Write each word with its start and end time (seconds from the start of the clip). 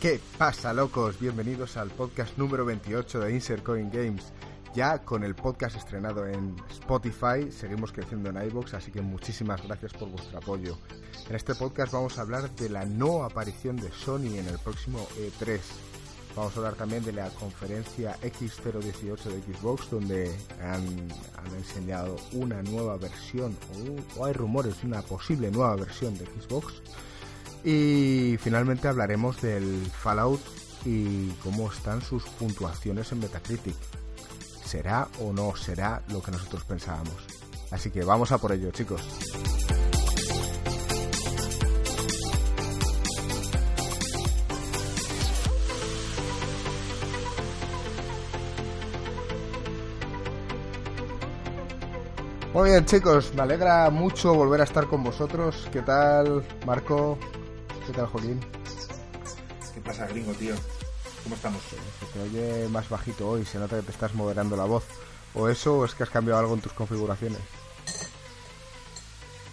¿Qué 0.00 0.18
pasa, 0.38 0.72
locos? 0.72 1.20
Bienvenidos 1.20 1.76
al 1.76 1.90
podcast 1.90 2.38
número 2.38 2.64
28 2.64 3.20
de 3.20 3.34
Insert 3.34 3.62
Coin 3.62 3.90
Games. 3.90 4.32
Ya 4.74 5.00
con 5.00 5.22
el 5.22 5.34
podcast 5.34 5.76
estrenado 5.76 6.26
en 6.26 6.56
Spotify, 6.70 7.52
seguimos 7.52 7.92
creciendo 7.92 8.30
en 8.30 8.42
iBox, 8.48 8.72
así 8.72 8.90
que 8.90 9.02
muchísimas 9.02 9.62
gracias 9.62 9.92
por 9.92 10.08
vuestro 10.08 10.38
apoyo. 10.38 10.78
En 11.28 11.36
este 11.36 11.54
podcast 11.54 11.92
vamos 11.92 12.16
a 12.16 12.22
hablar 12.22 12.50
de 12.56 12.70
la 12.70 12.86
no 12.86 13.24
aparición 13.24 13.76
de 13.76 13.92
Sony 13.92 14.38
en 14.38 14.48
el 14.48 14.58
próximo 14.60 15.06
E3. 15.18 15.60
Vamos 16.34 16.54
a 16.54 16.60
hablar 16.60 16.76
también 16.76 17.04
de 17.04 17.12
la 17.12 17.28
conferencia 17.28 18.16
X018 18.22 19.22
de 19.24 19.54
Xbox, 19.54 19.90
donde 19.90 20.34
han, 20.62 21.12
han 21.36 21.54
enseñado 21.58 22.16
una 22.32 22.62
nueva 22.62 22.96
versión, 22.96 23.54
o, 24.16 24.20
o 24.20 24.24
hay 24.24 24.32
rumores 24.32 24.80
de 24.80 24.86
una 24.86 25.02
posible 25.02 25.50
nueva 25.50 25.76
versión 25.76 26.16
de 26.16 26.24
Xbox. 26.24 26.80
Y 27.64 28.36
finalmente 28.40 28.88
hablaremos 28.88 29.40
del 29.42 29.86
Fallout 29.86 30.40
y 30.84 31.28
cómo 31.42 31.70
están 31.70 32.00
sus 32.00 32.24
puntuaciones 32.24 33.12
en 33.12 33.20
Metacritic. 33.20 33.76
¿Será 34.64 35.08
o 35.20 35.32
no 35.32 35.54
será 35.56 36.02
lo 36.08 36.22
que 36.22 36.30
nosotros 36.30 36.64
pensábamos? 36.64 37.16
Así 37.70 37.90
que 37.90 38.04
vamos 38.04 38.32
a 38.32 38.38
por 38.38 38.52
ello, 38.52 38.70
chicos. 38.70 39.02
Muy 52.52 52.70
bien, 52.70 52.84
chicos, 52.84 53.32
me 53.34 53.42
alegra 53.42 53.88
mucho 53.90 54.34
volver 54.34 54.60
a 54.60 54.64
estar 54.64 54.86
con 54.86 55.04
vosotros. 55.04 55.68
¿Qué 55.72 55.82
tal, 55.82 56.44
Marco? 56.66 57.16
¿Qué 57.90 57.96
tal, 57.96 58.06
Joaquín? 58.06 58.38
¿Qué 59.74 59.80
pasa, 59.80 60.06
gringo, 60.06 60.32
tío? 60.34 60.54
¿Cómo 61.24 61.34
estamos? 61.34 61.60
Se 61.98 62.06
te 62.06 62.20
oye 62.22 62.68
más 62.68 62.88
bajito 62.88 63.28
hoy, 63.28 63.44
se 63.44 63.58
nota 63.58 63.74
que 63.78 63.82
te 63.82 63.90
estás 63.90 64.14
moderando 64.14 64.54
la 64.56 64.62
voz. 64.64 64.84
¿O 65.34 65.48
eso 65.48 65.78
o 65.78 65.84
es 65.84 65.96
que 65.96 66.04
has 66.04 66.10
cambiado 66.10 66.38
algo 66.38 66.54
en 66.54 66.60
tus 66.60 66.72
configuraciones? 66.72 67.40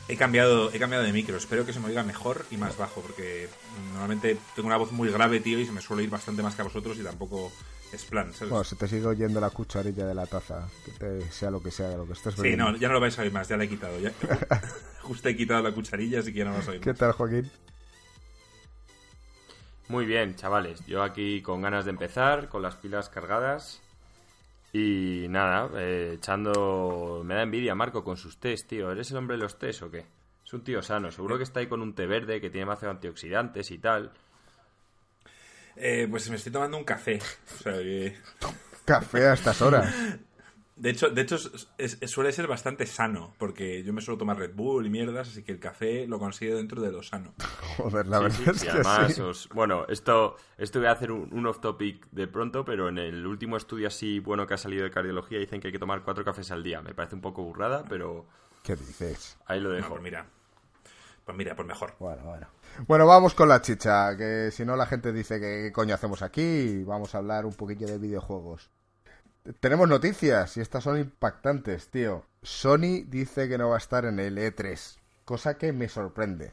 He 0.07 0.17
cambiado, 0.17 0.71
he 0.71 0.77
cambiado 0.77 1.03
de 1.03 1.13
micro, 1.13 1.35
espero 1.35 1.65
que 1.65 1.73
se 1.73 1.79
me 1.79 1.87
oiga 1.87 2.03
mejor 2.03 2.45
y 2.51 2.57
más 2.57 2.77
bajo, 2.77 3.01
porque 3.01 3.49
normalmente 3.93 4.37
tengo 4.55 4.67
una 4.67 4.77
voz 4.77 4.91
muy 4.91 5.09
grave, 5.09 5.39
tío, 5.39 5.57
y 5.59 5.65
se 5.65 5.71
me 5.71 5.81
suele 5.81 6.03
ir 6.03 6.11
bastante 6.11 6.43
más 6.43 6.53
que 6.53 6.61
a 6.61 6.65
vosotros 6.65 6.95
y 6.99 7.03
tampoco 7.03 7.51
es 7.91 8.05
plan, 8.05 8.31
¿sabes? 8.33 8.51
Bueno, 8.51 8.63
se 8.65 8.75
te 8.75 8.87
sigue 8.87 9.07
oyendo 9.07 9.41
la 9.41 9.49
cucharilla 9.49 10.05
de 10.05 10.13
la 10.13 10.27
taza, 10.27 10.67
que 10.85 10.91
te- 10.91 11.31
sea 11.31 11.49
lo 11.49 11.59
que 11.63 11.71
sea, 11.71 11.97
lo 11.97 12.05
que 12.05 12.13
estés 12.13 12.35
sí, 12.35 12.55
no, 12.55 12.77
ya 12.77 12.87
no 12.87 12.93
lo 12.93 12.99
vais 12.99 13.17
a 13.17 13.23
oír 13.23 13.31
más, 13.33 13.47
ya 13.47 13.57
la 13.57 13.63
he 13.63 13.69
quitado. 13.69 13.99
Ya. 13.99 14.13
Justo 15.01 15.27
he 15.27 15.35
quitado 15.35 15.63
la 15.63 15.71
cucharilla, 15.71 16.19
así 16.19 16.31
que 16.31 16.39
ya 16.39 16.45
no 16.45 16.51
lo 16.51 16.57
vais 16.57 16.67
a 16.67 16.71
oír 16.71 16.81
¿Qué 16.81 16.91
más. 16.91 16.99
tal, 16.99 17.11
Joaquín? 17.13 17.49
Muy 19.89 20.05
bien, 20.05 20.35
chavales. 20.35 20.85
Yo 20.85 21.01
aquí 21.01 21.41
con 21.41 21.61
ganas 21.61 21.85
de 21.85 21.91
empezar, 21.91 22.49
con 22.49 22.61
las 22.61 22.75
pilas 22.75 23.09
cargadas. 23.09 23.81
Y 24.73 25.27
nada, 25.29 25.69
eh, 25.79 26.13
echando. 26.17 27.21
Me 27.23 27.35
da 27.35 27.43
envidia, 27.43 27.73
Marco, 27.73 28.03
con 28.03 28.17
sus 28.17 28.37
test, 28.37 28.67
tío. 28.67 28.91
¿Eres 28.91 29.09
el 29.11 29.17
hombre 29.17 29.37
de 29.37 29.43
los 29.43 29.57
test 29.57 29.81
o 29.83 29.89
qué? 29.91 30.05
Es 30.45 30.53
un 30.53 30.63
tío 30.63 30.81
sano. 30.81 31.09
Seguro 31.11 31.37
que 31.37 31.43
está 31.43 31.61
ahí 31.61 31.67
con 31.67 31.81
un 31.81 31.93
té 31.95 32.05
verde 32.05 32.41
que 32.41 32.49
tiene 32.49 32.65
más 32.65 32.83
antioxidantes 32.83 33.71
y 33.71 33.77
tal. 33.79 34.11
Eh, 35.77 36.07
pues 36.09 36.29
me 36.29 36.35
estoy 36.35 36.51
tomando 36.51 36.77
un 36.77 36.83
café. 36.83 37.19
O 37.59 37.63
sea, 37.63 37.73
que- 37.73 38.17
Café 38.85 39.27
a 39.27 39.33
estas 39.33 39.61
horas. 39.61 39.93
De 40.77 40.91
hecho, 40.91 41.09
de 41.09 41.21
hecho 41.21 41.35
es- 41.35 41.67
es- 42.01 42.11
suele 42.11 42.31
ser 42.31 42.45
bastante 42.47 42.85
sano, 42.85 43.33
porque 43.39 43.83
yo 43.83 43.93
me 43.93 44.01
suelo 44.01 44.17
tomar 44.17 44.37
Red 44.37 44.53
Bull 44.53 44.85
y 44.85 44.89
mierdas, 44.91 45.27
así 45.29 45.41
que 45.43 45.51
el 45.51 45.59
café 45.59 46.05
lo 46.07 46.19
considero 46.19 46.57
dentro 46.57 46.81
de 46.81 46.91
lo 46.91 47.01
sano. 47.01 47.33
Joder, 47.77 48.05
la 48.07 48.17
Sí, 48.19 48.23
verdad 48.23 48.37
sí, 48.37 48.49
es 48.51 48.57
y 48.63 48.65
que 48.65 48.71
además 48.71 49.13
sí. 49.13 49.21
os- 49.21 49.49
bueno, 49.53 49.85
esto, 49.89 50.35
esto 50.57 50.79
voy 50.79 50.87
a 50.87 50.91
hacer 50.91 51.11
un, 51.11 51.29
un 51.33 51.47
off 51.47 51.59
topic 51.59 52.07
de 52.11 52.27
pronto, 52.27 52.63
pero 52.63 52.89
en 52.89 52.99
el 52.99 53.25
último 53.25 53.57
estudio 53.57 53.87
así 53.87 54.19
bueno 54.19 54.45
que 54.45 54.53
ha 54.53 54.57
salido 54.57 54.83
de 54.83 54.91
cardiología 54.91 55.39
dicen 55.39 55.59
que 55.61 55.67
hay 55.69 55.73
que 55.73 55.79
tomar 55.79 56.03
cuatro 56.03 56.23
cafés 56.23 56.51
al 56.51 56.61
día. 56.63 56.81
Me 56.81 56.93
parece 56.93 57.15
un 57.15 57.21
poco 57.21 57.43
burrada, 57.43 57.83
pero 57.89 58.27
¿Qué 58.63 58.75
dices? 58.75 59.37
ahí 59.47 59.59
lo 59.59 59.69
No, 59.69 59.75
dejo. 59.75 59.89
pues 59.89 60.01
mira. 60.03 60.27
Pues 61.25 61.35
mira, 61.37 61.55
pues 61.55 61.67
mejor. 61.67 61.93
Bueno, 61.99 62.23
bueno. 62.23 62.47
Bueno, 62.87 63.05
vamos 63.07 63.33
con 63.33 63.49
la 63.49 63.61
chicha, 63.61 64.15
que 64.15 64.49
si 64.51 64.63
no 64.63 64.75
la 64.75 64.85
gente 64.85 65.11
dice 65.11 65.39
que 65.39 65.63
qué 65.65 65.71
coño 65.73 65.95
hacemos 65.95 66.21
aquí 66.21 66.41
y 66.41 66.83
vamos 66.83 67.15
a 67.15 67.17
hablar 67.17 67.45
un 67.45 67.53
poquillo 67.53 67.87
de 67.87 67.97
videojuegos. 67.97 68.69
Tenemos 69.59 69.87
noticias 69.87 70.57
y 70.57 70.61
estas 70.61 70.83
son 70.83 70.99
impactantes, 70.99 71.89
tío. 71.89 72.25
Sony 72.41 73.03
dice 73.07 73.47
que 73.47 73.57
no 73.57 73.69
va 73.69 73.75
a 73.75 73.79
estar 73.79 74.05
en 74.05 74.19
el 74.19 74.37
E3, 74.37 74.97
cosa 75.25 75.57
que 75.57 75.71
me 75.71 75.87
sorprende. 75.87 76.51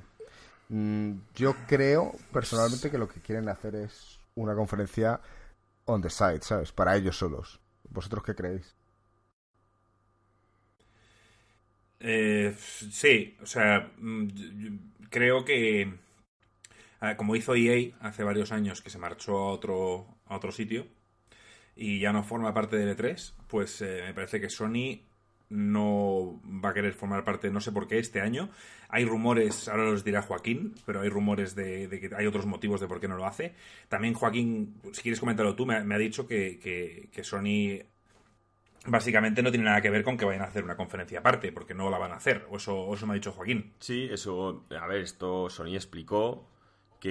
Mm, 0.69 1.15
Yo 1.35 1.55
creo 1.67 2.13
personalmente 2.33 2.91
que 2.91 2.99
lo 2.99 3.09
que 3.09 3.21
quieren 3.21 3.49
hacer 3.49 3.75
es 3.75 4.21
una 4.37 4.55
conferencia 4.55 5.21
on 5.87 6.03
the 6.03 6.11
side, 6.11 6.43
¿sabes? 6.43 6.73
Para 6.73 6.97
ellos 6.97 7.19
solos. 7.19 7.61
¿Vosotros 7.91 8.23
qué 8.25 8.35
creéis? 8.35 8.77
Eh, 12.01 12.55
sí, 12.59 13.37
o 13.43 13.47
sea, 13.47 13.93
mm, 13.99 14.29
creo 15.11 15.45
que 15.45 15.93
como 17.17 17.37
hizo 17.37 17.55
EA 17.55 17.95
hace 18.01 18.25
varios 18.25 18.51
años 18.53 18.81
que 18.81 18.91
se 18.91 18.99
marchó 18.99 19.37
a 19.37 19.53
otro, 19.53 20.07
a 20.27 20.37
otro 20.37 20.53
sitio 20.53 20.87
y 21.77 21.99
ya 22.01 22.13
no 22.13 22.23
forma 22.23 22.55
parte 22.55 22.77
del 22.77 22.89
E3, 22.97 23.35
pues 23.49 23.81
eh, 23.83 24.03
me 24.07 24.15
parece 24.15 24.41
que 24.41 24.51
Sony 24.51 25.01
no 25.51 26.41
va 26.65 26.71
a 26.71 26.75
querer 26.75 26.95
formar 26.95 27.25
parte, 27.25 27.51
no 27.51 27.61
sé 27.61 27.71
por 27.73 27.87
qué, 27.87 27.99
este 27.99 28.21
año. 28.21 28.51
Hay 28.89 29.05
rumores, 29.05 29.69
ahora 29.69 29.85
los 29.85 30.03
dirá 30.05 30.23
Joaquín, 30.23 30.75
pero 30.87 31.01
hay 31.03 31.09
rumores 31.09 31.55
de, 31.55 31.87
de 31.89 32.01
que 32.01 32.11
hay 32.17 32.27
otros 32.27 32.47
motivos 32.47 32.81
de 32.81 32.89
por 32.89 33.01
qué 33.01 33.09
no 33.09 33.17
lo 33.17 33.27
hace. 33.27 33.55
También 33.89 34.15
Joaquín, 34.15 34.81
si 34.93 35.03
quieres 35.03 35.21
comentarlo 35.21 35.55
tú, 35.55 35.67
me, 35.67 35.77
ha- 35.77 35.99
dicho 35.99 36.27
que, 36.27 36.59
que- 36.61 37.25
Sony 37.25 37.85
básicamente 38.87 39.43
no 39.43 39.51
tiene 39.51 39.65
nada 39.65 39.81
que 39.81 39.91
ver 39.91 40.05
con 40.05 40.17
que 40.17 40.25
vayan 40.25 40.43
a 40.43 40.47
hacer 40.47 40.65
una 40.65 40.77
conferencia 40.77 41.21
aparte, 41.21 41.53
porque 41.53 41.75
no 41.75 41.91
la 41.91 41.99
van 41.99 42.13
a 42.13 42.17
hacer. 42.17 42.47
O 42.51 42.57
eso, 42.57 42.93
eso 42.95 43.07
me 43.07 43.13
ha 43.13 43.15
dicho 43.15 43.33
Joaquín. 43.33 43.73
Sí, 43.79 44.09
eso, 44.11 44.65
a 44.79 44.87
ver, 44.87 45.01
esto 45.03 45.49
Sony 45.51 45.75
explicó 45.75 46.47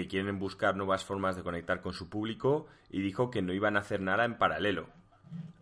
que 0.02 0.08
quieren 0.08 0.40
buscar 0.40 0.76
nuevas 0.76 1.06
formas 1.06 1.36
de 1.36 1.44
conectar 1.44 1.82
con 1.82 1.94
su 1.94 2.10
público 2.10 2.66
y 2.90 3.02
dijo 3.02 3.30
que 3.30 3.42
no 3.44 3.54
iban 3.54 3.78
a 3.78 3.82
hacer 3.82 4.02
nada 4.02 4.26
en 4.26 4.38
paralelo. 4.40 4.88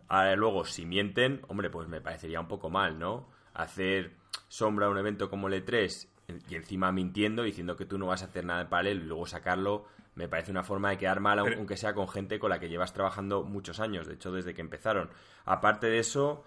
Ahora 0.08 0.36
luego, 0.36 0.64
si 0.64 0.86
mienten, 0.86 1.42
hombre, 1.48 1.68
pues 1.70 1.86
me 1.88 2.00
parecería 2.00 2.40
un 2.40 2.48
poco 2.48 2.70
mal, 2.70 2.98
¿no? 2.98 3.28
Hacer 3.52 4.12
sombra 4.48 4.86
a 4.86 4.88
un 4.90 4.96
evento 4.98 5.28
como 5.28 5.48
el 5.48 5.64
E3 5.64 6.08
y 6.48 6.54
encima 6.54 6.92
mintiendo, 6.92 7.42
diciendo 7.42 7.76
que 7.76 7.84
tú 7.84 7.98
no 7.98 8.06
vas 8.06 8.22
a 8.22 8.26
hacer 8.26 8.44
nada 8.46 8.62
en 8.62 8.68
paralelo 8.68 9.02
y 9.02 9.06
luego 9.06 9.26
sacarlo, 9.26 9.84
me 10.14 10.28
parece 10.28 10.50
una 10.50 10.62
forma 10.62 10.88
de 10.90 10.96
quedar 10.98 11.20
mal, 11.20 11.40
Pero- 11.44 11.58
aunque 11.58 11.76
sea 11.76 11.92
con 11.94 12.08
gente 12.08 12.38
con 12.38 12.48
la 12.50 12.58
que 12.58 12.70
llevas 12.70 12.94
trabajando 12.94 13.42
muchos 13.44 13.80
años, 13.80 14.06
de 14.06 14.14
hecho, 14.14 14.32
desde 14.32 14.54
que 14.54 14.62
empezaron. 14.62 15.10
Aparte 15.44 15.88
de 15.88 15.98
eso, 15.98 16.42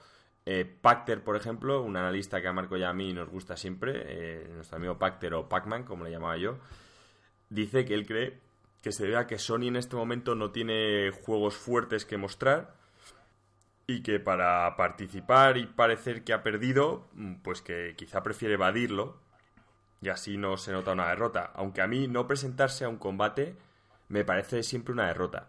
eh, 0.47 0.65
Pacter, 0.65 1.23
por 1.23 1.35
ejemplo, 1.35 1.83
un 1.83 1.97
analista 1.97 2.41
que 2.41 2.47
a 2.47 2.53
Marco 2.53 2.77
y 2.77 2.83
a 2.83 2.93
mí 2.93 3.13
nos 3.13 3.29
gusta 3.29 3.55
siempre, 3.57 3.93
eh, 4.05 4.49
nuestro 4.55 4.77
amigo 4.77 4.97
Pacter 4.97 5.35
o 5.35 5.47
Pacman, 5.47 5.83
como 5.83 6.03
le 6.03 6.09
llamaba 6.11 6.37
yo, 6.37 6.57
dice 7.49 7.85
que 7.85 7.93
él 7.93 8.05
cree 8.05 8.39
que 8.85 8.91
se 8.91 9.05
debe 9.05 9.17
a 9.17 9.25
que 9.25 9.39
Sony 9.39 9.63
en 9.63 9.77
este 9.77 9.95
momento 9.95 10.35
no 10.35 10.51
tiene 10.51 11.09
juegos 11.09 11.55
fuertes 11.55 12.05
que 12.05 12.17
mostrar 12.17 12.75
y 13.87 14.03
que 14.03 14.19
para 14.19 14.75
participar 14.75 15.57
y 15.57 15.65
parecer 15.65 16.23
que 16.23 16.33
ha 16.33 16.43
perdido, 16.43 17.07
mm, 17.13 17.35
pues 17.41 17.63
que 17.63 17.95
quizá 17.97 18.21
prefiere 18.21 18.53
evadirlo 18.53 19.17
y 20.01 20.09
así 20.09 20.37
no 20.37 20.57
se 20.57 20.71
nota 20.71 20.91
una 20.91 21.09
derrota. 21.09 21.51
Aunque 21.55 21.81
a 21.81 21.87
mí 21.87 22.07
no 22.07 22.27
presentarse 22.27 22.85
a 22.85 22.89
un 22.89 22.97
combate 22.97 23.55
me 24.07 24.23
parece 24.23 24.61
siempre 24.61 24.93
una 24.93 25.07
derrota. 25.07 25.47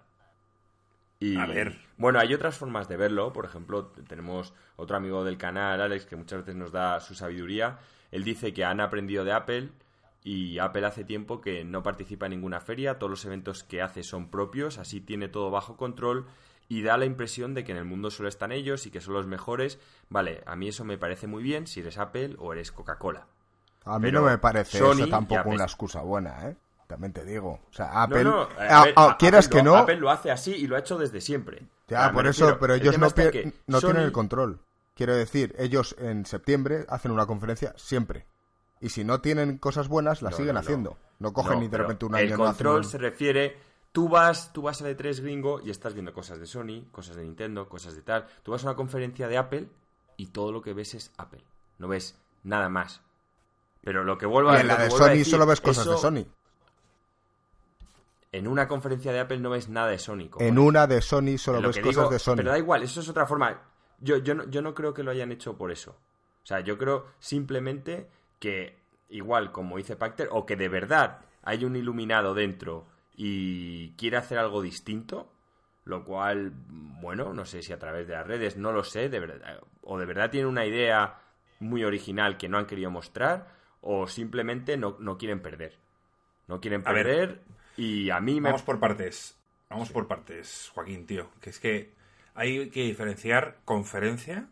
Y, 1.20 1.36
A 1.36 1.44
ver. 1.44 1.78
Bueno, 1.98 2.18
hay 2.18 2.32
otras 2.32 2.56
formas 2.56 2.88
de 2.88 2.96
verlo. 2.96 3.34
Por 3.34 3.44
ejemplo, 3.44 3.88
tenemos 4.08 4.54
otro 4.76 4.96
amigo 4.96 5.24
del 5.24 5.36
canal, 5.36 5.82
Alex, 5.82 6.06
que 6.06 6.16
muchas 6.16 6.40
veces 6.40 6.56
nos 6.56 6.72
da 6.72 7.00
su 7.00 7.14
sabiduría. 7.14 7.80
Él 8.10 8.24
dice 8.24 8.54
que 8.54 8.64
han 8.64 8.80
aprendido 8.80 9.24
de 9.24 9.32
Apple 9.32 9.68
y 10.28 10.58
Apple 10.58 10.84
hace 10.84 11.04
tiempo 11.04 11.40
que 11.40 11.64
no 11.64 11.84
participa 11.84 12.26
en 12.26 12.30
ninguna 12.30 12.60
feria. 12.60 12.98
Todos 12.98 13.10
los 13.10 13.24
eventos 13.24 13.62
que 13.62 13.80
hace 13.80 14.02
son 14.02 14.28
propios, 14.28 14.76
así 14.78 15.00
tiene 15.00 15.28
todo 15.28 15.52
bajo 15.52 15.76
control 15.76 16.26
y 16.68 16.82
da 16.82 16.96
la 16.96 17.04
impresión 17.04 17.54
de 17.54 17.62
que 17.62 17.70
en 17.70 17.78
el 17.78 17.84
mundo 17.84 18.10
solo 18.10 18.28
están 18.28 18.50
ellos 18.50 18.86
y 18.86 18.90
que 18.90 19.00
son 19.00 19.14
los 19.14 19.28
mejores. 19.28 19.78
Vale, 20.08 20.42
a 20.44 20.56
mí 20.56 20.66
eso 20.66 20.84
me 20.84 20.98
parece 20.98 21.28
muy 21.28 21.44
bien 21.44 21.68
si 21.68 21.78
eres 21.78 21.96
Apple 21.96 22.34
o 22.40 22.52
eres 22.52 22.72
Coca-Cola. 22.72 23.28
A 23.84 24.00
mí 24.00 24.06
Pero 24.06 24.20
no 24.22 24.26
me 24.26 24.38
parece 24.38 24.78
Sony 24.80 24.92
eso 24.94 25.08
tampoco 25.08 25.48
una 25.50 25.62
excusa 25.62 26.00
buena, 26.02 26.48
¿eh? 26.48 26.56
También 26.88 27.12
te 27.12 27.24
digo. 27.24 27.60
O 27.70 27.72
sea, 27.72 28.02
Apple... 28.02 28.24
No, 28.24 28.30
no, 28.30 28.40
a 28.42 28.48
Ah, 28.68 28.82
ver, 28.84 28.94
ah, 28.96 29.10
a- 29.12 29.18
quieras 29.18 29.46
Apple 29.46 29.58
que 29.60 29.64
lo- 29.64 29.70
no... 29.72 29.78
Apple 29.78 29.96
lo 29.96 30.10
hace 30.10 30.32
así 30.32 30.52
y 30.54 30.66
lo 30.66 30.74
ha 30.74 30.80
hecho 30.80 30.98
desde 30.98 31.20
siempre. 31.20 31.62
Ya, 31.86 32.06
Ah, 32.06 32.12
por 32.12 32.26
eso, 32.26 32.46
refiero, 32.46 32.58
pero 32.60 32.74
el 32.74 32.80
ellos 32.82 32.98
no, 32.98 33.80
tienen 33.80 34.02
el 34.02 34.10
control. 34.12 34.58
Quiero 34.96 35.14
decir, 35.14 35.54
ellos 35.56 35.94
en 36.00 36.26
septiembre 36.26 36.84
hacen 36.88 37.12
una 37.12 37.26
conferencia 37.26 37.74
siempre. 37.76 38.26
Y 38.80 38.90
si 38.90 39.04
no 39.04 39.20
tienen 39.20 39.58
cosas 39.58 39.88
buenas, 39.88 40.22
las 40.22 40.32
No, 40.32 40.36
siguen 40.36 40.54
no, 40.54 40.60
haciendo. 40.60 40.98
No 41.18 41.32
cogen 41.32 41.60
ni 41.60 41.68
de 41.68 41.78
repente 41.78 42.04
un 42.04 42.14
El 42.14 42.26
año 42.26 42.36
no 42.36 42.44
hacen 42.44 42.66
control 42.66 42.84
se 42.84 42.98
refiere. 42.98 43.56
Tú 43.92 44.08
vas, 44.08 44.52
tú 44.52 44.62
vas 44.62 44.82
al 44.82 44.94
E3 44.94 45.22
gringo 45.22 45.60
y 45.64 45.70
estás 45.70 45.94
viendo 45.94 46.12
cosas 46.12 46.38
de 46.38 46.46
Sony, 46.46 46.84
cosas 46.92 47.16
de 47.16 47.22
Nintendo, 47.22 47.68
cosas 47.68 47.94
de 47.94 48.02
tal. 48.02 48.26
Tú 48.42 48.52
vas 48.52 48.62
a 48.64 48.68
una 48.68 48.76
conferencia 48.76 49.26
de 49.26 49.38
Apple 49.38 49.68
y 50.18 50.26
todo 50.26 50.52
lo 50.52 50.60
que 50.60 50.74
ves 50.74 50.94
es 50.94 51.12
Apple. 51.16 51.42
No 51.78 51.88
ves 51.88 52.18
nada 52.42 52.68
más. 52.68 53.00
Pero 53.82 54.04
lo 54.04 54.18
que 54.18 54.26
vuelvo 54.26 54.50
a 54.50 54.60
en 54.60 54.66
la 54.66 54.76
de 54.76 54.84
a 54.84 54.90
Sony 54.90 55.08
decir, 55.10 55.26
solo 55.26 55.46
ves 55.46 55.60
cosas 55.60 55.86
de 55.86 55.96
Sony. 55.96 56.26
en 58.32 58.48
una 58.48 58.68
conferencia 58.68 59.12
de 59.12 59.20
Apple 59.20 59.38
no 59.38 59.50
ves 59.50 59.70
nada 59.70 59.88
de 59.88 59.98
Sony. 59.98 60.28
En 60.40 60.58
una 60.58 60.86
de 60.86 61.00
Sony 61.00 61.38
solo 61.38 61.66
ves 61.66 61.78
cosas 61.78 62.10
de 62.10 62.18
Sony. 62.18 62.36
Pero 62.36 62.50
da 62.50 62.58
igual, 62.58 62.82
eso 62.82 63.00
es 63.00 63.08
otra 63.08 63.24
forma. 63.24 63.62
Yo, 64.00 64.18
yo, 64.18 64.34
no, 64.34 64.44
yo 64.50 64.60
no 64.60 64.74
creo 64.74 64.92
que 64.92 65.02
lo 65.02 65.10
hayan 65.10 65.32
hecho 65.32 65.56
por 65.56 65.72
eso. 65.72 65.92
O 65.92 66.46
sea, 66.46 66.60
yo 66.60 66.76
creo 66.76 67.06
simplemente 67.18 68.10
que, 68.38 68.78
igual 69.08 69.52
como 69.52 69.76
dice 69.76 69.96
Pacter, 69.96 70.28
o 70.30 70.46
que 70.46 70.56
de 70.56 70.68
verdad 70.68 71.20
hay 71.42 71.64
un 71.64 71.76
iluminado 71.76 72.34
dentro 72.34 72.86
y 73.14 73.92
quiere 73.92 74.16
hacer 74.16 74.38
algo 74.38 74.62
distinto, 74.62 75.32
lo 75.84 76.04
cual, 76.04 76.52
bueno, 76.66 77.32
no 77.32 77.44
sé 77.44 77.62
si 77.62 77.72
a 77.72 77.78
través 77.78 78.06
de 78.06 78.14
las 78.14 78.26
redes, 78.26 78.56
no 78.56 78.72
lo 78.72 78.84
sé, 78.84 79.08
de 79.08 79.20
verdad, 79.20 79.60
o 79.82 79.98
de 79.98 80.06
verdad 80.06 80.30
tiene 80.30 80.48
una 80.48 80.66
idea 80.66 81.20
muy 81.60 81.84
original 81.84 82.36
que 82.36 82.48
no 82.48 82.58
han 82.58 82.66
querido 82.66 82.90
mostrar, 82.90 83.54
o 83.80 84.08
simplemente 84.08 84.76
no, 84.76 84.96
no 84.98 85.16
quieren 85.16 85.40
perder. 85.40 85.78
No 86.48 86.60
quieren 86.60 86.82
perder 86.82 87.40
y 87.76 88.10
a 88.10 88.20
mí 88.20 88.40
me... 88.40 88.50
Vamos 88.50 88.62
por 88.62 88.80
partes, 88.80 89.36
vamos 89.68 89.90
por 89.90 90.06
partes, 90.06 90.70
Joaquín, 90.74 91.06
tío, 91.06 91.30
que 91.40 91.50
es 91.50 91.60
que 91.60 91.92
hay 92.34 92.68
que 92.70 92.82
diferenciar 92.82 93.58
conferencia 93.64 94.48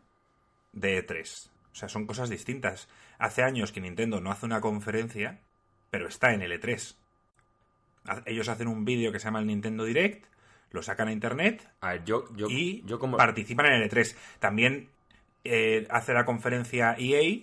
de 0.72 1.06
E3. 1.06 1.50
O 1.74 1.76
sea, 1.76 1.88
son 1.88 2.06
cosas 2.06 2.30
distintas. 2.30 2.88
Hace 3.18 3.42
años 3.42 3.72
que 3.72 3.80
Nintendo 3.80 4.20
no 4.20 4.30
hace 4.30 4.46
una 4.46 4.60
conferencia, 4.60 5.40
pero 5.90 6.06
está 6.06 6.32
en 6.32 6.42
el 6.42 6.52
E3. 6.52 6.94
Ellos 8.26 8.48
hacen 8.48 8.68
un 8.68 8.84
vídeo 8.84 9.10
que 9.10 9.18
se 9.18 9.24
llama 9.24 9.40
el 9.40 9.46
Nintendo 9.46 9.84
Direct, 9.84 10.26
lo 10.70 10.82
sacan 10.82 11.08
a 11.08 11.12
internet 11.12 11.68
yo, 12.04 12.32
yo, 12.34 12.48
y 12.48 12.82
yo 12.84 12.98
como... 12.98 13.16
participan 13.16 13.66
en 13.66 13.82
el 13.82 13.90
E3. 13.90 14.14
También 14.38 14.88
eh, 15.42 15.86
hace 15.90 16.12
la 16.12 16.24
conferencia 16.24 16.94
EA 16.98 17.42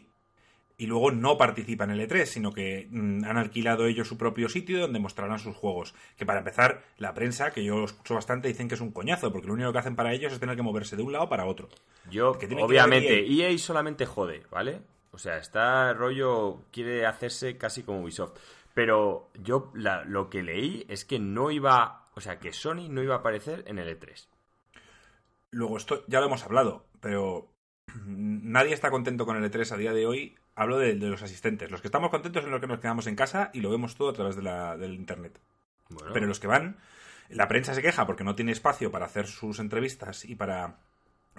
y 0.81 0.88
luego 0.88 1.12
no 1.12 1.38
participan 1.38 1.92
en 1.92 2.00
el 2.00 2.10
E3, 2.10 2.25
sino 2.25 2.54
que 2.54 2.88
mm, 2.89 3.24
han 3.25 3.38
alquilado 3.38 3.86
ellos 3.86 4.07
su 4.07 4.18
propio 4.18 4.50
sitio 4.50 4.80
donde 4.80 4.98
mostrarán 4.98 5.38
sus 5.38 5.56
juegos. 5.56 5.94
Que 6.18 6.25
para 6.25 6.39
empezar, 6.39 6.81
la 6.98 7.13
prensa, 7.13 7.51
que 7.51 7.63
yo 7.63 7.78
lo 7.78 7.86
escucho 7.86 8.16
bastante, 8.16 8.48
dicen 8.48 8.68
que 8.68 8.74
es 8.74 8.81
un 8.81 8.92
coñazo, 8.92 9.31
porque 9.31 9.45
lo 9.45 9.54
único 9.54 9.72
que 9.72 9.78
hacen 9.78 9.95
para 9.95 10.12
ellos 10.12 10.33
es 10.33 10.39
tener 10.39 10.56
que 10.56 10.63
moverse 10.63 10.95
de 10.95 11.04
un 11.04 11.12
lado 11.13 11.30
para 11.30 11.45
otro. 11.45 11.69
Yo, 12.10 12.31
obviamente, 12.31 13.19
EA. 13.31 13.51
EA. 13.51 13.57
solamente 13.60 14.07
jode, 14.07 14.42
¿vale? 14.50 14.81
O 15.12 15.19
sea, 15.19 15.38
está 15.38 15.94
rollo, 15.94 16.63
quiere 16.72 17.06
hacerse 17.06 17.60
casi 17.60 17.83
como 17.83 18.01
Ubisoft. 18.01 18.39
Pero 18.74 19.30
yo 19.36 19.72
lo 19.75 20.30
que 20.31 20.42
leí 20.42 20.88
es 20.89 21.06
que 21.06 21.19
no 21.19 21.51
iba, 21.51 22.07
o 22.16 22.22
sea, 22.22 22.39
que 22.39 22.54
Sony 22.54 22.89
no 22.89 23.04
iba 23.04 23.13
a 23.13 23.19
aparecer 23.19 23.66
en 23.68 23.78
el 23.78 24.00
E3. 24.00 24.25
Luego, 25.51 25.78
esto 25.78 26.06
ya 26.07 26.22
lo 26.22 26.25
hemos 26.25 26.44
hablado, 26.44 26.88
pero 27.01 27.51
nadie 28.07 28.74
está 28.74 28.89
contento 28.89 29.28
con 29.28 29.38
el 29.38 29.51
E3 29.51 29.74
a 29.74 29.78
día 29.78 29.94
de 29.94 30.07
hoy. 30.07 30.36
Hablo 30.56 30.77
de, 30.77 30.95
los 30.95 31.21
asistentes. 31.21 31.71
Los 31.71 31.81
que 31.81 31.88
estamos 31.88 32.09
contentos 32.09 32.44
son 32.44 32.51
los 32.51 32.62
que 32.62 32.68
nos 32.68 32.80
quedamos 32.80 33.07
en 33.07 33.15
casa 33.15 33.51
y 33.53 33.62
lo 33.62 33.69
vemos 33.69 33.95
todo 33.95 34.09
a 34.09 34.13
través 34.13 34.36
de 34.36 34.44
la, 34.44 34.77
del 34.77 34.95
Internet. 34.95 35.39
Pero 36.13 36.25
los 36.25 36.39
que 36.39 36.48
van, 36.48 36.77
la 37.30 37.48
prensa 37.48 37.74
se 37.74 37.81
queja 37.81 38.06
porque 38.06 38.24
no 38.24 38.36
tiene 38.36 38.51
espacio 38.51 38.92
para 38.92 39.06
hacer 39.06 39.27
sus 39.27 39.59
entrevistas 39.59 40.25
y 40.25 40.36
para 40.36 40.77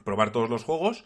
probar 0.05 0.32
todos 0.32 0.50
los 0.50 0.64
juegos 0.64 1.05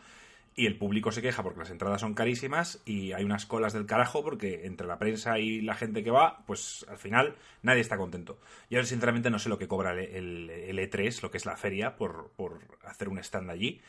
y 0.56 0.64
el 0.64 0.78
público 0.78 1.12
se 1.12 1.20
queja 1.20 1.42
porque 1.42 1.60
las 1.60 1.70
entradas 1.70 2.00
son 2.00 2.14
carísimas 2.14 2.80
y 2.86 3.12
hay 3.12 3.24
unas 3.24 3.44
colas 3.44 3.74
del 3.74 3.84
carajo 3.84 4.24
porque 4.24 4.64
entre 4.64 4.86
la 4.86 4.98
prensa 4.98 5.38
y 5.38 5.60
la 5.60 5.74
gente 5.74 6.02
que 6.02 6.10
va, 6.10 6.44
pues 6.46 6.86
al 6.88 6.96
final 6.96 7.36
nadie 7.62 7.82
está 7.82 7.98
contento. 7.98 8.40
Yo 8.70 8.82
sinceramente 8.82 9.28
no 9.30 9.38
sé 9.38 9.50
lo 9.50 9.58
que 9.58 9.68
cobra 9.68 9.92
el, 9.92 10.48
E3, 10.48 11.22
lo 11.22 11.30
que 11.30 11.36
es 11.36 11.44
la 11.44 11.58
feria, 11.58 11.96
por, 11.96 12.30
por 12.36 12.60
hacer 12.84 13.10
un 13.10 13.18
stand 13.18 13.50
allí. 13.50 13.82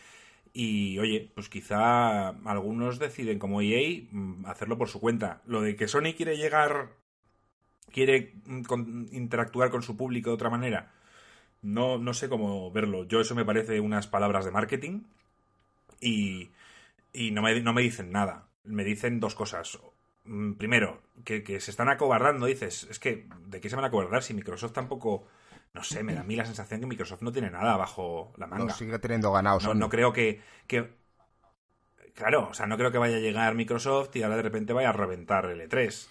Y 0.60 0.98
oye, 0.98 1.32
pues 1.36 1.50
quizá 1.50 2.30
algunos 2.30 2.98
deciden 2.98 3.38
como 3.38 3.62
EA 3.62 4.08
mm, 4.10 4.48
hacerlo 4.48 4.76
por 4.76 4.90
su 4.90 5.00
cuenta. 5.00 5.44
Lo 5.46 5.62
de 5.62 5.76
que 5.76 5.88
Sony 5.88 6.16
quiere 6.18 6.36
llegar, 6.36 6.94
quiere 7.92 8.34
mm, 8.44 9.06
interactuar 9.12 9.70
con 9.70 9.84
su 9.84 9.96
público 9.96 10.32
de 10.32 10.34
otra 10.34 10.50
manera, 10.50 10.92
no, 11.62 12.00
no 12.00 12.12
sé 12.16 12.28
cómo 12.28 12.72
verlo. 12.72 13.04
Yo 13.04 13.20
eso 13.22 13.36
me 13.36 13.46
parece 13.46 13.80
unas 13.80 14.08
palabras 14.08 14.46
de 14.46 14.52
marketing 14.52 15.02
y, 16.02 16.50
y 17.14 17.30
no, 17.30 17.44
me, 17.44 17.62
no 17.62 17.74
me 17.74 17.84
dicen 17.84 18.12
nada. 18.12 18.48
Me 18.64 18.84
dicen 18.84 19.20
dos 19.20 19.36
cosas. 19.36 19.78
Mm, 20.24 20.54
primero, 20.54 21.04
que, 21.24 21.44
que, 21.44 21.60
se 21.60 21.70
están 21.70 21.90
acobardando. 21.90 22.48
Dices, 22.48 22.88
es 22.90 22.98
que, 22.98 23.28
¿de 23.46 23.62
qué 23.62 23.70
se 23.70 23.76
van 23.76 23.86
a 23.86 23.90
acobardar 23.90 24.24
si 24.24 24.34
Microsoft 24.34 24.74
tampoco... 24.74 25.28
No 25.78 25.84
sé, 25.84 26.02
me 26.02 26.16
da 26.16 26.22
a 26.22 26.24
mí 26.24 26.36
la 26.36 26.44
sensación 26.44 26.80
que 26.80 26.88
Microsoft 26.88 27.22
no 27.22 27.32
tiene 27.32 27.52
nada 27.52 27.78
bajo 27.78 28.34
la 28.38 28.48
manga. 28.48 28.66
No, 28.66 28.74
sigue 28.74 28.98
teniendo 28.98 29.32
ganado. 29.32 29.60
No, 29.60 29.76
no 29.76 29.90
creo 29.90 30.12
que, 30.12 30.42
que... 30.66 30.90
Claro, 32.16 32.48
o 32.50 32.54
sea, 32.56 32.66
no 32.66 32.78
creo 32.78 32.92
que 32.92 32.98
vaya 32.98 33.18
a 33.18 33.20
llegar 33.20 33.54
Microsoft 33.54 34.16
y 34.16 34.24
ahora 34.24 34.38
de 34.38 34.42
repente 34.42 34.74
vaya 34.74 34.90
a 34.90 34.94
reventar 34.94 35.46
el 35.46 35.62
E3. 35.62 36.08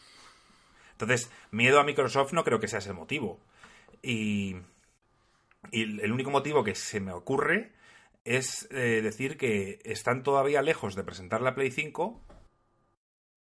Entonces, 0.92 1.32
miedo 1.50 1.80
a 1.80 1.82
Microsoft 1.82 2.32
no 2.32 2.44
creo 2.44 2.60
que 2.60 2.68
sea 2.68 2.78
ese 2.78 2.92
motivo. 2.92 3.40
Y, 4.02 4.54
y 5.72 6.00
el 6.00 6.12
único 6.12 6.30
motivo 6.30 6.62
que 6.62 6.76
se 6.76 7.00
me 7.00 7.10
ocurre 7.10 7.72
es 8.24 8.68
eh, 8.70 9.02
decir 9.02 9.36
que 9.36 9.80
están 9.84 10.22
todavía 10.22 10.62
lejos 10.62 10.94
de 10.94 11.02
presentar 11.02 11.42
la 11.42 11.56
Play 11.56 11.72
5, 11.72 12.22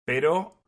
pero 0.04 0.59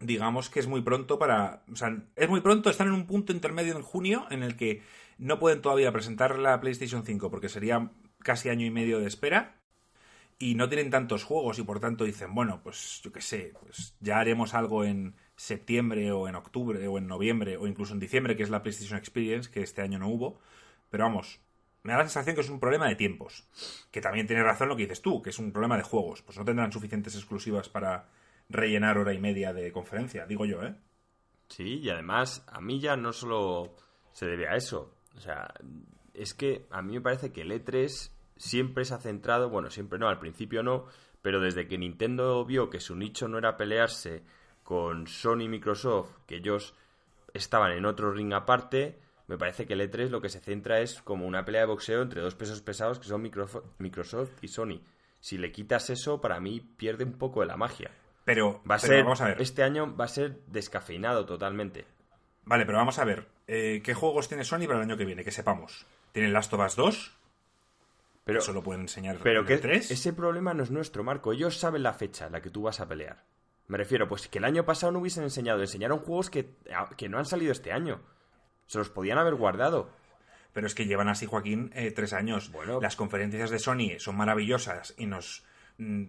digamos 0.00 0.50
que 0.50 0.60
es 0.60 0.66
muy 0.66 0.82
pronto 0.82 1.18
para... 1.18 1.62
O 1.72 1.76
sea, 1.76 1.96
es 2.16 2.28
muy 2.28 2.40
pronto, 2.40 2.70
están 2.70 2.88
en 2.88 2.94
un 2.94 3.06
punto 3.06 3.32
intermedio 3.32 3.76
en 3.76 3.82
junio 3.82 4.26
en 4.30 4.42
el 4.42 4.56
que 4.56 4.82
no 5.18 5.38
pueden 5.38 5.62
todavía 5.62 5.92
presentar 5.92 6.38
la 6.38 6.60
PlayStation 6.60 7.04
5 7.04 7.30
porque 7.30 7.48
sería 7.48 7.90
casi 8.18 8.48
año 8.48 8.66
y 8.66 8.70
medio 8.70 9.00
de 9.00 9.06
espera 9.06 9.56
y 10.38 10.56
no 10.56 10.68
tienen 10.68 10.90
tantos 10.90 11.24
juegos 11.24 11.58
y 11.58 11.62
por 11.62 11.80
tanto 11.80 12.04
dicen, 12.04 12.34
bueno, 12.34 12.60
pues 12.62 13.00
yo 13.02 13.12
qué 13.12 13.20
sé, 13.20 13.52
pues 13.60 13.94
ya 14.00 14.18
haremos 14.18 14.54
algo 14.54 14.84
en 14.84 15.14
septiembre 15.36 16.12
o 16.12 16.28
en 16.28 16.34
octubre 16.34 16.86
o 16.88 16.98
en 16.98 17.06
noviembre 17.06 17.56
o 17.56 17.66
incluso 17.66 17.94
en 17.94 18.00
diciembre, 18.00 18.36
que 18.36 18.42
es 18.42 18.50
la 18.50 18.62
PlayStation 18.62 18.98
Experience, 18.98 19.50
que 19.50 19.62
este 19.62 19.82
año 19.82 19.98
no 19.98 20.08
hubo. 20.08 20.40
Pero 20.90 21.04
vamos, 21.04 21.40
me 21.82 21.92
da 21.92 21.98
la 21.98 22.04
sensación 22.04 22.34
que 22.34 22.40
es 22.40 22.50
un 22.50 22.60
problema 22.60 22.88
de 22.88 22.96
tiempos. 22.96 23.46
Que 23.90 24.00
también 24.00 24.26
tiene 24.26 24.42
razón 24.42 24.68
lo 24.68 24.76
que 24.76 24.82
dices 24.82 25.02
tú, 25.02 25.22
que 25.22 25.30
es 25.30 25.38
un 25.38 25.52
problema 25.52 25.76
de 25.76 25.82
juegos. 25.82 26.22
Pues 26.22 26.38
no 26.38 26.44
tendrán 26.44 26.72
suficientes 26.72 27.14
exclusivas 27.14 27.68
para 27.68 28.08
rellenar 28.48 28.98
hora 28.98 29.12
y 29.12 29.18
media 29.18 29.52
de 29.52 29.72
conferencia, 29.72 30.26
digo 30.26 30.44
yo, 30.44 30.62
¿eh? 30.62 30.74
Sí, 31.48 31.80
y 31.80 31.90
además 31.90 32.44
a 32.48 32.60
mí 32.60 32.80
ya 32.80 32.96
no 32.96 33.12
solo 33.12 33.76
se 34.12 34.26
debe 34.26 34.48
a 34.48 34.56
eso. 34.56 34.94
O 35.16 35.20
sea, 35.20 35.52
es 36.12 36.34
que 36.34 36.66
a 36.70 36.82
mí 36.82 36.94
me 36.94 37.00
parece 37.00 37.32
que 37.32 37.42
el 37.42 37.52
E3 37.52 38.10
siempre 38.36 38.84
se 38.84 38.94
ha 38.94 38.98
centrado, 38.98 39.50
bueno, 39.50 39.70
siempre 39.70 39.98
no, 39.98 40.08
al 40.08 40.18
principio 40.18 40.62
no, 40.62 40.86
pero 41.22 41.40
desde 41.40 41.68
que 41.68 41.78
Nintendo 41.78 42.44
vio 42.44 42.70
que 42.70 42.80
su 42.80 42.96
nicho 42.96 43.28
no 43.28 43.38
era 43.38 43.56
pelearse 43.56 44.22
con 44.62 45.06
Sony 45.06 45.42
y 45.42 45.48
Microsoft, 45.48 46.16
que 46.26 46.36
ellos 46.36 46.74
estaban 47.32 47.72
en 47.72 47.84
otro 47.84 48.12
ring 48.12 48.32
aparte, 48.32 48.98
me 49.26 49.38
parece 49.38 49.66
que 49.66 49.74
el 49.74 49.80
E3 49.80 50.08
lo 50.08 50.20
que 50.20 50.28
se 50.28 50.40
centra 50.40 50.80
es 50.80 51.00
como 51.02 51.26
una 51.26 51.44
pelea 51.44 51.62
de 51.62 51.68
boxeo 51.68 52.02
entre 52.02 52.20
dos 52.20 52.34
pesos 52.34 52.60
pesados 52.60 52.98
que 52.98 53.08
son 53.08 53.22
Microsoft 53.22 54.42
y 54.42 54.48
Sony. 54.48 54.80
Si 55.20 55.38
le 55.38 55.50
quitas 55.50 55.88
eso, 55.88 56.20
para 56.20 56.40
mí 56.40 56.60
pierde 56.60 57.04
un 57.04 57.14
poco 57.14 57.40
de 57.40 57.46
la 57.46 57.56
magia. 57.56 57.90
Pero, 58.24 58.62
va 58.68 58.76
a 58.76 58.78
ser, 58.78 59.02
vamos 59.04 59.20
a 59.20 59.26
ver. 59.26 59.42
Este 59.42 59.62
año 59.62 59.94
va 59.96 60.06
a 60.06 60.08
ser 60.08 60.40
descafeinado 60.46 61.26
totalmente. 61.26 61.84
Vale, 62.44 62.64
pero 62.66 62.78
vamos 62.78 62.98
a 62.98 63.04
ver. 63.04 63.28
Eh, 63.46 63.82
¿Qué 63.84 63.94
juegos 63.94 64.28
tiene 64.28 64.44
Sony 64.44 64.66
para 64.66 64.76
el 64.76 64.82
año 64.82 64.96
que 64.96 65.04
viene? 65.04 65.24
Que 65.24 65.30
sepamos. 65.30 65.86
¿Tienen 66.12 66.32
Last 66.32 66.52
of 66.52 66.64
Us 66.64 66.76
2? 66.76 67.18
Pero, 68.24 68.38
Eso 68.38 68.54
lo 68.54 68.62
pueden 68.62 68.82
enseñar 68.82 69.18
pero 69.22 69.44
que 69.44 69.58
3. 69.58 69.90
ese 69.90 70.12
problema 70.14 70.54
no 70.54 70.62
es 70.62 70.70
nuestro, 70.70 71.04
Marco. 71.04 71.32
Ellos 71.32 71.58
saben 71.58 71.82
la 71.82 71.92
fecha 71.92 72.26
en 72.26 72.32
la 72.32 72.40
que 72.40 72.48
tú 72.48 72.62
vas 72.62 72.80
a 72.80 72.88
pelear. 72.88 73.22
Me 73.66 73.76
refiero, 73.76 74.08
pues 74.08 74.28
que 74.28 74.38
el 74.38 74.44
año 74.44 74.64
pasado 74.64 74.92
no 74.92 75.00
hubiesen 75.00 75.24
enseñado. 75.24 75.60
Enseñaron 75.60 75.98
juegos 75.98 76.30
que, 76.30 76.54
que 76.96 77.08
no 77.10 77.18
han 77.18 77.26
salido 77.26 77.52
este 77.52 77.72
año. 77.72 78.00
Se 78.66 78.78
los 78.78 78.88
podían 78.88 79.18
haber 79.18 79.34
guardado. 79.34 79.90
Pero 80.54 80.66
es 80.66 80.74
que 80.74 80.86
llevan 80.86 81.08
así, 81.08 81.26
Joaquín, 81.26 81.70
eh, 81.74 81.90
tres 81.90 82.12
años. 82.12 82.50
Bueno, 82.50 82.80
las 82.80 82.96
conferencias 82.96 83.50
de 83.50 83.58
Sony 83.58 83.98
son 83.98 84.16
maravillosas 84.16 84.94
y 84.96 85.06
nos 85.06 85.44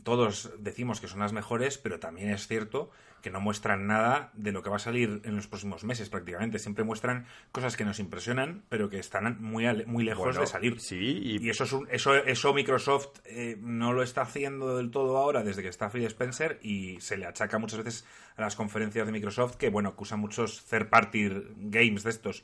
todos 0.03 0.51
decimos 0.59 1.01
que 1.01 1.07
son 1.07 1.19
las 1.19 1.33
mejores, 1.33 1.77
pero 1.77 1.99
también 1.99 2.29
es 2.29 2.47
cierto 2.47 2.91
que 3.25 3.31
no 3.31 3.41
muestran 3.41 3.87
nada 3.87 4.29
de 4.33 4.51
lo 4.51 4.61
que 4.61 4.69
va 4.69 4.75
a 4.75 4.79
salir 4.79 5.21
en 5.23 5.35
los 5.35 5.47
próximos 5.47 5.83
meses 5.83 6.09
prácticamente. 6.09 6.59
Siempre 6.59 6.83
muestran 6.83 7.25
cosas 7.51 7.75
que 7.75 7.83
nos 7.83 7.97
impresionan, 7.99 8.63
pero 8.69 8.87
que 8.87 8.99
están 8.99 9.41
muy, 9.41 9.65
muy 9.87 10.03
lejos 10.03 10.37
de 10.37 10.45
salir. 10.45 10.79
Sí, 10.79 11.39
y... 11.41 11.49
eso, 11.49 11.63
es 11.63 11.73
eso, 11.89 12.13
eso 12.13 12.53
Microsoft 12.53 13.21
eh, 13.25 13.57
no 13.59 13.93
lo 13.93 14.03
está 14.03 14.21
haciendo 14.21 14.77
del 14.77 14.91
todo 14.91 15.17
ahora 15.17 15.43
desde 15.43 15.63
que 15.63 15.69
está 15.69 15.89
Phil 15.89 16.05
Spencer 16.05 16.59
y 16.61 17.01
se 17.01 17.17
le 17.17 17.25
achaca 17.25 17.57
muchas 17.57 17.83
veces 17.83 18.05
a 18.37 18.41
las 18.41 18.55
conferencias 18.55 19.07
de 19.07 19.11
Microsoft 19.11 19.55
que, 19.55 19.71
bueno, 19.71 19.89
acusa 19.89 20.17
muchos 20.17 20.63
third 20.65 20.89
party 20.89 21.29
games 21.57 22.03
de 22.03 22.11
estos. 22.11 22.43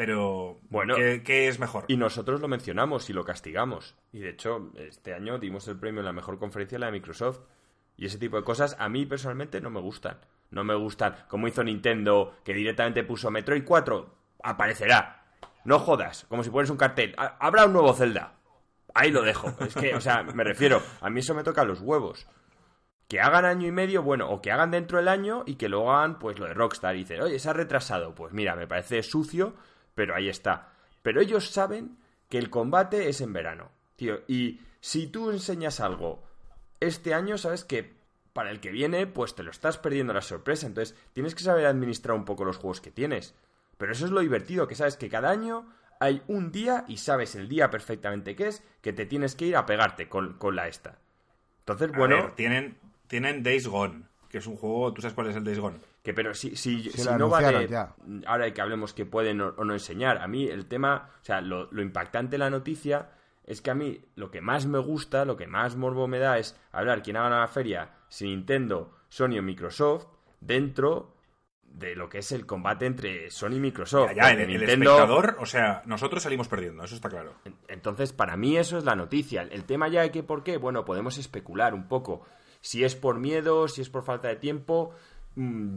Pero, 0.00 0.62
bueno, 0.70 0.94
¿qué, 0.96 1.48
es 1.48 1.58
mejor? 1.58 1.84
Y 1.86 1.98
nosotros 1.98 2.40
lo 2.40 2.48
mencionamos 2.48 3.10
y 3.10 3.12
lo 3.12 3.22
castigamos. 3.22 3.96
Y 4.12 4.20
de 4.20 4.30
hecho, 4.30 4.72
este 4.76 5.12
año 5.12 5.38
dimos 5.38 5.68
el 5.68 5.78
premio 5.78 6.00
en 6.00 6.06
la 6.06 6.14
mejor 6.14 6.38
conferencia, 6.38 6.78
la 6.78 6.86
de 6.86 6.92
Microsoft. 6.92 7.40
Y 7.98 8.06
ese 8.06 8.16
tipo 8.16 8.38
de 8.38 8.42
cosas 8.42 8.76
a 8.78 8.88
mí 8.88 9.04
personalmente 9.04 9.60
no 9.60 9.68
me 9.68 9.78
gustan. 9.78 10.16
No 10.48 10.64
me 10.64 10.74
gustan, 10.74 11.16
como 11.28 11.48
hizo 11.48 11.62
Nintendo, 11.62 12.34
que 12.44 12.54
directamente 12.54 13.04
puso 13.04 13.30
Metroid 13.30 13.62
4, 13.62 14.14
aparecerá. 14.42 15.34
No 15.66 15.78
jodas, 15.78 16.24
como 16.30 16.44
si 16.44 16.48
pones 16.48 16.70
un 16.70 16.78
cartel. 16.78 17.14
Habrá 17.18 17.66
un 17.66 17.74
nuevo 17.74 17.92
Zelda. 17.92 18.38
Ahí 18.94 19.10
lo 19.10 19.20
dejo. 19.20 19.52
Es 19.60 19.74
que, 19.74 19.94
o 19.94 20.00
sea, 20.00 20.22
me 20.22 20.44
refiero, 20.44 20.80
a 21.02 21.10
mí 21.10 21.20
eso 21.20 21.34
me 21.34 21.44
toca 21.44 21.62
los 21.64 21.82
huevos. 21.82 22.26
Que 23.06 23.20
hagan 23.20 23.44
año 23.44 23.68
y 23.68 23.72
medio, 23.72 24.02
bueno, 24.02 24.30
o 24.30 24.40
que 24.40 24.50
hagan 24.50 24.70
dentro 24.70 24.96
del 24.96 25.08
año 25.08 25.42
y 25.44 25.56
que 25.56 25.68
luego 25.68 25.92
hagan 25.92 26.18
pues 26.18 26.38
lo 26.38 26.46
de 26.46 26.54
Rockstar 26.54 26.96
y 26.96 27.00
dicen, 27.00 27.20
oye, 27.20 27.38
se 27.38 27.50
ha 27.50 27.52
retrasado. 27.52 28.14
Pues 28.14 28.32
mira, 28.32 28.56
me 28.56 28.66
parece 28.66 29.02
sucio, 29.02 29.56
pero 30.00 30.14
ahí 30.14 30.30
está. 30.30 30.72
Pero 31.02 31.20
ellos 31.20 31.50
saben 31.50 31.98
que 32.30 32.38
el 32.38 32.48
combate 32.48 33.10
es 33.10 33.20
en 33.20 33.34
verano, 33.34 33.70
tío. 33.96 34.22
Y 34.28 34.58
si 34.80 35.08
tú 35.08 35.30
enseñas 35.30 35.78
algo 35.78 36.24
este 36.80 37.12
año, 37.12 37.36
sabes 37.36 37.66
que 37.66 37.92
para 38.32 38.50
el 38.50 38.60
que 38.60 38.70
viene, 38.70 39.06
pues 39.06 39.34
te 39.34 39.42
lo 39.42 39.50
estás 39.50 39.76
perdiendo 39.76 40.14
la 40.14 40.22
sorpresa. 40.22 40.66
Entonces, 40.66 40.96
tienes 41.12 41.34
que 41.34 41.42
saber 41.42 41.66
administrar 41.66 42.16
un 42.16 42.24
poco 42.24 42.46
los 42.46 42.56
juegos 42.56 42.80
que 42.80 42.90
tienes. 42.90 43.34
Pero 43.76 43.92
eso 43.92 44.06
es 44.06 44.10
lo 44.10 44.20
divertido, 44.20 44.66
que 44.66 44.74
sabes 44.74 44.96
que 44.96 45.10
cada 45.10 45.28
año 45.28 45.70
hay 46.00 46.22
un 46.28 46.50
día 46.50 46.86
y 46.88 46.96
sabes 46.96 47.34
el 47.34 47.46
día 47.46 47.68
perfectamente 47.68 48.34
que 48.34 48.46
es, 48.46 48.64
que 48.80 48.94
te 48.94 49.04
tienes 49.04 49.34
que 49.34 49.44
ir 49.44 49.56
a 49.56 49.66
pegarte 49.66 50.08
con, 50.08 50.38
la 50.56 50.66
esta. 50.66 50.96
Entonces, 51.58 51.92
bueno. 51.92 52.32
tienen, 52.36 52.78
tienen 53.06 53.42
Days 53.42 53.66
Gone, 53.66 54.04
que 54.30 54.38
es 54.38 54.46
un 54.46 54.56
juego. 54.56 54.94
¿Tú 54.94 55.02
sabes 55.02 55.14
cuál 55.14 55.28
es 55.28 55.36
el 55.36 55.44
Days 55.44 55.58
Gone? 55.58 55.89
Que 56.02 56.14
pero 56.14 56.32
si, 56.32 56.56
si, 56.56 56.90
si 56.90 57.08
no 57.18 57.28
vale. 57.28 57.68
Ahora 58.26 58.52
que 58.52 58.60
hablemos 58.60 58.94
que 58.94 59.04
pueden 59.04 59.40
o, 59.40 59.52
no 59.52 59.72
enseñar. 59.72 60.18
A 60.18 60.26
mí 60.26 60.46
el 60.46 60.66
tema. 60.66 61.10
O 61.20 61.24
sea, 61.24 61.40
lo, 61.40 61.70
lo 61.70 61.82
impactante 61.82 62.32
de 62.32 62.38
la 62.38 62.50
noticia 62.50 63.10
es 63.44 63.60
que 63.60 63.70
a 63.70 63.74
mí 63.74 64.00
lo 64.14 64.30
que 64.30 64.40
más 64.40 64.66
me 64.66 64.78
gusta, 64.78 65.24
lo 65.24 65.36
que 65.36 65.46
más 65.46 65.76
morbo 65.76 66.06
me 66.06 66.18
da 66.18 66.38
es 66.38 66.56
hablar 66.72 67.02
quién 67.02 67.16
haga 67.16 67.40
la 67.40 67.48
feria, 67.48 67.90
si 68.08 68.26
Nintendo, 68.26 68.94
Sony 69.08 69.38
o 69.38 69.42
Microsoft, 69.42 70.06
dentro 70.40 71.16
de 71.64 71.94
lo 71.94 72.08
que 72.08 72.18
es 72.18 72.32
el 72.32 72.46
combate 72.46 72.86
entre 72.86 73.30
Sony 73.30 73.54
y 73.54 73.60
Microsoft. 73.60 74.12
Ya, 74.14 74.30
el, 74.30 74.62
espectador, 74.62 75.36
o 75.40 75.46
sea, 75.46 75.82
nosotros 75.86 76.22
salimos 76.22 76.48
perdiendo, 76.48 76.84
eso 76.84 76.94
está 76.94 77.08
claro. 77.08 77.34
Entonces, 77.68 78.12
para 78.12 78.36
mí 78.36 78.56
eso 78.56 78.78
es 78.78 78.84
la 78.84 78.96
noticia. 78.96 79.42
El 79.42 79.64
tema 79.64 79.88
ya 79.88 80.02
de 80.02 80.10
que 80.10 80.22
por 80.22 80.42
qué, 80.42 80.56
bueno, 80.56 80.84
podemos 80.84 81.18
especular 81.18 81.74
un 81.74 81.88
poco. 81.88 82.26
Si 82.60 82.84
es 82.84 82.94
por 82.94 83.18
miedo, 83.18 83.68
si 83.68 83.80
es 83.80 83.88
por 83.88 84.04
falta 84.04 84.28
de 84.28 84.36
tiempo, 84.36 84.94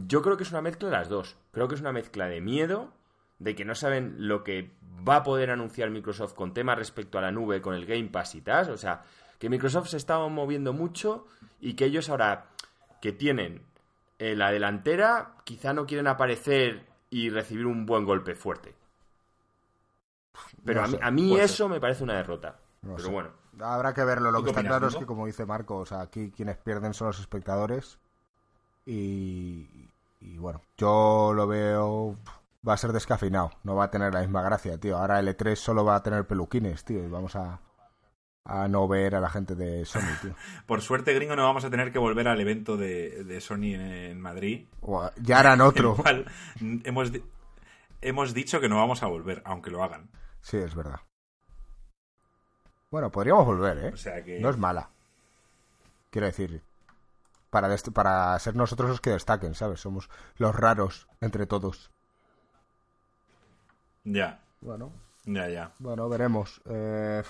yo 0.06 0.22
creo 0.22 0.36
que 0.36 0.42
es 0.42 0.50
una 0.50 0.62
mezcla 0.62 0.88
de 0.90 0.96
las 0.96 1.08
dos. 1.08 1.36
Creo 1.52 1.68
que 1.68 1.74
es 1.74 1.80
una 1.80 1.92
mezcla 1.92 2.26
de 2.26 2.40
miedo, 2.40 2.92
de 3.38 3.54
que 3.54 3.64
no 3.64 3.74
saben 3.74 4.14
lo 4.18 4.44
que 4.44 4.70
va 5.06 5.16
a 5.16 5.22
poder 5.22 5.50
anunciar 5.50 5.90
Microsoft 5.90 6.34
con 6.34 6.54
temas 6.54 6.78
respecto 6.78 7.18
a 7.18 7.22
la 7.22 7.30
nube, 7.30 7.62
con 7.62 7.74
el 7.74 7.86
Game 7.86 8.08
Pass 8.08 8.34
y 8.34 8.40
tal. 8.40 8.70
O 8.70 8.76
sea, 8.76 9.02
que 9.38 9.48
Microsoft 9.48 9.88
se 9.88 9.96
estaba 9.96 10.28
moviendo 10.28 10.72
mucho 10.72 11.26
y 11.60 11.74
que 11.74 11.86
ellos 11.86 12.08
ahora 12.10 12.46
que 13.00 13.12
tienen 13.12 13.62
eh, 14.18 14.36
la 14.36 14.50
delantera, 14.50 15.32
quizá 15.44 15.72
no 15.72 15.86
quieren 15.86 16.06
aparecer 16.06 16.86
y 17.10 17.30
recibir 17.30 17.66
un 17.66 17.86
buen 17.86 18.04
golpe 18.04 18.34
fuerte. 18.34 18.74
Pero 20.64 20.84
a, 21.00 21.10
mí, 21.10 21.38
eso 21.38 21.68
me 21.68 21.80
parece 21.80 22.04
una 22.04 22.14
derrota. 22.14 22.58
pero 22.82 23.10
bueno. 23.10 23.30
Habrá 23.60 23.94
que 23.94 24.04
verlo. 24.04 24.30
Lo 24.30 24.42
que 24.42 24.50
está 24.50 24.62
claro 24.62 24.88
es 24.88 24.96
que, 24.96 25.06
como 25.06 25.26
dice 25.26 25.46
Marco, 25.46 25.76
o 25.76 25.86
sea, 25.86 26.00
aquí 26.00 26.32
quienes 26.32 26.56
pierden 26.56 26.92
son 26.92 27.08
los 27.08 27.20
espectadores. 27.20 27.98
Y, 28.86 29.90
y 30.20 30.38
bueno, 30.38 30.62
yo 30.76 31.32
lo 31.34 31.46
veo. 31.46 32.16
Va 32.66 32.74
a 32.74 32.78
ser 32.78 32.92
descafeinado. 32.92 33.50
No 33.62 33.74
va 33.74 33.84
a 33.84 33.90
tener 33.90 34.14
la 34.14 34.20
misma 34.20 34.42
gracia, 34.42 34.78
tío. 34.78 34.96
Ahora 34.96 35.18
el 35.18 35.28
E3 35.28 35.54
solo 35.56 35.84
va 35.84 35.96
a 35.96 36.02
tener 36.02 36.26
peluquines, 36.26 36.84
tío. 36.84 37.04
Y 37.04 37.08
vamos 37.08 37.36
a, 37.36 37.60
a 38.44 38.68
no 38.68 38.86
ver 38.86 39.14
a 39.14 39.20
la 39.20 39.30
gente 39.30 39.54
de 39.54 39.84
Sony, 39.84 40.16
tío. 40.20 40.34
Por 40.66 40.82
suerte, 40.82 41.14
gringo, 41.14 41.36
no 41.36 41.44
vamos 41.44 41.64
a 41.64 41.70
tener 41.70 41.92
que 41.92 41.98
volver 41.98 42.28
al 42.28 42.40
evento 42.40 42.76
de, 42.76 43.38
Sony 43.40 43.74
en, 43.74 44.20
Madrid. 44.20 44.66
ya 45.16 45.38
harán 45.38 45.60
otro. 45.62 45.96
hemos, 46.60 47.12
hemos 48.00 48.34
dicho 48.34 48.60
que 48.60 48.68
no 48.68 48.76
vamos 48.76 49.02
a 49.02 49.06
volver, 49.06 49.42
aunque 49.44 49.70
lo 49.70 49.82
hagan. 49.82 50.10
Sí, 50.40 50.58
es 50.58 50.74
verdad. 50.74 51.00
Bueno, 52.90 53.10
podríamos 53.10 53.46
volver, 53.46 53.78
¿eh? 53.78 54.40
No 54.40 54.50
es 54.50 54.58
mala. 54.58 54.90
Quiero 56.10 56.26
decir, 56.26 56.62
para, 57.54 57.74
para 57.94 58.38
ser 58.38 58.54
nosotros 58.56 58.90
los 58.90 59.00
que 59.00 59.10
destaquen, 59.10 59.54
¿sabes? 59.54 59.80
Somos 59.80 60.10
los 60.36 60.54
raros 60.54 61.08
entre 61.22 61.46
todos. 61.46 61.90
Ya. 64.04 64.42
Bueno. 64.60 64.92
Ya, 65.24 65.48
ya. 65.48 65.72
Bueno, 65.78 66.08
veremos. 66.10 66.60
Eh 66.66 67.22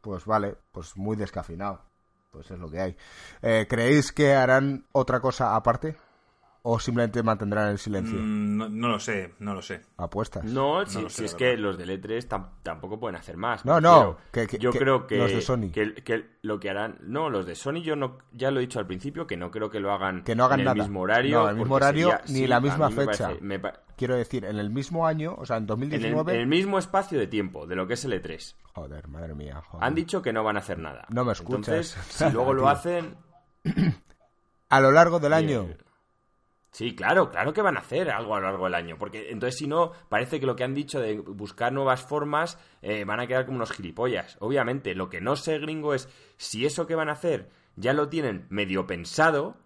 pues 0.00 0.24
vale, 0.24 0.56
pues 0.72 0.96
muy 0.96 1.16
descafinado. 1.16 1.82
Pues 2.30 2.50
es 2.50 2.58
lo 2.58 2.70
que 2.70 2.80
hay. 2.80 2.96
Eh, 3.42 3.66
¿Creéis 3.68 4.12
que 4.12 4.34
harán 4.34 4.86
otra 4.92 5.20
cosa 5.20 5.56
aparte? 5.56 5.96
¿O 6.62 6.78
simplemente 6.78 7.22
mantendrán 7.22 7.70
el 7.70 7.78
silencio? 7.78 8.18
Mm, 8.20 8.78
no, 8.78 8.88
lo 8.88 9.00
sé, 9.00 9.34
no 9.38 9.54
lo 9.54 9.62
sé. 9.62 9.80
¿Apuestas? 9.96 10.44
No, 10.44 10.84
si, 10.84 11.24
es 11.24 11.34
que 11.34 11.56
los 11.56 11.78
de 11.78 11.86
E3 11.86 12.50
tampoco 12.62 13.00
pueden 13.00 13.16
hacer 13.16 13.38
más. 13.38 13.64
No, 13.64 13.80
no. 13.80 14.18
yo 14.58 14.70
creo 14.70 15.06
que, 15.06 15.16
los 15.16 15.30
de 15.30 15.40
Sony. 15.40 15.70
Que, 15.72 16.26
lo 16.42 16.60
que 16.60 16.68
harán... 16.68 16.98
No, 17.00 17.30
los 17.30 17.46
de 17.46 17.54
Sony 17.54 17.80
yo 17.82 17.96
no 17.96 18.18
ya 18.32 18.50
lo 18.50 18.58
he 18.58 18.62
dicho 18.62 18.78
al 18.78 18.86
principio, 18.86 19.26
que 19.26 19.38
no 19.38 19.50
creo 19.50 19.70
que 19.70 19.80
lo 19.80 19.90
hagan, 19.90 20.22
que 20.22 20.34
no 20.34 20.44
hagan 20.44 20.60
en 20.60 20.68
el 20.68 20.74
mismo 20.74 21.00
horario. 21.00 21.42
No, 21.42 21.48
el 21.48 21.56
mismo 21.56 21.74
horario 21.76 22.18
ni 22.28 22.46
la 22.46 22.60
misma 22.60 22.90
fecha. 22.90 23.30
Quiero 23.96 24.16
decir, 24.16 24.44
en 24.44 24.58
el 24.58 24.70
mismo 24.70 25.06
año, 25.06 25.34
o 25.36 25.44
sea, 25.44 25.58
en 25.58 25.66
2019... 25.66 26.34
En 26.34 26.40
el, 26.40 26.46
mismo 26.46 26.78
espacio 26.78 27.18
de 27.18 27.26
tiempo, 27.26 27.66
de 27.66 27.76
lo 27.76 27.86
que 27.86 27.94
es 27.94 28.04
el 28.06 28.12
E3. 28.12 28.54
Joder, 28.74 29.08
madre 29.08 29.34
mía. 29.34 29.62
Han 29.78 29.94
dicho 29.94 30.22
que 30.22 30.32
no 30.32 30.42
van 30.42 30.56
a 30.56 30.60
hacer 30.60 30.78
nada. 30.78 31.06
No 31.10 31.24
me 31.24 31.32
escuchas. 31.32 31.98
si 32.08 32.30
luego 32.30 32.54
lo 32.54 32.68
hacen... 32.68 33.16
A 34.70 34.80
lo 34.80 34.90
largo 34.92 35.20
del 35.20 35.32
año... 35.32 35.68
Sí, 36.70 36.94
claro, 36.94 37.30
claro 37.30 37.52
que 37.52 37.62
van 37.62 37.76
a 37.76 37.80
hacer 37.80 38.10
algo 38.10 38.34
a 38.34 38.40
lo 38.40 38.46
largo 38.46 38.64
del 38.64 38.74
año, 38.74 38.96
porque 38.96 39.30
entonces 39.30 39.58
si 39.58 39.66
no, 39.66 39.92
parece 40.08 40.38
que 40.38 40.46
lo 40.46 40.54
que 40.54 40.62
han 40.62 40.74
dicho 40.74 41.00
de 41.00 41.18
buscar 41.18 41.72
nuevas 41.72 42.02
formas 42.02 42.58
eh, 42.80 43.04
van 43.04 43.18
a 43.18 43.26
quedar 43.26 43.44
como 43.44 43.56
unos 43.56 43.72
gilipollas. 43.72 44.36
Obviamente, 44.40 44.94
lo 44.94 45.10
que 45.10 45.20
no 45.20 45.34
sé, 45.34 45.58
gringo, 45.58 45.94
es 45.94 46.08
si 46.36 46.66
eso 46.66 46.86
que 46.86 46.94
van 46.94 47.08
a 47.08 47.14
hacer 47.14 47.50
ya 47.74 47.92
lo 47.92 48.08
tienen 48.08 48.46
medio 48.50 48.86
pensado 48.86 49.56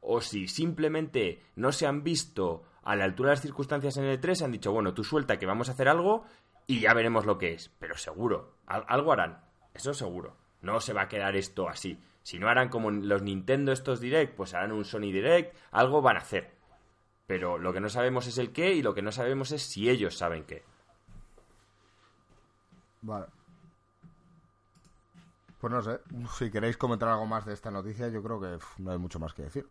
o 0.00 0.20
si 0.20 0.48
simplemente 0.48 1.42
no 1.54 1.72
se 1.72 1.86
han 1.86 2.02
visto 2.02 2.62
a 2.82 2.96
la 2.96 3.04
altura 3.04 3.30
de 3.30 3.36
las 3.36 3.42
circunstancias 3.42 3.96
en 3.96 4.04
el 4.04 4.20
3, 4.20 4.42
han 4.42 4.52
dicho, 4.52 4.72
bueno, 4.72 4.94
tú 4.94 5.04
suelta 5.04 5.38
que 5.38 5.46
vamos 5.46 5.68
a 5.68 5.72
hacer 5.72 5.88
algo 5.88 6.24
y 6.66 6.80
ya 6.80 6.94
veremos 6.94 7.26
lo 7.26 7.38
que 7.38 7.52
es. 7.52 7.70
Pero 7.78 7.96
seguro, 7.96 8.56
algo 8.66 9.12
harán, 9.12 9.44
eso 9.74 9.92
seguro. 9.92 10.36
No 10.60 10.80
se 10.80 10.94
va 10.94 11.02
a 11.02 11.08
quedar 11.08 11.36
esto 11.36 11.68
así. 11.68 11.98
Si 12.24 12.38
no 12.38 12.48
harán 12.48 12.70
como 12.70 12.90
los 12.90 13.20
Nintendo 13.20 13.70
estos 13.70 14.00
Direct, 14.00 14.34
pues 14.34 14.54
harán 14.54 14.72
un 14.72 14.86
Sony 14.86 15.12
Direct, 15.12 15.54
algo 15.70 16.00
van 16.00 16.16
a 16.16 16.20
hacer. 16.20 16.50
Pero 17.26 17.58
lo 17.58 17.74
que 17.74 17.80
no 17.80 17.90
sabemos 17.90 18.26
es 18.26 18.38
el 18.38 18.50
qué 18.50 18.72
y 18.72 18.82
lo 18.82 18.94
que 18.94 19.02
no 19.02 19.12
sabemos 19.12 19.52
es 19.52 19.62
si 19.62 19.90
ellos 19.90 20.16
saben 20.16 20.44
qué. 20.44 20.64
Vale. 23.02 23.26
Pues 25.60 25.70
no 25.70 25.82
sé, 25.82 26.00
si 26.38 26.50
queréis 26.50 26.78
comentar 26.78 27.10
algo 27.10 27.26
más 27.26 27.44
de 27.44 27.52
esta 27.52 27.70
noticia, 27.70 28.08
yo 28.08 28.22
creo 28.22 28.40
que 28.40 28.58
no 28.78 28.90
hay 28.90 28.98
mucho 28.98 29.18
más 29.18 29.34
que 29.34 29.42
decir. 29.42 29.68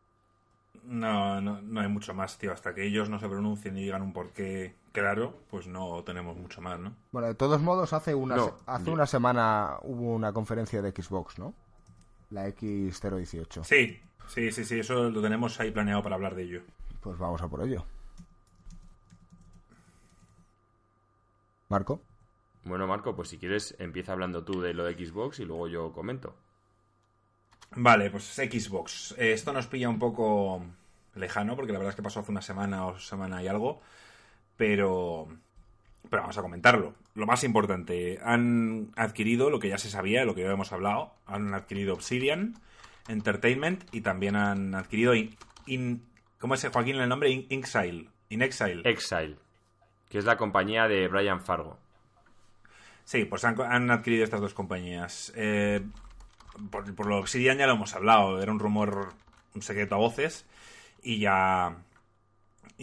No, 0.83 1.41
no, 1.41 1.59
no 1.59 1.81
hay 1.81 1.87
mucho 1.87 2.13
más, 2.13 2.37
tío. 2.37 2.51
Hasta 2.51 2.75
que 2.75 2.85
ellos 2.85 3.09
no 3.09 3.17
se 3.17 3.27
pronuncien 3.27 3.75
y 3.77 3.83
digan 3.83 4.03
un 4.03 4.13
porqué 4.13 4.75
claro, 4.91 5.39
pues 5.49 5.65
no 5.65 6.03
tenemos 6.03 6.37
mucho 6.37 6.61
más, 6.61 6.79
¿no? 6.79 6.93
Bueno, 7.11 7.29
de 7.29 7.35
todos 7.35 7.61
modos, 7.61 7.93
hace 7.93 8.13
una, 8.13 8.35
hace 8.67 8.91
una 8.91 9.07
semana 9.07 9.77
hubo 9.81 10.13
una 10.13 10.33
conferencia 10.33 10.83
de 10.83 10.91
Xbox, 10.91 11.39
¿no? 11.39 11.55
La 12.33 12.47
X018. 12.47 13.63
Sí, 13.63 13.99
sí, 14.27 14.51
sí, 14.51 14.65
sí, 14.65 14.79
eso 14.79 15.11
lo 15.11 15.21
tenemos 15.21 15.59
ahí 15.59 15.69
planeado 15.69 16.01
para 16.01 16.15
hablar 16.15 16.33
de 16.33 16.41
ello. 16.41 16.61
Pues 16.99 17.19
vamos 17.19 17.39
a 17.43 17.47
por 17.47 17.61
ello. 17.61 17.85
Marco. 21.69 22.01
Bueno, 22.63 22.87
Marco, 22.87 23.15
pues 23.15 23.29
si 23.29 23.37
quieres 23.37 23.75
empieza 23.77 24.13
hablando 24.13 24.43
tú 24.43 24.61
de 24.61 24.73
lo 24.73 24.83
de 24.83 24.93
Xbox 24.95 25.39
y 25.39 25.45
luego 25.45 25.67
yo 25.67 25.91
comento. 25.91 26.35
Vale, 27.75 28.09
pues 28.09 28.23
Xbox. 28.23 29.13
Esto 29.19 29.53
nos 29.53 29.67
pilla 29.67 29.89
un 29.89 29.99
poco 29.99 30.65
lejano 31.13 31.55
porque 31.55 31.71
la 31.71 31.77
verdad 31.77 31.91
es 31.91 31.95
que 31.95 32.01
pasó 32.01 32.21
hace 32.21 32.31
una 32.31 32.41
semana 32.41 32.87
o 32.87 32.97
semana 32.97 33.43
y 33.43 33.47
algo, 33.47 33.79
pero 34.57 35.27
pero 36.09 36.21
vamos 36.21 36.37
a 36.37 36.41
comentarlo. 36.41 36.93
Lo 37.15 37.25
más 37.25 37.43
importante, 37.43 38.19
han 38.23 38.91
adquirido 38.95 39.49
lo 39.49 39.59
que 39.59 39.69
ya 39.69 39.77
se 39.77 39.89
sabía, 39.89 40.25
lo 40.25 40.35
que 40.35 40.43
ya 40.43 40.51
hemos 40.51 40.71
hablado, 40.71 41.13
han 41.25 41.53
adquirido 41.53 41.93
Obsidian 41.93 42.55
Entertainment 43.07 43.83
y 43.91 44.01
también 44.01 44.35
han 44.35 44.75
adquirido 44.75 45.13
in, 45.65 46.05
¿cómo 46.39 46.53
es 46.53 46.67
Joaquín 46.67 46.95
el 46.97 47.09
nombre? 47.09 47.29
In, 47.31 47.47
Exile. 47.49 48.07
In 48.29 48.41
Exile. 48.41 48.81
Exile, 48.85 49.37
que 50.09 50.17
es 50.17 50.25
la 50.25 50.37
compañía 50.37 50.87
de 50.87 51.07
Brian 51.07 51.41
Fargo. 51.41 51.77
Sí, 53.03 53.25
pues 53.25 53.43
han, 53.43 53.91
adquirido 53.91 54.23
estas 54.23 54.39
dos 54.39 54.53
compañías. 54.53 55.33
Eh, 55.35 55.81
por, 56.69 56.95
por, 56.95 57.07
lo 57.07 57.17
Obsidian 57.17 57.57
ya 57.57 57.67
lo 57.67 57.73
hemos 57.73 57.93
hablado, 57.95 58.41
era 58.41 58.51
un 58.51 58.59
rumor, 58.59 59.13
un 59.53 59.61
secreto 59.61 59.95
a 59.95 59.97
voces 59.97 60.45
y 61.01 61.19
ya 61.19 61.75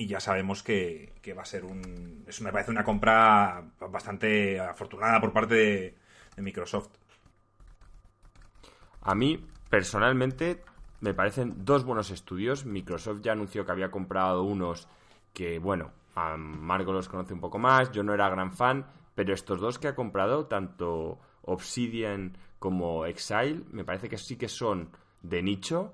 y 0.00 0.06
ya 0.06 0.18
sabemos 0.18 0.62
que, 0.62 1.12
va 1.36 1.42
a 1.42 1.44
ser 1.44 1.62
un... 1.62 2.24
Eso 2.26 2.42
me 2.42 2.50
parece 2.50 2.70
una 2.70 2.82
compra 2.82 3.62
bastante 3.90 4.58
afortunada 4.58 5.20
por 5.20 5.30
parte 5.30 5.54
de, 5.54 5.94
Microsoft. 6.38 6.88
A 9.02 9.14
mí, 9.14 9.44
personalmente, 9.68 10.64
me 11.00 11.12
parecen 11.12 11.66
dos 11.66 11.84
buenos 11.84 12.10
estudios. 12.10 12.64
Microsoft 12.64 13.20
ya 13.20 13.32
anunció 13.32 13.66
que 13.66 13.72
había 13.72 13.90
comprado 13.90 14.42
unos 14.42 14.88
que, 15.34 15.58
bueno, 15.58 15.92
a 16.14 16.38
Marco 16.38 16.94
los 16.94 17.10
conoce 17.10 17.34
un 17.34 17.40
poco 17.40 17.58
más, 17.58 17.92
yo 17.92 18.02
no 18.02 18.14
era 18.14 18.30
gran 18.30 18.54
fan, 18.54 18.86
pero 19.14 19.34
estos 19.34 19.60
dos 19.60 19.78
que 19.78 19.88
ha 19.88 19.94
comprado, 19.94 20.46
tanto 20.46 21.18
Obsidian 21.42 22.38
como 22.58 23.04
Exile, 23.04 23.64
me 23.70 23.84
parece 23.84 24.08
que 24.08 24.16
sí 24.16 24.36
que 24.36 24.48
son 24.48 24.92
de 25.20 25.42
nicho 25.42 25.92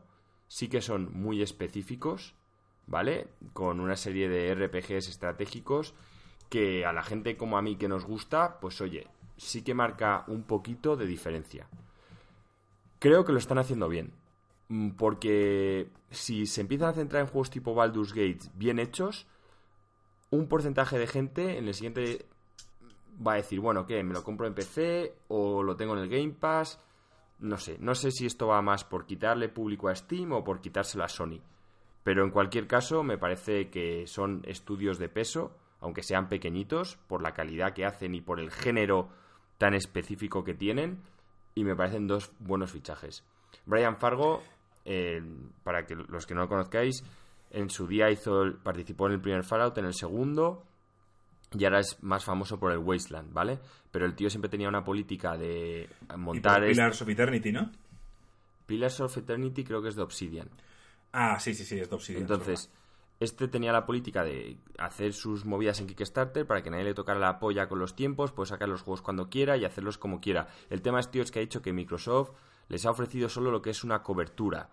sí 0.49 0.69
que 0.69 0.81
son 0.81 1.13
muy 1.13 1.43
específicos, 1.43 2.35
¿vale? 2.87 3.29
Con 3.53 3.81
una 3.81 3.97
serie 3.97 4.29
de 4.29 4.55
RPGs 4.55 5.09
estratégicos 5.09 5.95
que 6.49 6.85
a 6.85 6.93
la 6.93 7.03
gente 7.03 7.37
como 7.37 7.59
a 7.59 7.63
mí 7.63 7.77
que 7.77 7.89
nos 7.89 8.05
gusta, 8.05 8.61
pues 8.61 8.81
oye, 8.81 9.09
sí 9.37 9.63
que 9.63 9.75
marca 9.75 10.25
un 10.29 10.45
poquito 10.45 10.97
de 10.97 11.07
diferencia. 11.07 11.67
Creo 12.99 13.25
que 13.25 13.33
lo 13.33 13.39
están 13.39 13.59
haciendo 13.59 13.89
bien. 13.89 14.13
Mm, 14.69 14.91
porque 14.91 15.91
si 16.11 16.47
se 16.47 16.61
empiezan 16.61 16.91
a 16.91 16.95
centrar 16.95 17.23
en 17.23 17.29
juegos 17.29 17.51
tipo 17.51 17.75
Baldur's 17.75 18.13
Gate 18.13 18.51
bien 18.55 18.79
hechos, 18.79 19.27
un 20.31 20.49
porcentaje 20.49 20.99
de 20.99 21.07
gente 21.07 21.59
en 21.59 21.69
el 21.69 21.75
siguiente 21.75 22.27
va 23.25 23.35
a 23.35 23.37
decir, 23.37 23.61
bueno, 23.61 23.87
¿qué? 23.87 24.03
¿Me 24.03 24.15
lo 24.15 24.25
compro 24.25 24.47
en 24.47 24.55
PC 24.55 25.15
o 25.29 25.63
lo 25.63 25.77
tengo 25.77 25.97
en 25.97 26.03
el 26.03 26.09
Game 26.09 26.33
Pass? 26.33 26.81
No 27.39 27.59
sé, 27.59 27.77
no 27.81 27.95
sé 27.95 28.11
si 28.11 28.27
esto 28.27 28.47
va 28.47 28.63
más 28.63 28.85
por 28.85 29.07
quitarle 29.07 29.49
público 29.49 29.89
a 29.89 29.95
Steam 29.95 30.33
o 30.33 30.43
por 30.43 30.61
quitárselo 30.61 31.05
a 31.05 31.09
Sony. 31.09 31.41
Pero 32.07 32.23
en 32.23 32.31
cualquier 32.31 32.69
caso, 32.69 33.03
me 33.03 33.19
parece 33.19 33.69
que 33.69 34.07
son 34.07 34.43
estudios 34.47 35.01
de 35.01 35.09
peso, 35.09 35.51
aunque 35.81 36.05
sean 36.05 36.29
pequeñitos, 36.29 36.99
por 37.09 37.21
la 37.21 37.33
calidad 37.33 37.75
que 37.75 37.85
hacen 37.85 38.15
y 38.15 38.21
por 38.21 38.39
el 38.39 38.53
género 38.53 39.09
tan 39.59 39.75
específico 39.75 40.45
que 40.45 40.55
tienen, 40.55 41.01
y 41.57 41.65
me 41.65 41.75
parecen 41.75 42.07
dos 42.07 42.31
buenos 42.39 42.71
fichajes. 42.71 43.25
Brian 43.65 43.97
Fargo, 43.97 44.45
eh, 44.85 45.21
para 45.65 45.85
que 45.85 45.97
los 45.97 46.27
que 46.27 46.35
no 46.37 46.43
lo 46.43 46.49
conozcáis, 46.49 47.03
en 47.51 47.71
su 47.71 47.89
día 47.89 48.09
hizo, 48.09 48.53
participó 48.63 49.09
en 49.09 49.15
el 49.15 49.21
primer 49.21 49.43
Fallout, 49.43 49.77
en 49.79 49.87
el 49.87 49.95
segundo, 49.95 50.63
y 51.59 51.65
ahora 51.65 51.81
es 51.81 52.01
más 52.05 52.25
famoso 52.25 52.57
por 52.61 52.71
el 52.71 52.79
Wasteland, 52.79 53.33
¿vale? 53.33 53.59
Pero 53.91 54.07
el 54.07 54.15
tío 54.15 54.31
siempre 54.31 54.49
tenía 54.49 54.69
una 54.69 54.85
política 54.85 55.37
de 55.37 55.89
montar... 56.17 56.63
Y 56.63 56.69
Pillars 56.69 57.03
of 57.03 57.09
Eternity, 57.09 57.51
¿no? 57.51 57.69
Pillars 58.65 59.01
of 59.01 59.17
Eternity 59.17 59.65
creo 59.65 59.83
que 59.83 59.89
es 59.89 59.97
de 59.97 60.03
Obsidian. 60.03 60.49
Ah, 61.19 61.41
sí, 61.41 61.55
sí, 61.55 61.65
sí, 61.65 61.81
es 61.81 61.89
de 61.89 61.97
Obsidian. 61.97 62.25
Entonces, 62.25 62.71
este 63.21 63.49
tenía 63.49 63.73
la 63.73 63.87
política 63.87 64.23
de 64.23 64.59
hacer 64.77 65.15
sus 65.15 65.47
movidas 65.47 65.81
en 65.81 65.87
Kickstarter 65.87 66.47
para 66.47 66.63
que 66.63 66.69
nadie 66.69 66.85
le 66.85 66.93
tocara 66.93 67.19
la 67.19 67.39
polla 67.39 67.71
con 67.71 67.79
los 67.79 67.97
tiempos, 67.97 68.33
puede 68.33 68.51
sacar 68.51 68.69
los 68.69 68.83
juegos 68.83 69.01
cuando 69.01 69.31
quiera 69.31 69.57
y 69.57 69.65
hacerlos 69.65 69.97
como 69.97 70.21
quiera. 70.21 70.49
El 70.69 70.83
tema 70.83 71.01
es, 71.01 71.11
tío, 71.11 71.23
es 71.23 71.31
que 71.31 71.39
ha 71.39 71.41
dicho 71.41 71.63
que 71.63 71.73
Microsoft 71.73 72.33
les 72.69 72.85
ha 72.85 72.91
ofrecido 72.91 73.31
solo 73.31 73.51
lo 73.51 73.63
que 73.63 73.71
es 73.71 73.83
una 73.83 74.03
cobertura, 74.03 74.69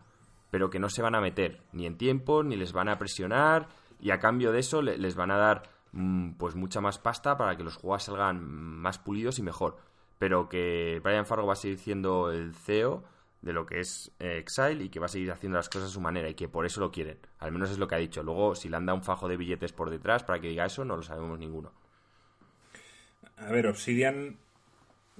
pero 0.51 0.69
que 0.69 0.79
no 0.79 0.89
se 0.89 1.01
van 1.01 1.15
a 1.15 1.21
meter 1.21 1.61
ni 1.71 1.85
en 1.85 1.97
tiempo, 1.97 2.43
ni 2.43 2.57
les 2.57 2.73
van 2.73 2.89
a 2.89 2.99
presionar, 2.99 3.69
y 4.01 4.11
a 4.11 4.19
cambio 4.19 4.51
de 4.51 4.59
eso 4.59 4.81
les 4.81 5.15
van 5.15 5.31
a 5.31 5.37
dar 5.37 5.63
mm, 5.93 6.31
pues 6.31 6.55
mucha 6.55 6.81
más 6.81 6.99
pasta 6.99 7.37
para 7.37 7.55
que 7.55 7.63
los 7.63 7.77
juegos 7.77 8.03
salgan 8.03 8.43
más 8.43 8.99
pulidos 8.99 9.39
y 9.39 9.43
mejor. 9.43 9.77
Pero 10.19 10.49
que 10.49 10.99
Brian 11.01 11.25
Fargo 11.25 11.47
va 11.47 11.53
a 11.53 11.55
seguir 11.55 11.79
siendo 11.79 12.31
el 12.33 12.53
CEO 12.53 13.05
de 13.43 13.51
lo 13.51 13.65
que 13.65 13.81
es 13.81 14.11
eh, 14.19 14.37
Exile 14.37 14.85
y 14.85 14.89
que 14.89 14.99
va 14.99 15.05
a 15.05 15.09
seguir 15.09 15.31
haciendo 15.31 15.57
las 15.57 15.69
cosas 15.69 15.89
a 15.89 15.91
su 15.91 15.99
manera 15.99 16.29
y 16.29 16.33
que 16.33 16.47
por 16.47 16.65
eso 16.65 16.79
lo 16.79 16.91
quieren. 16.91 17.19
Al 17.39 17.51
menos 17.51 17.69
es 17.69 17.77
lo 17.77 17.87
que 17.87 17.95
ha 17.95 17.99
dicho. 17.99 18.23
Luego, 18.23 18.55
si 18.55 18.69
le 18.69 18.77
han 18.77 18.85
dado 18.85 18.97
un 18.97 19.03
fajo 19.03 19.27
de 19.27 19.37
billetes 19.37 19.73
por 19.73 19.89
detrás 19.89 20.23
para 20.23 20.39
que 20.39 20.47
diga 20.47 20.65
eso, 20.65 20.85
no 20.85 20.95
lo 20.95 21.03
sabemos 21.03 21.37
ninguno. 21.37 21.73
A 23.37 23.51
ver, 23.51 23.67
Obsidian 23.67 24.37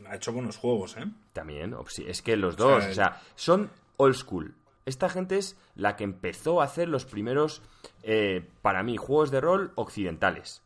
ha 0.08 0.16
hecho 0.16 0.32
buenos 0.32 0.58
juegos, 0.58 0.96
¿eh? 0.98 1.06
También, 1.34 1.76
es 2.08 2.22
que 2.22 2.38
los 2.38 2.56
dos, 2.56 2.86
o 2.86 2.94
sea, 2.94 3.22
son 3.36 3.70
old 3.98 4.16
school. 4.16 4.56
Esta 4.86 5.10
gente 5.10 5.38
es 5.38 5.58
la 5.76 5.96
que 5.96 6.06
empezó 6.06 6.62
a 6.62 6.66
hacer 6.66 6.88
los 6.88 7.06
primeros, 7.06 7.62
eh, 8.04 8.48
para 8.62 8.84
mí, 8.84 8.96
juegos 8.96 9.32
de 9.32 9.42
rol 9.42 9.74
occidentales. 9.76 10.62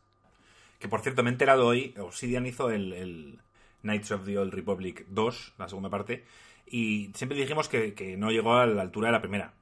Que 0.78 0.88
por 0.88 1.00
cierto, 1.00 1.24
me 1.24 1.30
he 1.30 1.32
enterado 1.32 1.66
hoy, 1.66 1.94
Obsidian 1.98 2.46
hizo 2.46 2.70
el, 2.70 2.92
el 2.92 3.40
Knights 3.82 4.12
of 4.12 4.24
the 4.24 4.38
Old 4.38 4.54
Republic 4.54 5.06
2, 5.08 5.54
la 5.58 5.68
segunda 5.68 5.90
parte, 5.90 6.24
y 6.70 7.10
siempre 7.14 7.38
dijimos 7.38 7.68
que, 7.68 8.16
no 8.18 8.30
llegó 8.30 8.54
a 8.54 8.66
la 8.66 8.82
altura 8.82 9.08
de 9.08 9.12
la 9.12 9.20
primera. 9.20 9.54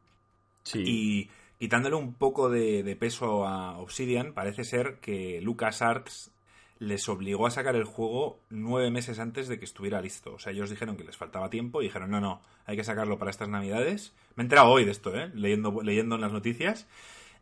Sí. 0.63 0.83
Y 0.85 1.31
quitándole 1.59 1.97
un 1.97 2.15
poco 2.15 2.51
de, 2.51 2.83
de 2.83 2.97
peso 2.97 3.47
a 3.47 3.79
Obsidian, 3.79 4.33
parece 4.33 4.65
ser 4.65 4.99
que 5.01 5.41
LucasArts 5.41 6.33
les 6.79 7.09
obligó 7.09 7.47
a 7.47 7.51
sacar 7.51 7.75
el 7.75 7.85
juego 7.85 8.41
nueve 8.51 8.91
meses 8.91 9.19
antes 9.19 9.49
de 9.49 9.59
que 9.59 9.65
estuviera 9.65 10.01
listo. 10.01 10.35
O 10.35 10.39
sea, 10.39 10.53
ellos 10.53 10.71
dijeron 10.71 10.97
que 10.97 11.05
les 11.05 11.17
faltaba 11.17 11.49
tiempo 11.49 11.81
y 11.81 11.87
dijeron, 11.87 12.11
no, 12.11 12.21
no, 12.21 12.43
hay 12.67 12.77
que 12.77 12.85
sacarlo 12.85 13.19
para 13.19 13.31
estas 13.31 13.49
navidades. 13.49 14.13
Me 14.35 14.43
he 14.43 14.45
enterado 14.45 14.71
hoy 14.71 14.85
de 14.85 14.91
esto, 14.91 15.15
¿eh? 15.17 15.31
Leyendo, 15.35 15.83
leyendo 15.83 16.17
en 16.17 16.21
las 16.21 16.33
noticias. 16.33 16.87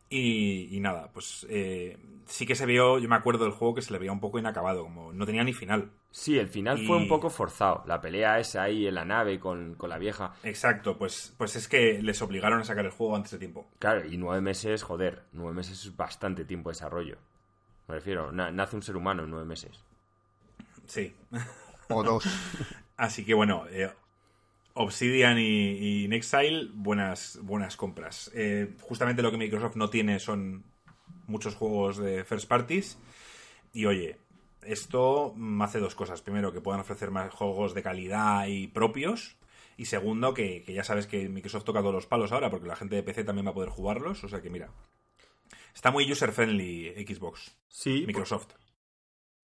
Y, 0.09 0.79
nada, 0.79 1.09
pues 1.11 1.45
eh, 1.49 1.97
sí 2.25 2.45
que 2.45 2.55
se 2.55 2.65
vio, 2.65 2.99
yo 2.99 3.09
me 3.09 3.15
acuerdo 3.15 3.43
del 3.43 3.53
juego 3.53 3.75
que 3.75 3.81
se 3.81 3.91
le 3.91 3.99
veía 3.99 4.11
un 4.11 4.19
poco 4.19 4.39
inacabado, 4.39 4.83
como 4.83 5.11
no 5.11 5.25
tenía 5.25 5.43
ni 5.43 5.51
final. 5.51 5.91
Sí, 6.11 6.37
el 6.37 6.47
final 6.47 6.85
fue 6.85 6.95
un 6.97 7.07
poco 7.07 7.29
forzado. 7.29 7.83
La 7.87 7.99
pelea 7.99 8.39
esa 8.39 8.63
ahí 8.63 8.87
en 8.87 8.95
la 8.95 9.03
nave 9.03 9.39
con, 9.39 9.75
con, 9.75 9.89
la 9.89 9.97
vieja. 9.97 10.33
Exacto, 10.43 10.97
pues, 10.97 11.33
pues 11.37 11.55
es 11.55 11.67
que 11.67 12.01
les 12.01 12.21
obligaron 12.21 12.61
a 12.61 12.63
sacar 12.63 12.85
el 12.85 12.91
juego 12.91 13.15
antes 13.15 13.31
de 13.31 13.39
tiempo. 13.39 13.67
Claro, 13.79 14.05
y 14.05 14.15
nueve 14.17 14.41
meses, 14.41 14.83
joder, 14.83 15.23
nueve 15.33 15.53
meses 15.53 15.83
es 15.83 15.97
bastante 15.97 16.45
tiempo 16.45 16.69
de 16.69 16.75
desarrollo. 16.75 17.17
Me 17.87 17.95
refiero, 17.95 18.31
nace 18.31 18.75
un 18.75 18.83
ser 18.83 18.95
humano 18.95 19.23
en 19.23 19.31
nueve 19.31 19.45
meses. 19.45 19.83
Sí. 20.85 21.13
O 21.89 22.03
dos. 22.03 22.25
Así 22.97 23.25
que 23.25 23.33
bueno, 23.33 23.65
eh, 23.69 23.91
Obsidian 24.75 25.37
y, 25.39 26.07
Nexile, 26.07 26.69
buenas, 26.73 27.39
buenas 27.41 27.75
compras. 27.77 28.29
Eh, 28.35 28.75
justamente 28.81 29.21
lo 29.21 29.31
que 29.31 29.37
Microsoft 29.37 29.75
no 29.75 29.89
tiene 29.89 30.19
son 30.19 30.63
muchos 31.27 31.55
juegos 31.55 31.97
de 31.97 32.23
first 32.23 32.47
parties. 32.47 32.97
Y 33.73 33.85
oye, 33.85 34.17
esto 34.61 35.33
hace 35.61 35.79
dos 35.79 35.95
cosas. 35.95 36.21
Primero, 36.21 36.53
que 36.53 36.61
puedan 36.61 36.81
ofrecer 36.81 37.09
más 37.09 37.33
juegos 37.33 37.73
de 37.73 37.83
calidad 37.83 38.47
y 38.47 38.67
propios. 38.67 39.37
Y 39.77 39.85
segundo, 39.85 40.33
que, 40.33 40.63
que 40.63 40.73
ya 40.73 40.83
sabes 40.83 41.07
que 41.07 41.29
Microsoft 41.29 41.65
toca 41.65 41.79
todos 41.79 41.93
los 41.93 42.07
palos 42.07 42.31
ahora, 42.31 42.49
porque 42.49 42.67
la 42.67 42.75
gente 42.75 42.95
de 42.95 43.03
PC 43.03 43.23
también 43.23 43.47
va 43.47 43.51
a 43.51 43.55
poder 43.55 43.69
jugarlos. 43.69 44.23
O 44.23 44.29
sea 44.29 44.41
que 44.41 44.49
mira, 44.49 44.69
Está 45.75 45.91
muy 45.91 46.09
user-friendly 46.09 47.05
Xbox. 47.05 47.55
Sí. 47.67 48.05
Microsoft. 48.07 48.53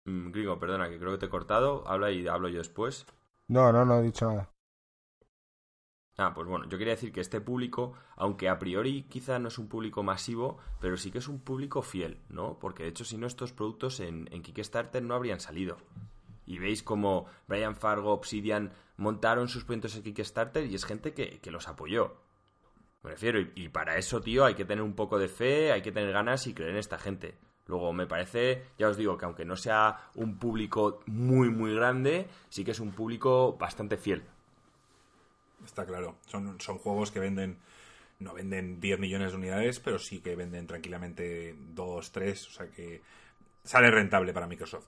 Mm, 0.04 0.32
Grigo, 0.32 0.60
perdona, 0.60 0.90
que 0.90 1.00
creo 1.00 1.14
que 1.14 1.18
te 1.18 1.26
he 1.28 1.30
cortado. 1.30 1.88
Habla 1.88 2.12
y 2.12 2.28
hablo 2.28 2.50
yo 2.50 2.58
después. 2.58 3.06
No, 3.48 3.72
no, 3.72 3.86
no 3.86 4.00
he 4.00 4.04
dicho 4.04 4.28
nada. 4.28 4.50
Ah, 6.22 6.34
pues 6.34 6.50
bueno, 6.50 6.68
yo 6.68 6.78
quería 6.78 6.96
decir 6.96 7.14
que 7.14 7.22
este 7.22 7.40
público, 7.40 7.94
aunque 8.18 8.50
a 8.50 8.60
priori 8.60 9.04
quizá 9.04 9.40
no 9.40 9.48
es 9.48 9.58
un 9.58 9.70
público 9.70 10.04
masivo, 10.04 10.58
pero 10.82 10.98
sí 10.98 11.12
que 11.12 11.20
es 11.20 11.30
un 11.30 11.40
público 11.40 11.82
fiel, 11.82 12.20
¿no? 12.28 12.60
Porque 12.60 12.84
de 12.84 12.90
hecho, 12.90 13.06
si 13.06 13.18
no, 13.18 13.26
estos 13.26 13.54
productos 13.54 14.02
en, 14.02 14.26
Kickstarter 14.26 15.02
no 15.02 15.16
habrían 15.16 15.40
salido. 15.40 15.78
Y 16.46 16.60
veis 16.60 16.84
como 16.84 17.28
Brian 17.48 17.74
Fargo, 17.74 18.12
Obsidian 18.12 18.74
montaron 18.98 19.48
sus 19.48 19.64
proyectos 19.64 19.96
en 19.96 20.04
Kickstarter 20.04 20.66
y 20.66 20.76
es 20.76 20.84
gente 20.84 21.14
que, 21.14 21.40
que 21.40 21.52
los 21.52 21.70
apoyó. 21.70 22.18
Me 23.02 23.12
refiero, 23.12 23.40
y, 23.56 23.70
para 23.70 23.96
eso, 23.96 24.20
tío, 24.20 24.44
hay 24.44 24.56
que 24.56 24.66
tener 24.66 24.84
un 24.84 24.96
poco 24.96 25.18
de 25.20 25.30
fe, 25.30 25.72
hay 25.72 25.82
que 25.82 25.94
tener 25.94 26.12
ganas 26.12 26.48
y 26.48 26.54
creer 26.54 26.72
en 26.72 26.80
esta 26.80 27.00
gente. 27.00 27.38
Luego, 27.66 27.94
me 27.94 28.08
parece, 28.08 28.66
ya 28.78 28.90
os 28.90 28.98
digo, 28.98 29.18
que 29.18 29.24
aunque 29.24 29.46
no 29.46 29.56
sea 29.56 30.10
un 30.16 30.38
público 30.38 31.00
muy, 31.06 31.50
muy 31.50 31.74
grande, 31.74 32.28
sí 32.50 32.66
que 32.66 32.72
es 32.72 32.80
un 32.82 32.92
público 32.92 33.56
bastante 33.58 33.96
fiel. 33.96 34.26
Está 35.70 35.86
claro. 35.86 36.18
Son, 36.26 36.60
son 36.60 36.80
juegos 36.80 37.12
que 37.12 37.20
venden, 37.20 37.58
no 38.18 38.34
venden 38.34 38.80
10 38.80 39.00
millones 39.00 39.32
de 39.32 39.38
unidades, 39.38 39.80
pero 39.80 40.00
sí 40.00 40.20
que 40.20 40.36
venden 40.36 40.66
tranquilamente 40.66 41.56
2, 41.76 42.12
3, 42.12 42.48
o 42.48 42.52
sea 42.52 42.68
que 42.68 43.02
sale 43.64 43.92
rentable 43.92 44.34
para 44.34 44.48
Microsoft. 44.48 44.88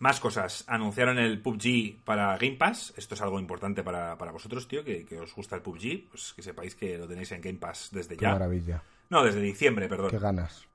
Más 0.00 0.18
cosas. 0.18 0.64
Anunciaron 0.66 1.20
el 1.20 1.40
PUBG 1.40 2.02
para 2.04 2.36
Game 2.36 2.56
Pass. 2.56 2.92
Esto 2.96 3.14
es 3.14 3.22
algo 3.22 3.38
importante 3.38 3.84
para, 3.84 4.16
vosotros, 4.16 4.66
tío, 4.66 4.82
que, 4.82 5.06
os 5.20 5.32
gusta 5.32 5.54
el 5.54 5.62
PUBG. 5.62 6.08
Pues 6.10 6.32
que 6.34 6.42
sepáis 6.42 6.74
que 6.74 6.98
lo 6.98 7.06
tenéis 7.06 7.30
en 7.30 7.40
Game 7.40 7.58
Pass 7.58 7.90
desde 7.92 8.16
Qué 8.16 8.24
ya. 8.24 8.32
maravilla. 8.32 8.82
No, 9.10 9.22
desde 9.22 9.40
diciembre, 9.40 9.88
perdón. 9.88 10.10
Qué 10.10 10.18
ganas. 10.18 10.66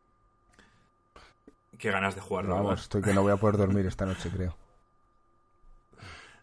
Qué 1.78 1.92
ganas 1.92 2.16
de 2.16 2.22
jugarlo. 2.22 2.56
Vamos, 2.56 2.84
estoy 2.84 3.02
que 3.02 3.14
no 3.14 3.24
voy 3.24 3.34
a 3.34 3.38
poder 3.38 3.58
dormir 3.58 3.86
esta 3.86 4.06
noche, 4.06 4.30
creo. 4.30 4.56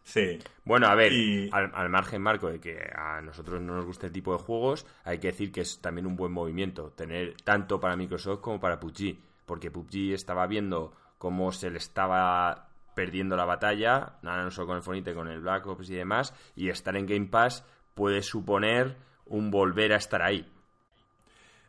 Sí. 0.05 0.38
Bueno, 0.64 0.87
a 0.87 0.95
ver, 0.95 1.12
al, 1.51 1.88
margen, 1.88 2.23
Marco, 2.23 2.49
de 2.49 2.61
que 2.61 2.79
a 2.95 3.21
nosotros 3.23 3.61
no 3.61 3.75
nos 3.75 3.87
gusta 3.87 4.07
el 4.07 4.12
tipo 4.12 4.33
de 4.33 4.38
juegos, 4.38 4.87
hay 5.03 5.19
que 5.19 5.29
decir 5.29 5.51
que 5.51 5.62
es 5.62 5.81
también 5.81 6.07
un 6.07 6.14
buen 6.14 6.31
movimiento 6.31 6.90
tener 6.90 7.35
tanto 7.43 7.81
para 7.81 7.97
Microsoft 7.97 8.40
como 8.40 8.61
para 8.61 8.79
PUBG. 8.79 9.17
Porque 9.47 9.71
PUBG 9.71 10.12
estaba 10.12 10.47
viendo 10.47 10.95
cómo 11.19 11.53
se 11.53 11.71
le 11.71 11.79
estaba 11.79 12.69
perdiendo 12.95 13.35
la 13.35 13.47
batalla, 13.47 14.19
nada 14.23 14.45
no 14.45 14.51
solo 14.51 14.69
con 14.69 14.77
el 14.77 14.83
Fonite, 14.83 15.14
con 15.14 15.29
el 15.29 15.40
Black 15.40 15.67
Ops 15.67 15.90
y 15.90 15.95
demás, 15.95 16.35
y 16.55 16.69
estar 16.69 16.97
en 16.97 17.07
Game 17.07 17.27
Pass 17.27 17.64
puede 17.95 18.23
suponer 18.23 18.97
un 19.27 19.51
volver 19.51 19.95
a 19.95 19.97
estar 19.97 20.23
ahí. 20.23 20.47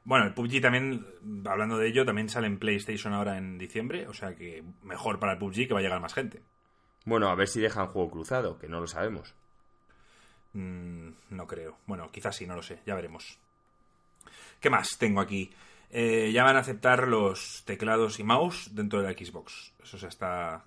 Bueno, 0.03 0.25
el 0.25 0.33
PUBG 0.33 0.61
también, 0.61 1.05
hablando 1.45 1.77
de 1.77 1.87
ello, 1.87 2.05
también 2.05 2.29
sale 2.29 2.47
en 2.47 2.59
PlayStation 2.59 3.13
ahora 3.13 3.37
en 3.37 3.57
diciembre, 3.57 4.07
o 4.07 4.13
sea 4.13 4.35
que 4.35 4.63
mejor 4.83 5.19
para 5.19 5.33
el 5.33 5.39
PUBG 5.39 5.67
que 5.67 5.73
va 5.73 5.79
a 5.79 5.83
llegar 5.83 6.01
más 6.01 6.13
gente. 6.13 6.43
Bueno, 7.05 7.29
a 7.29 7.35
ver 7.35 7.47
si 7.47 7.61
dejan 7.61 7.87
juego 7.87 8.09
cruzado, 8.09 8.57
que 8.57 8.67
no 8.67 8.81
lo 8.81 8.87
sabemos. 8.87 9.33
Mm, 10.53 11.09
no 11.29 11.47
creo. 11.47 11.77
Bueno, 11.85 12.11
quizás 12.11 12.35
sí, 12.35 12.47
no 12.47 12.55
lo 12.55 12.63
sé, 12.63 12.81
ya 12.85 12.95
veremos. 12.95 13.37
¿Qué 14.59 14.69
más 14.69 14.97
tengo 14.97 15.21
aquí? 15.21 15.51
Eh, 15.91 16.31
ya 16.33 16.43
van 16.43 16.55
a 16.55 16.59
aceptar 16.59 17.07
los 17.07 17.63
teclados 17.65 18.19
y 18.19 18.23
mouse 18.23 18.73
dentro 18.73 19.01
de 19.01 19.07
la 19.07 19.17
Xbox. 19.17 19.73
Eso 19.81 19.97
se 19.97 20.07
está 20.07 20.65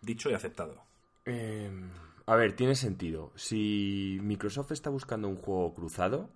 dicho 0.00 0.30
y 0.30 0.34
aceptado. 0.34 0.82
Em, 1.24 1.90
a 2.26 2.36
ver, 2.36 2.54
tiene 2.54 2.74
sentido. 2.74 3.32
Si 3.34 4.18
Microsoft 4.22 4.72
está 4.72 4.90
buscando 4.90 5.28
un 5.28 5.36
juego 5.36 5.74
cruzado, 5.74 6.30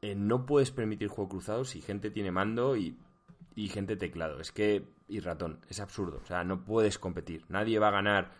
eh, 0.00 0.14
no 0.14 0.46
puedes 0.46 0.70
permitir 0.70 1.08
juego 1.08 1.28
cruzado 1.28 1.64
si 1.64 1.80
gente 1.80 2.10
tiene 2.10 2.30
mando 2.30 2.76
y, 2.76 2.96
y 3.58 3.68
gente 3.68 3.96
teclado. 3.96 4.40
Es 4.40 4.52
que, 4.52 4.84
y 5.08 5.18
ratón, 5.18 5.58
es 5.68 5.80
absurdo. 5.80 6.20
O 6.22 6.26
sea, 6.26 6.44
no 6.44 6.64
puedes 6.64 6.98
competir. 6.98 7.44
Nadie 7.48 7.80
va 7.80 7.88
a 7.88 7.92
ganar 7.92 8.30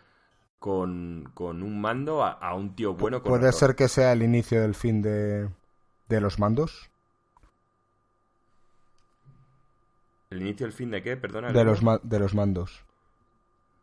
con, 0.59 1.29
con 1.33 1.61
un 1.61 1.81
mando 1.81 2.23
a, 2.23 2.31
a 2.31 2.53
un 2.55 2.73
tío 2.75 2.93
bueno 2.93 3.21
con 3.21 3.31
¿Puede 3.31 3.51
ser 3.51 3.75
que 3.75 3.89
sea 3.89 4.13
el 4.13 4.23
inicio 4.23 4.61
del 4.61 4.75
fin 4.75 5.01
de, 5.01 5.49
de 6.07 6.21
los 6.21 6.39
mandos? 6.39 6.89
¿El 10.29 10.41
inicio 10.41 10.65
el 10.65 10.73
fin 10.73 10.91
de 10.91 11.01
qué? 11.01 11.17
Perdona. 11.17 11.51
De 11.51 11.63
los, 11.63 11.81
ma- 11.81 11.99
de 12.03 12.19
los 12.19 12.33
mandos. 12.35 12.83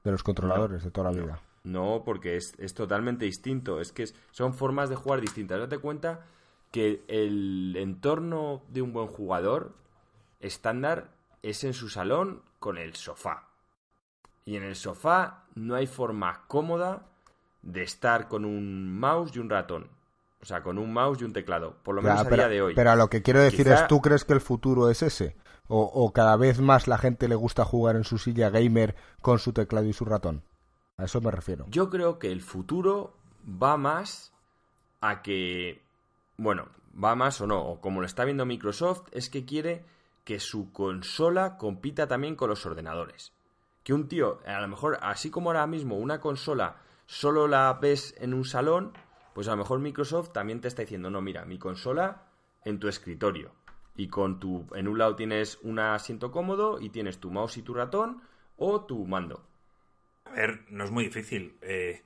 De 0.04 0.12
los 0.12 0.22
controladores 0.22 0.84
de 0.84 0.90
toda 0.90 1.10
la 1.10 1.20
vida. 1.20 1.40
No, 1.64 2.02
porque 2.04 2.36
es, 2.36 2.54
es 2.58 2.72
totalmente 2.74 3.24
distinto. 3.24 3.80
Es 3.80 3.92
que 3.92 4.04
es- 4.04 4.14
son 4.30 4.54
formas 4.54 4.88
de 4.88 4.96
jugar 4.96 5.20
distintas. 5.20 5.58
Date 5.58 5.78
cuenta 5.78 6.24
que 6.70 7.04
el 7.08 7.74
entorno 7.76 8.62
de 8.68 8.82
un 8.82 8.92
buen 8.92 9.08
jugador 9.08 9.74
estándar 10.40 11.15
es 11.50 11.64
en 11.64 11.74
su 11.74 11.88
salón 11.88 12.42
con 12.58 12.78
el 12.78 12.94
sofá. 12.94 13.48
Y 14.44 14.56
en 14.56 14.62
el 14.64 14.76
sofá 14.76 15.44
no 15.54 15.74
hay 15.74 15.86
forma 15.86 16.42
cómoda 16.46 17.06
de 17.62 17.82
estar 17.82 18.28
con 18.28 18.44
un 18.44 18.98
mouse 18.98 19.34
y 19.34 19.38
un 19.40 19.50
ratón. 19.50 19.88
O 20.40 20.44
sea, 20.44 20.62
con 20.62 20.78
un 20.78 20.92
mouse 20.92 21.20
y 21.20 21.24
un 21.24 21.32
teclado. 21.32 21.76
Por 21.82 21.94
lo 21.96 22.02
menos 22.02 22.20
a 22.20 22.24
pero, 22.24 22.36
día 22.36 22.48
de 22.48 22.62
hoy. 22.62 22.74
pero 22.74 22.90
a 22.92 22.96
lo 22.96 23.08
que 23.10 23.22
quiero 23.22 23.40
decir 23.40 23.66
Quizá- 23.66 23.82
es, 23.82 23.88
¿tú 23.88 24.00
crees 24.00 24.24
que 24.24 24.34
el 24.34 24.40
futuro 24.40 24.90
es 24.90 25.02
ese? 25.02 25.36
O, 25.68 25.80
o 25.82 26.12
cada 26.12 26.36
vez 26.36 26.60
más 26.60 26.86
la 26.86 26.98
gente 26.98 27.26
le 27.26 27.34
gusta 27.34 27.64
jugar 27.64 27.96
en 27.96 28.04
su 28.04 28.18
silla 28.18 28.50
gamer 28.50 28.94
con 29.20 29.40
su 29.40 29.52
teclado 29.52 29.86
y 29.86 29.92
su 29.92 30.04
ratón? 30.04 30.44
A 30.96 31.04
eso 31.04 31.20
me 31.20 31.30
refiero. 31.32 31.66
Yo 31.68 31.90
creo 31.90 32.18
que 32.20 32.30
el 32.30 32.40
futuro 32.42 33.16
va 33.60 33.76
más 33.76 34.32
a 35.00 35.22
que, 35.22 35.82
bueno, 36.36 36.68
va 37.02 37.16
más 37.16 37.40
o 37.40 37.46
no, 37.48 37.60
o 37.62 37.80
como 37.80 38.00
lo 38.00 38.06
está 38.06 38.24
viendo 38.24 38.46
Microsoft, 38.46 39.08
es 39.10 39.28
que 39.28 39.44
quiere 39.44 39.84
que 40.26 40.40
su 40.40 40.72
consola 40.72 41.56
compita 41.56 42.08
también 42.08 42.34
con 42.34 42.50
los 42.50 42.66
ordenadores. 42.66 43.32
Que 43.84 43.94
un 43.94 44.08
tío, 44.08 44.40
a 44.44 44.60
lo 44.60 44.66
mejor, 44.66 44.98
así 45.00 45.30
como 45.30 45.50
ahora 45.50 45.68
mismo 45.68 45.96
una 45.96 46.20
consola 46.20 46.78
solo 47.06 47.46
la 47.46 47.72
ves 47.74 48.12
en 48.18 48.34
un 48.34 48.44
salón, 48.44 48.92
pues 49.34 49.46
a 49.46 49.52
lo 49.52 49.58
mejor 49.58 49.78
Microsoft 49.78 50.32
también 50.32 50.60
te 50.60 50.66
está 50.66 50.82
diciendo, 50.82 51.10
no, 51.10 51.22
mira, 51.22 51.44
mi 51.44 51.58
consola 51.58 52.24
en 52.64 52.80
tu 52.80 52.88
escritorio. 52.88 53.52
Y 53.94 54.08
con 54.08 54.40
tu, 54.40 54.66
en 54.74 54.88
un 54.88 54.98
lado 54.98 55.14
tienes 55.14 55.60
un 55.62 55.78
asiento 55.78 56.32
cómodo 56.32 56.80
y 56.80 56.90
tienes 56.90 57.20
tu 57.20 57.30
mouse 57.30 57.58
y 57.58 57.62
tu 57.62 57.72
ratón 57.72 58.20
o 58.56 58.84
tu 58.84 59.06
mando. 59.06 59.44
A 60.24 60.32
ver, 60.32 60.64
no 60.70 60.82
es 60.82 60.90
muy 60.90 61.04
difícil. 61.04 61.56
Eh, 61.62 62.02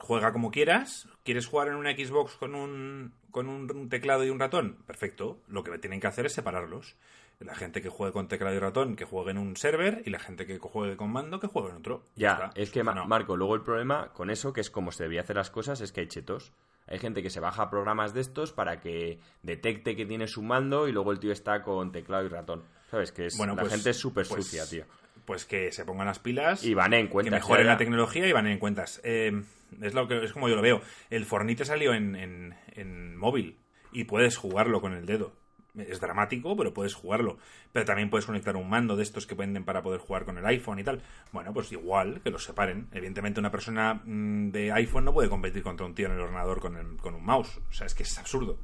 juega 0.00 0.32
como 0.32 0.50
quieras. 0.50 1.06
¿Quieres 1.22 1.46
jugar 1.46 1.68
en 1.68 1.74
una 1.74 1.92
Xbox 1.92 2.36
con 2.36 2.54
un, 2.54 3.12
con 3.30 3.46
un 3.46 3.88
teclado 3.90 4.24
y 4.24 4.30
un 4.30 4.40
ratón? 4.40 4.78
Perfecto. 4.86 5.42
Lo 5.48 5.62
que 5.62 5.76
tienen 5.76 6.00
que 6.00 6.06
hacer 6.06 6.24
es 6.24 6.32
separarlos. 6.32 6.96
La 7.40 7.54
gente 7.54 7.80
que 7.80 7.88
juegue 7.88 8.12
con 8.12 8.26
teclado 8.26 8.56
y 8.56 8.58
ratón, 8.58 8.96
que 8.96 9.04
juegue 9.04 9.30
en 9.30 9.38
un 9.38 9.56
server, 9.56 10.02
y 10.04 10.10
la 10.10 10.18
gente 10.18 10.44
que 10.44 10.58
juegue 10.58 10.96
con 10.96 11.12
mando, 11.12 11.38
que 11.38 11.46
juegue 11.46 11.70
en 11.70 11.76
otro. 11.76 12.02
Ya, 12.16 12.50
es 12.56 12.70
que, 12.70 12.82
No. 12.82 13.06
Marco, 13.06 13.36
luego 13.36 13.54
el 13.54 13.62
problema 13.62 14.12
con 14.12 14.30
eso, 14.30 14.52
que 14.52 14.60
es 14.60 14.70
como 14.70 14.90
se 14.90 15.04
debía 15.04 15.20
hacer 15.20 15.36
las 15.36 15.50
cosas, 15.50 15.80
es 15.80 15.92
que 15.92 16.00
hay 16.00 16.08
chetos. 16.08 16.52
Hay 16.88 16.98
gente 16.98 17.22
que 17.22 17.30
se 17.30 17.38
baja 17.38 17.70
programas 17.70 18.12
de 18.12 18.22
estos 18.22 18.52
para 18.52 18.80
que 18.80 19.20
detecte 19.42 19.94
que 19.94 20.04
tiene 20.06 20.26
su 20.26 20.42
mando 20.42 20.88
y 20.88 20.92
luego 20.92 21.12
el 21.12 21.20
tío 21.20 21.30
está 21.32 21.62
con 21.62 21.92
teclado 21.92 22.24
y 22.24 22.28
ratón. 22.28 22.64
¿Sabes? 22.90 23.12
Que 23.12 23.26
es, 23.26 23.36
Bueno, 23.36 23.54
la 23.54 23.60
pues- 23.62 23.72
gente 23.74 23.90
es 23.90 23.96
súper 23.98 24.26
pues- 24.26 24.44
sucia, 24.44 24.66
tío. 24.68 24.84
Pues 25.24 25.44
que 25.44 25.70
se 25.70 25.84
pongan 25.84 26.06
las 26.06 26.18
pilas. 26.18 26.64
Y 26.64 26.72
van 26.74 26.94
en 26.94 27.06
que 27.06 27.12
cuenta. 27.12 27.30
mejoren 27.30 27.66
la 27.66 27.76
tecnología 27.76 28.26
y 28.26 28.32
van 28.32 28.46
en 28.46 28.58
cuentas. 28.58 29.00
Eh, 29.04 29.42
es, 29.82 29.92
lo 29.92 30.08
que, 30.08 30.24
es 30.24 30.32
como 30.32 30.48
yo 30.48 30.56
lo 30.56 30.62
veo. 30.62 30.80
El 31.10 31.26
Fornite 31.26 31.66
salió 31.66 31.92
en, 31.92 32.16
en, 32.16 32.54
en 32.72 33.14
móvil 33.16 33.58
y 33.92 34.04
puedes 34.04 34.38
jugarlo 34.38 34.80
con 34.80 34.94
el 34.94 35.04
dedo. 35.04 35.34
Es 35.80 36.00
dramático, 36.00 36.56
pero 36.56 36.74
puedes 36.74 36.94
jugarlo. 36.94 37.38
Pero 37.72 37.84
también 37.84 38.10
puedes 38.10 38.26
conectar 38.26 38.56
un 38.56 38.68
mando 38.68 38.96
de 38.96 39.02
estos 39.02 39.26
que 39.26 39.34
venden 39.34 39.64
para 39.64 39.82
poder 39.82 40.00
jugar 40.00 40.24
con 40.24 40.38
el 40.38 40.46
iPhone 40.46 40.78
y 40.78 40.84
tal. 40.84 41.02
Bueno, 41.32 41.52
pues 41.52 41.70
igual, 41.72 42.20
que 42.22 42.30
los 42.30 42.44
separen. 42.44 42.88
Evidentemente 42.92 43.40
una 43.40 43.50
persona 43.50 44.00
mm, 44.04 44.50
de 44.50 44.72
iPhone 44.72 45.04
no 45.04 45.12
puede 45.12 45.28
competir 45.28 45.62
contra 45.62 45.86
un 45.86 45.94
tío 45.94 46.06
en 46.06 46.12
el 46.12 46.20
ordenador 46.20 46.60
con, 46.60 46.76
el- 46.76 46.96
con 46.96 47.14
un 47.14 47.24
mouse. 47.24 47.58
O 47.70 47.72
sea, 47.72 47.86
es 47.86 47.94
que 47.94 48.02
es 48.02 48.18
absurdo. 48.18 48.58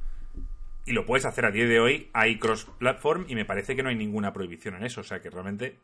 Y 0.87 0.93
lo 0.93 1.07
puedes 1.07 1.25
hacer 1.25 1.45
a 1.47 1.51
día 1.51 1.67
de 1.67 1.81
hoy. 1.81 2.11
Hay 2.13 2.39
cross-platform 2.39 3.27
y 3.29 3.35
me 3.35 3.45
parece 3.45 3.75
que 3.77 3.83
no 3.83 3.89
hay 3.89 3.97
ninguna 3.97 4.33
prohibición 4.33 4.75
en 4.75 4.85
eso. 4.85 5.01
O 5.01 5.05
sea, 5.05 5.21
que 5.23 5.31
realmente 5.31 5.79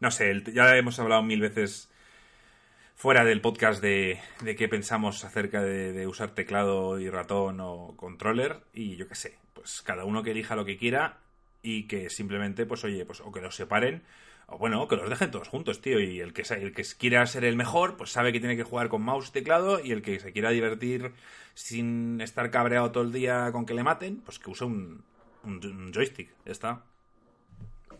no 0.00 0.10
sé, 0.10 0.42
ya 0.52 0.76
hemos 0.76 0.98
hablado 0.98 1.22
mil 1.22 1.40
veces 1.40 1.88
fuera 3.02 3.24
del 3.24 3.40
podcast 3.40 3.82
de, 3.82 4.20
de 4.42 4.54
qué 4.54 4.68
pensamos 4.68 5.24
acerca 5.24 5.60
de, 5.60 6.06
usar 6.06 6.36
teclado 6.36 7.00
y 7.00 7.10
ratón 7.10 7.58
o 7.60 7.94
controller 7.96 8.60
y 8.72 8.94
yo 8.94 9.08
qué 9.08 9.16
sé, 9.16 9.38
pues 9.54 9.82
cada 9.82 10.04
uno 10.04 10.22
que 10.22 10.30
elija 10.30 10.54
lo 10.54 10.64
que 10.64 10.76
quiera 10.76 11.18
y 11.64 11.88
que 11.88 12.10
simplemente, 12.10 12.64
pues 12.64 12.84
oye, 12.84 13.04
pues 13.04 13.20
o 13.20 13.32
que 13.32 13.40
los 13.40 13.56
separen 13.56 14.04
o 14.46 14.56
bueno, 14.56 14.86
que 14.86 14.94
los 14.94 15.10
dejen 15.10 15.32
todos 15.32 15.48
juntos, 15.48 15.80
tío, 15.80 15.98
y 15.98 16.20
el 16.20 16.32
que, 16.32 16.42
el 16.54 16.72
que 16.72 16.84
quiera 16.96 17.26
ser 17.26 17.44
el 17.44 17.56
mejor, 17.56 17.96
pues 17.96 18.12
sabe 18.12 18.32
que 18.32 18.38
tiene 18.38 18.56
que 18.56 18.62
jugar 18.62 18.88
con 18.88 19.02
mouse 19.02 19.30
y 19.30 19.32
teclado 19.32 19.84
y 19.84 19.90
el 19.90 20.02
que 20.02 20.20
se 20.20 20.32
quiera 20.32 20.50
divertir 20.50 21.10
sin 21.54 22.20
estar 22.20 22.52
cabreado 22.52 22.92
todo 22.92 23.02
el 23.02 23.10
día 23.12 23.50
con 23.50 23.66
que 23.66 23.74
le 23.74 23.82
maten, 23.82 24.18
pues 24.18 24.38
que 24.38 24.48
use 24.48 24.64
un, 24.64 25.02
un- 25.42 25.64
un 25.66 25.92
joystick, 25.92 26.30
ya 26.46 26.52
está. 26.52 26.82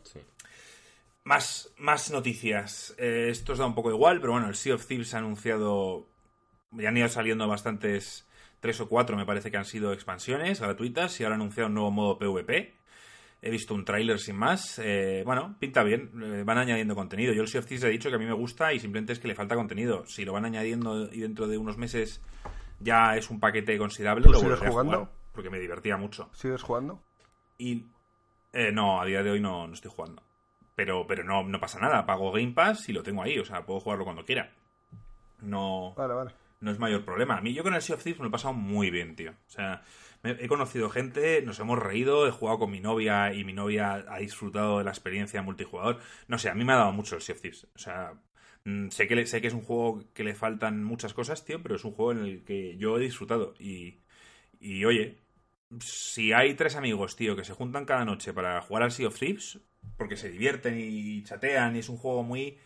Sí. 0.05 0.21
Más, 1.24 1.72
más 1.78 2.11
noticias. 2.11 2.94
Eh, 2.98 3.28
esto 3.30 3.52
os 3.52 3.58
da 3.58 3.66
un 3.66 3.74
poco 3.74 3.90
igual, 3.90 4.20
pero 4.20 4.32
bueno, 4.32 4.48
el 4.48 4.54
Sea 4.56 4.74
of 4.74 4.87
Thieves 4.87 5.14
ha 5.14 5.18
anunciado. 5.18 6.06
Ya 6.72 6.88
han 6.88 6.96
ido 6.96 7.08
saliendo 7.08 7.46
bastantes. 7.48 8.26
Tres 8.61 8.80
o 8.80 8.88
cuatro, 8.88 9.16
me 9.16 9.26
parece 9.26 9.50
que 9.50 9.56
han 9.56 9.64
sido 9.64 9.92
expansiones 9.92 10.61
gratuitas 10.61 11.18
y 11.18 11.24
ahora 11.24 11.35
ha 11.35 11.38
anunciado 11.40 11.66
un 11.68 11.74
nuevo 11.74 11.90
modo 11.90 12.16
PvP. 12.18 12.74
He 13.42 13.50
visto 13.50 13.74
un 13.74 13.85
tráiler 13.85 14.20
sin 14.20 14.37
más. 14.37 14.78
Eh, 14.78 15.22
bueno, 15.26 15.56
pinta 15.58 15.82
bien. 15.82 16.12
eh, 16.22 16.44
van 16.44 16.58
añadiendo 16.58 16.94
contenido. 16.94 17.32
Yo 17.32 17.42
el 17.42 17.48
Sea 17.48 17.58
of 17.61 17.66
Thieves 17.66 17.82
he 17.82 17.88
dicho 17.88 18.08
que 18.08 18.14
a 18.14 18.18
mí 18.20 18.24
me 18.24 18.32
gusta 18.35 18.72
y 18.72 18.78
simplemente 18.78 19.12
es 19.14 19.18
que 19.18 19.26
le 19.26 19.35
falta 19.35 19.56
contenido. 19.56 20.06
Si 20.06 20.24
lo 20.24 20.32
van 20.32 20.44
añadiendo 20.44 21.12
y 21.12 21.20
dentro 21.22 21.48
de 21.48 21.58
unos 21.58 21.76
meses 21.76 22.20
ya 22.78 23.16
es 23.16 23.30
un 23.30 23.40
paquete 23.40 23.76
considerable, 23.78 24.24
¿Tú 24.26 24.32
lo 24.32 24.38
sigues 24.38 24.62
a 24.62 24.68
jugando? 24.68 24.92
jugar, 24.98 25.12
porque 25.32 25.50
me 25.50 25.58
divertía 25.58 25.96
mucho. 25.96 26.30
¿Sigues 26.32 26.62
jugando? 26.62 27.02
Y 27.58 27.87
eh, 28.52 28.70
no, 28.72 29.00
a 29.00 29.04
día 29.06 29.24
de 29.24 29.30
hoy 29.32 29.40
no, 29.40 29.66
no 29.66 29.74
estoy 29.74 29.90
jugando. 29.90 30.22
Pero, 30.74 31.06
pero 31.06 31.22
no, 31.24 31.42
no 31.44 31.61
pasa 31.61 31.78
nada. 31.80 32.06
Pago 32.06 32.32
Game 32.32 32.52
Pass 32.52 32.88
y 32.88 32.92
lo 32.92 33.02
tengo 33.02 33.22
ahí. 33.22 33.38
O 33.38 33.44
sea, 33.44 33.64
puedo 33.66 33.80
jugarlo 33.80 34.04
cuando 34.04 34.24
quiera. 34.24 34.50
No, 35.40 35.94
Vale, 35.96 36.14
vale. 36.14 36.30
no 36.61 36.70
es 36.70 36.78
mayor 36.78 37.04
problema. 37.04 37.37
A 37.37 37.40
mí 37.40 37.52
yo 37.52 37.62
con 37.62 37.74
el 37.74 37.82
Sea 37.82 37.96
of 37.96 38.02
Thieves 38.02 38.20
me 38.20 38.24
lo 38.24 38.28
he 38.28 38.32
pasado 38.32 38.54
muy 38.54 38.90
bien, 38.90 39.16
tío. 39.16 39.32
O 39.32 39.50
sea, 39.50 39.82
me- 40.22 40.30
he 40.38 40.46
conocido 40.48 40.88
gente, 40.88 41.42
nos 41.42 41.58
hemos 41.58 41.78
reído, 41.78 42.26
he 42.26 42.30
jugado 42.30 42.61
con 42.61 42.70
mi 42.70 42.80
novia 42.80 43.32
y 43.35 43.44
mi 43.44 43.52
novia 43.52 44.04
ha 44.08 44.18
disfrutado 44.18 44.78
de 44.78 44.85
la 44.85 44.90
experiencia 44.90 45.42
multijugador. 45.42 45.98
No 46.28 46.38
sé, 46.38 46.48
a 46.48 46.54
mí 46.54 46.64
me 46.64 46.72
ha 46.72 46.76
dado 46.76 46.92
mucho 46.92 47.16
el 47.16 47.22
Sea 47.22 47.35
of 47.35 47.40
Thieves. 47.42 47.66
O 47.74 47.78
sea, 47.78 48.14
mm, 48.64 48.88
sé 48.90 49.08
que, 49.08 49.16
le- 49.16 49.26
sé 49.26 49.40
que 49.40 49.48
es 49.48 49.54
un 49.54 49.62
juego 49.62 50.04
que 50.14 50.22
le 50.24 50.35
faltan 50.35 50.85
muchas 50.85 51.12
cosas, 51.12 51.44
tío, 51.44 51.61
pero 51.62 51.74
es 51.74 51.85
un 51.85 51.92
juego 51.92 52.12
en 52.12 52.18
el 52.20 52.44
que 52.44 52.76
yo 52.76 52.96
he 52.96 53.00
disfrutado. 53.00 53.54
Y, 53.58 53.98
y 54.61 54.85
oye, 54.85 55.18
si 55.80 56.32
hay 56.32 56.54
tres 56.54 56.76
amigos, 56.76 57.16
tío, 57.16 57.35
que 57.35 57.44
se 57.44 57.52
juntan 57.54 57.85
cada 57.85 58.04
noche 58.04 58.32
para 58.32 58.61
jugar 58.62 58.85
al 58.85 58.92
Sea 58.92 59.08
of 59.08 59.18
Thieves, 59.18 59.58
porque 59.97 60.16
se 60.16 60.31
divierten 60.31 60.79
y 60.79 61.23
chatean 61.25 61.77
y 61.77 61.81
es 61.81 61.88
un 61.88 61.97
juego 61.97 62.23
muy 62.23 62.59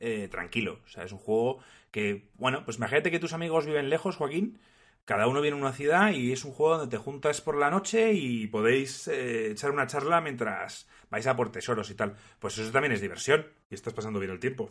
eh, 0.00 0.28
tranquilo. 0.28 0.80
O 0.84 0.88
sea, 0.88 1.04
es 1.04 1.12
un 1.12 1.18
juego 1.18 1.58
que, 1.90 2.28
bueno, 2.34 2.64
pues 2.64 2.78
imagínate 2.78 3.10
que 3.10 3.18
tus 3.18 3.32
amigos 3.32 3.66
viven 3.66 3.90
lejos, 3.90 4.16
Joaquín. 4.16 4.58
Cada 5.04 5.26
uno 5.26 5.40
viene 5.40 5.56
a 5.56 5.60
una 5.60 5.72
ciudad 5.72 6.12
y 6.12 6.32
es 6.32 6.44
un 6.44 6.52
juego 6.52 6.78
donde 6.78 6.96
te 6.96 7.02
juntas 7.02 7.40
por 7.40 7.56
la 7.56 7.70
noche 7.70 8.12
y 8.14 8.46
podéis 8.46 9.06
eh, 9.08 9.50
echar 9.50 9.70
una 9.70 9.86
charla 9.86 10.20
mientras 10.20 10.88
vais 11.10 11.26
a 11.26 11.36
por 11.36 11.52
tesoros 11.52 11.90
y 11.90 11.94
tal. 11.94 12.16
Pues 12.38 12.56
eso 12.58 12.72
también 12.72 12.92
es 12.92 13.00
diversión 13.00 13.46
y 13.70 13.74
estás 13.74 13.92
pasando 13.92 14.18
bien 14.18 14.32
el 14.32 14.40
tiempo. 14.40 14.70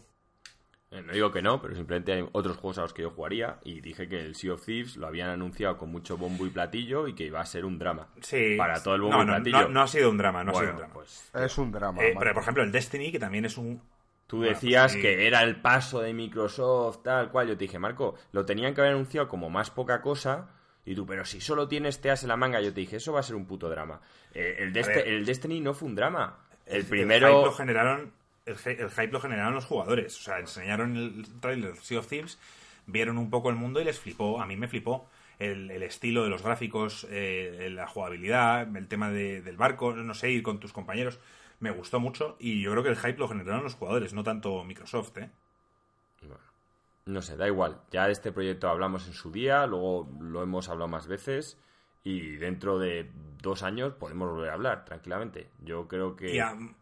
Eh, 0.93 1.01
No 1.01 1.12
digo 1.13 1.32
que 1.32 1.41
no, 1.41 1.62
pero 1.62 1.75
simplemente 1.75 2.13
hay 2.13 2.25
otros 2.32 2.58
juegos 2.58 2.77
a 2.77 2.82
los 2.82 2.93
que 2.93 3.01
yo 3.01 3.10
jugaría 3.12 3.58
y 3.63 3.82
dije 3.82 4.08
que 4.08 4.19
el 4.19 4.36
Sea 4.36 4.53
of 4.53 4.63
Thieves 4.65 4.95
lo 4.97 5.08
habían 5.08 5.29
anunciado 5.29 5.77
con 5.77 5.89
mucho 5.91 6.17
bombo 6.17 6.45
y 6.45 6.49
platillo 6.49 7.08
y 7.08 7.15
que 7.15 7.25
iba 7.25 7.41
a 7.41 7.45
ser 7.45 7.65
un 7.65 7.79
drama. 7.79 8.08
Sí. 8.21 8.56
Para 8.58 8.82
todo 8.84 8.95
el 8.95 9.01
bombo 9.01 9.17
no, 9.17 9.23
y 9.23 9.25
no, 9.25 9.34
platillo. 9.34 9.62
no, 9.63 9.69
no 9.69 9.82
ha 9.82 9.88
sido 9.88 10.10
un 10.10 10.17
drama, 10.17 10.43
no 10.43 10.51
ha 10.51 10.56
sido 10.56 10.71
un 10.71 10.77
drama. 10.77 10.93
pues 10.93 11.32
Es 11.34 11.58
un 11.58 11.71
drama. 11.71 12.03
Eh, 12.03 12.13
pero, 12.17 12.34
por 12.34 12.43
ejemplo, 12.43 12.63
el 12.63 12.71
Destiny, 12.71 13.12
que 13.12 13.19
también 13.19 13.45
es 13.45 13.58
un 13.58 13.82
Tú 14.27 14.38
Bueno, 14.38 14.53
decías 14.53 14.84
pues 14.84 14.93
sí. 14.93 15.01
que 15.01 15.27
era 15.27 15.43
el 15.43 15.58
paso 15.62 15.99
de 15.99 16.13
Microsoft, 16.13 17.03
tal 17.03 17.29
cual. 17.29 17.47
Yo 17.49 17.58
te 17.58 17.65
dije, 17.65 17.77
Marco, 17.77 18.15
lo 18.32 18.45
tenían 18.45 18.73
que 18.73 18.82
haber 18.82 18.93
anunciado 18.93 19.27
como 19.27 19.49
más 19.49 19.69
poca 19.69 20.01
cosa. 20.01 20.49
Y 20.86 20.95
tú, 20.95 21.06
pero 21.06 21.23
si 21.25 21.39
solo 21.39 21.67
tienes 21.67 22.01
teas 22.01 22.23
en 22.23 22.29
la 22.29 22.38
manga, 22.38 22.60
yo 22.62 22.73
te 22.73 22.79
dije, 22.82 22.95
eso 22.95 23.13
va 23.13 23.19
a 23.19 23.23
ser 23.23 23.36
un 23.36 23.45
puto 23.45 23.69
drama. 23.69 24.01
Eh, 24.34 24.56
el, 24.60 24.73
Dest- 24.73 24.88
ver. 24.88 25.08
el 25.08 25.25
Destiny 25.25 25.60
no 25.60 25.73
fue 25.73 25.88
un 25.89 25.95
drama. 25.95 26.39
El 26.65 26.82
hype 26.84 26.89
primero. 26.89 27.45
lo 27.45 27.51
generaron, 27.51 28.13
el, 28.45 28.56
hy- 28.58 28.79
el 28.79 28.89
hype 28.91 29.12
lo 29.12 29.19
generaron 29.21 29.53
los 29.56 29.65
jugadores. 29.65 30.17
O 30.19 30.23
sea, 30.23 30.39
enseñaron 30.39 30.97
el 30.97 31.25
trailer 31.39 31.75
Sea 31.77 31.99
of 31.99 32.08
Thieves, 32.08 32.39
vieron 32.86 33.17
un 33.17 33.29
poco 33.29 33.49
el 33.49 33.56
mundo 33.56 33.82
y 33.82 33.86
les 33.86 33.99
flipó. 33.99 34.41
A 34.41 34.45
mí 34.45 34.56
me 34.58 34.67
flipó 34.67 35.10
el, 35.39 35.71
el 35.71 35.84
estilo 35.84 36.23
de 36.23 36.29
los 36.29 36.43
gráficos, 36.43 37.08
eh, 37.10 37.69
la 37.71 37.88
jugabilidad, 37.88 38.75
el 38.75 38.88
tema 38.88 39.10
de- 39.12 39.41
del 39.41 39.58
barco, 39.58 39.93
no 39.93 40.13
sé, 40.13 40.32
ir 40.32 40.43
con 40.43 40.60
tus 40.60 40.73
compañeros. 40.73 41.19
Me 41.60 41.71
gustó 41.71 41.99
mucho 41.99 42.36
y 42.39 42.62
yo 42.62 42.71
creo 42.71 42.84
que 42.84 42.89
el 42.89 42.97
hype 42.97 43.17
lo 43.19 43.27
generaron 43.27 43.63
los 43.63 43.75
jugadores, 43.75 44.13
no 44.13 44.23
tanto 44.23 44.63
Microsoft, 44.63 45.17
¿eh? 45.17 45.29
Bueno, 46.21 46.39
no 47.06 47.21
sé, 47.21 47.38
da 47.38 47.47
igual. 47.47 47.82
Ya 47.91 48.06
de 48.08 48.13
este 48.13 48.32
proyecto 48.32 48.69
hablamos 48.69 49.08
en 49.08 49.13
su 49.13 49.32
día, 49.32 49.65
luego 49.67 50.10
lo 50.21 50.43
hemos 50.43 50.69
hablado 50.69 50.88
más 50.89 51.08
veces. 51.08 51.58
Y 52.04 52.36
dentro 52.36 52.80
de 52.80 53.10
dos 53.42 53.63
años 53.63 53.94
podemos 53.94 54.30
volver 54.30 54.50
a 54.50 54.54
hablar 54.54 54.86
tranquilamente. 54.86 55.50
Yo 55.62 55.88
creo 55.88 56.16
que 56.16 56.34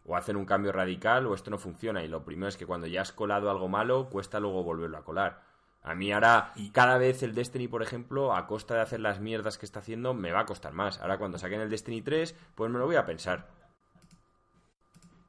o 0.05 0.15
hacen 0.15 0.35
un 0.35 0.45
cambio 0.45 0.71
radical 0.71 1.25
o 1.27 1.33
esto 1.33 1.49
no 1.51 1.57
funciona. 1.57 2.03
Y 2.03 2.07
lo 2.07 2.23
primero 2.23 2.47
es 2.49 2.57
que 2.57 2.65
cuando 2.65 2.87
ya 2.87 3.01
has 3.01 3.11
colado 3.11 3.49
algo 3.51 3.67
malo, 3.67 4.09
cuesta 4.09 4.39
luego 4.39 4.63
volverlo 4.63 4.97
a 4.97 5.03
colar. 5.03 5.43
A 5.83 5.95
mí 5.95 6.11
ahora, 6.11 6.51
Y- 6.55 6.69
cada 6.69 6.97
vez 6.99 7.23
el 7.23 7.33
Destiny, 7.33 7.67
por 7.67 7.81
ejemplo, 7.81 8.35
a 8.35 8.45
costa 8.45 8.75
de 8.75 8.81
hacer 8.81 8.99
las 8.99 9.19
mierdas 9.19 9.57
que 9.57 9.65
está 9.65 9.79
haciendo, 9.79 10.13
me 10.13 10.31
va 10.31 10.41
a 10.41 10.45
costar 10.45 10.73
más. 10.73 10.99
Ahora 11.01 11.17
cuando 11.17 11.39
saquen 11.39 11.61
el 11.61 11.69
Destiny 11.71 12.01
3, 12.03 12.35
pues 12.55 12.69
me 12.71 12.77
lo 12.77 12.85
voy 12.85 12.95
a 12.97 13.05
pensar. 13.05 13.47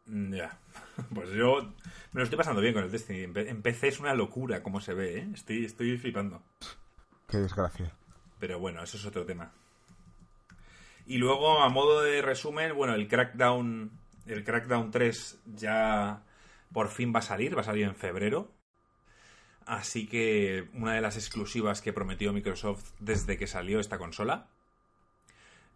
Mm, 0.07 0.35
Ya. 0.35 0.59
Pues 1.15 1.31
yo 1.31 1.63
me 2.13 2.21
lo 2.21 2.23
estoy 2.25 2.37
pasando 2.37 2.61
bien 2.61 2.75
con 2.75 2.85
el 2.85 2.91
Destiny. 2.91 3.23
En 3.35 3.63
PC 3.63 3.89
es 3.89 4.01
una 4.01 4.13
locura 4.15 4.63
cómo 4.63 4.81
se 4.81 4.93
ve, 4.93 5.19
¿eh? 5.19 5.29
Estoy, 5.33 5.65
estoy 5.65 5.97
flipando. 5.97 6.43
Qué 7.29 7.39
desgracia. 7.39 7.93
Pero 8.39 8.59
bueno, 8.59 8.83
eso 8.83 8.99
es 8.99 9.07
otro 9.07 9.25
tema. 9.25 9.53
Y 11.07 11.19
luego, 11.19 11.61
a 11.61 11.69
modo 11.69 12.03
de 12.03 12.23
resumen, 12.23 12.75
bueno, 12.75 12.95
el 12.95 13.09
Crackdown, 13.09 13.91
el 14.27 14.45
Crackdown 14.45 14.91
3 14.91 15.43
ya 15.55 16.23
por 16.73 16.89
fin 16.89 17.13
va 17.15 17.19
a 17.19 17.23
salir, 17.23 17.57
va 17.57 17.63
a 17.63 17.65
salir 17.65 17.85
en 17.85 17.95
febrero. 17.95 18.51
Así 19.67 20.07
que 20.07 20.69
una 20.75 20.95
de 20.95 21.01
las 21.01 21.17
exclusivas 21.17 21.83
que 21.83 21.93
prometió 21.93 22.33
Microsoft 22.33 22.93
desde 22.99 23.37
que 23.37 23.47
salió 23.47 23.81
esta 23.81 23.99
consola 23.99 24.49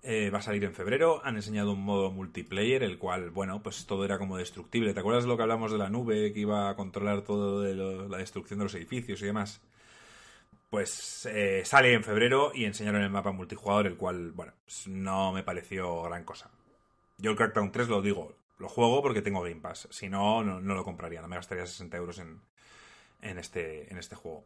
eh, 0.03 0.31
va 0.31 0.39
a 0.39 0.43
salir 0.43 0.65
en 0.65 0.75
febrero. 0.75 1.21
Han 1.25 1.37
enseñado 1.37 1.73
un 1.73 1.83
modo 1.83 2.11
multiplayer, 2.11 2.83
el 2.83 2.99
cual, 2.99 3.31
bueno, 3.31 3.63
pues 3.63 3.87
todo 3.87 4.05
era 4.05 4.19
como 4.19 4.37
destructible. 4.37 4.95
¿Te 4.95 5.01
acuerdas 5.01 5.25
lo 5.25 5.37
que 5.37 5.43
hablamos 5.43 5.73
de 5.73 5.79
la 5.79 5.91
nube 5.91 6.33
que 6.33 6.41
iba 6.41 6.71
a 6.71 6.77
controlar 6.77 7.23
todo 7.23 7.61
de 7.63 7.75
la 7.75 8.19
destrucción 8.19 8.59
de 8.59 8.65
los 8.67 8.75
edificios 8.75 9.21
y 9.23 9.27
demás? 9.27 9.61
Pues 10.71 11.27
eh, 11.27 11.63
sale 11.65 11.93
en 11.95 12.03
febrero 12.03 12.51
y 12.55 12.65
enseñaron 12.65 13.03
el 13.03 13.11
mapa 13.11 13.33
multijugador, 13.33 13.87
el 13.87 13.97
cual, 13.97 14.33
bueno, 14.33 14.53
pues 14.65 14.89
no 14.89 15.33
me 15.33 15.43
pareció 15.43 16.03
gran 16.03 16.25
cosa. 16.25 16.51
Yo 17.19 17.31
el 17.31 17.37
Crackdown 17.37 17.73
3 17.73 17.89
lo 17.89 18.03
digo, 18.03 18.37
lo 18.59 18.69
juego 18.69 19.03
porque 19.03 19.23
tengo 19.23 19.43
Game 19.43 19.61
Pass. 19.61 19.89
Si 19.91 20.09
no, 20.09 20.43
no, 20.43 20.75
lo 20.75 20.85
compraría, 20.85 21.23
no 21.23 21.29
me 21.29 21.37
gastaría 21.37 21.67
60 21.67 21.97
euros 21.97 22.19
en, 22.19 22.41
en, 23.23 23.39
este, 23.39 23.91
en 23.91 23.99
este 23.99 24.17
juego. 24.17 24.45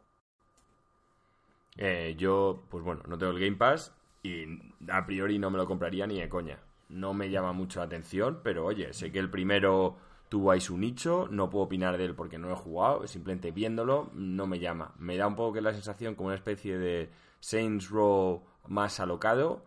Eh, 1.77 2.15
yo, 2.17 2.63
pues 2.69 2.83
bueno, 2.83 3.01
no 3.07 3.17
tengo 3.17 3.31
el 3.31 3.39
Game 3.39 3.57
Pass 3.57 3.93
y 4.23 4.45
a 4.89 5.05
priori 5.05 5.39
no 5.39 5.49
me 5.49 5.57
lo 5.57 5.65
compraría 5.65 6.07
ni 6.07 6.19
de 6.19 6.29
coña. 6.29 6.59
No 6.89 7.13
me 7.13 7.29
llama 7.29 7.53
mucho 7.53 7.79
la 7.79 7.85
atención, 7.85 8.41
pero 8.43 8.65
oye, 8.65 8.93
sé 8.93 9.11
que 9.11 9.19
el 9.19 9.29
primero 9.29 9.97
tuvo 10.31 10.51
ahí 10.51 10.61
su 10.61 10.77
nicho, 10.77 11.27
no 11.29 11.49
puedo 11.49 11.65
opinar 11.65 11.97
de 11.97 12.05
él 12.05 12.15
porque 12.15 12.37
no 12.37 12.49
he 12.49 12.55
jugado, 12.55 13.05
simplemente 13.05 13.51
viéndolo 13.51 14.11
no 14.13 14.47
me 14.47 14.59
llama. 14.59 14.95
Me 14.97 15.17
da 15.17 15.27
un 15.27 15.35
poco 15.35 15.51
que 15.51 15.61
la 15.61 15.73
sensación 15.73 16.15
como 16.15 16.27
una 16.27 16.37
especie 16.37 16.77
de 16.77 17.09
Saints 17.41 17.89
Row 17.89 18.41
más 18.69 19.01
alocado, 19.01 19.65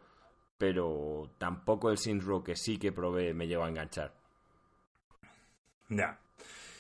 pero 0.57 1.31
tampoco 1.37 1.91
el 1.91 1.99
Saints 1.99 2.25
Row 2.25 2.43
que 2.43 2.57
sí 2.57 2.79
que 2.79 2.93
probé 2.93 3.35
me 3.35 3.47
lleva 3.47 3.67
a 3.67 3.69
enganchar. 3.69 4.15
Ya. 5.91 6.19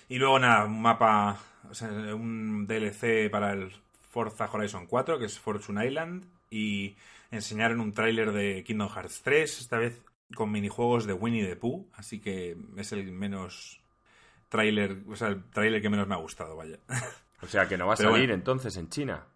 Y 0.08 0.16
luego 0.16 0.38
nada, 0.38 0.64
un 0.64 0.80
mapa, 0.80 1.38
o 1.68 1.74
sea, 1.74 1.90
un 1.90 2.66
DLC 2.66 3.30
para 3.30 3.52
el 3.52 3.70
Forza 4.08 4.48
Horizon 4.50 4.86
4, 4.86 5.18
que 5.18 5.26
es 5.26 5.38
Fortune 5.38 5.86
Island, 5.86 6.24
y 6.48 6.96
enseñaron 7.30 7.80
un 7.80 7.92
tráiler 7.92 8.32
de 8.32 8.64
Kingdom 8.64 8.88
Hearts 8.88 9.20
3, 9.22 9.60
esta 9.60 9.76
vez 9.76 10.00
con 10.34 10.50
minijuegos 10.50 11.06
de 11.06 11.12
Winnie 11.12 11.46
the 11.46 11.56
Pooh, 11.56 11.88
así 11.94 12.20
que 12.20 12.56
es 12.76 12.92
el 12.92 13.12
menos 13.12 13.80
tráiler, 14.48 15.02
o 15.08 15.16
sea, 15.16 15.28
el 15.28 15.44
tráiler 15.50 15.80
que 15.82 15.90
menos 15.90 16.06
me 16.08 16.14
ha 16.14 16.18
gustado, 16.18 16.56
vaya. 16.56 16.78
O 17.42 17.46
sea 17.46 17.68
que 17.68 17.76
no 17.76 17.86
va 17.86 17.92
a 17.92 17.96
Pero 17.96 18.10
salir 18.12 18.28
bueno. 18.28 18.34
entonces 18.34 18.74
en 18.78 18.88
China 18.88 19.26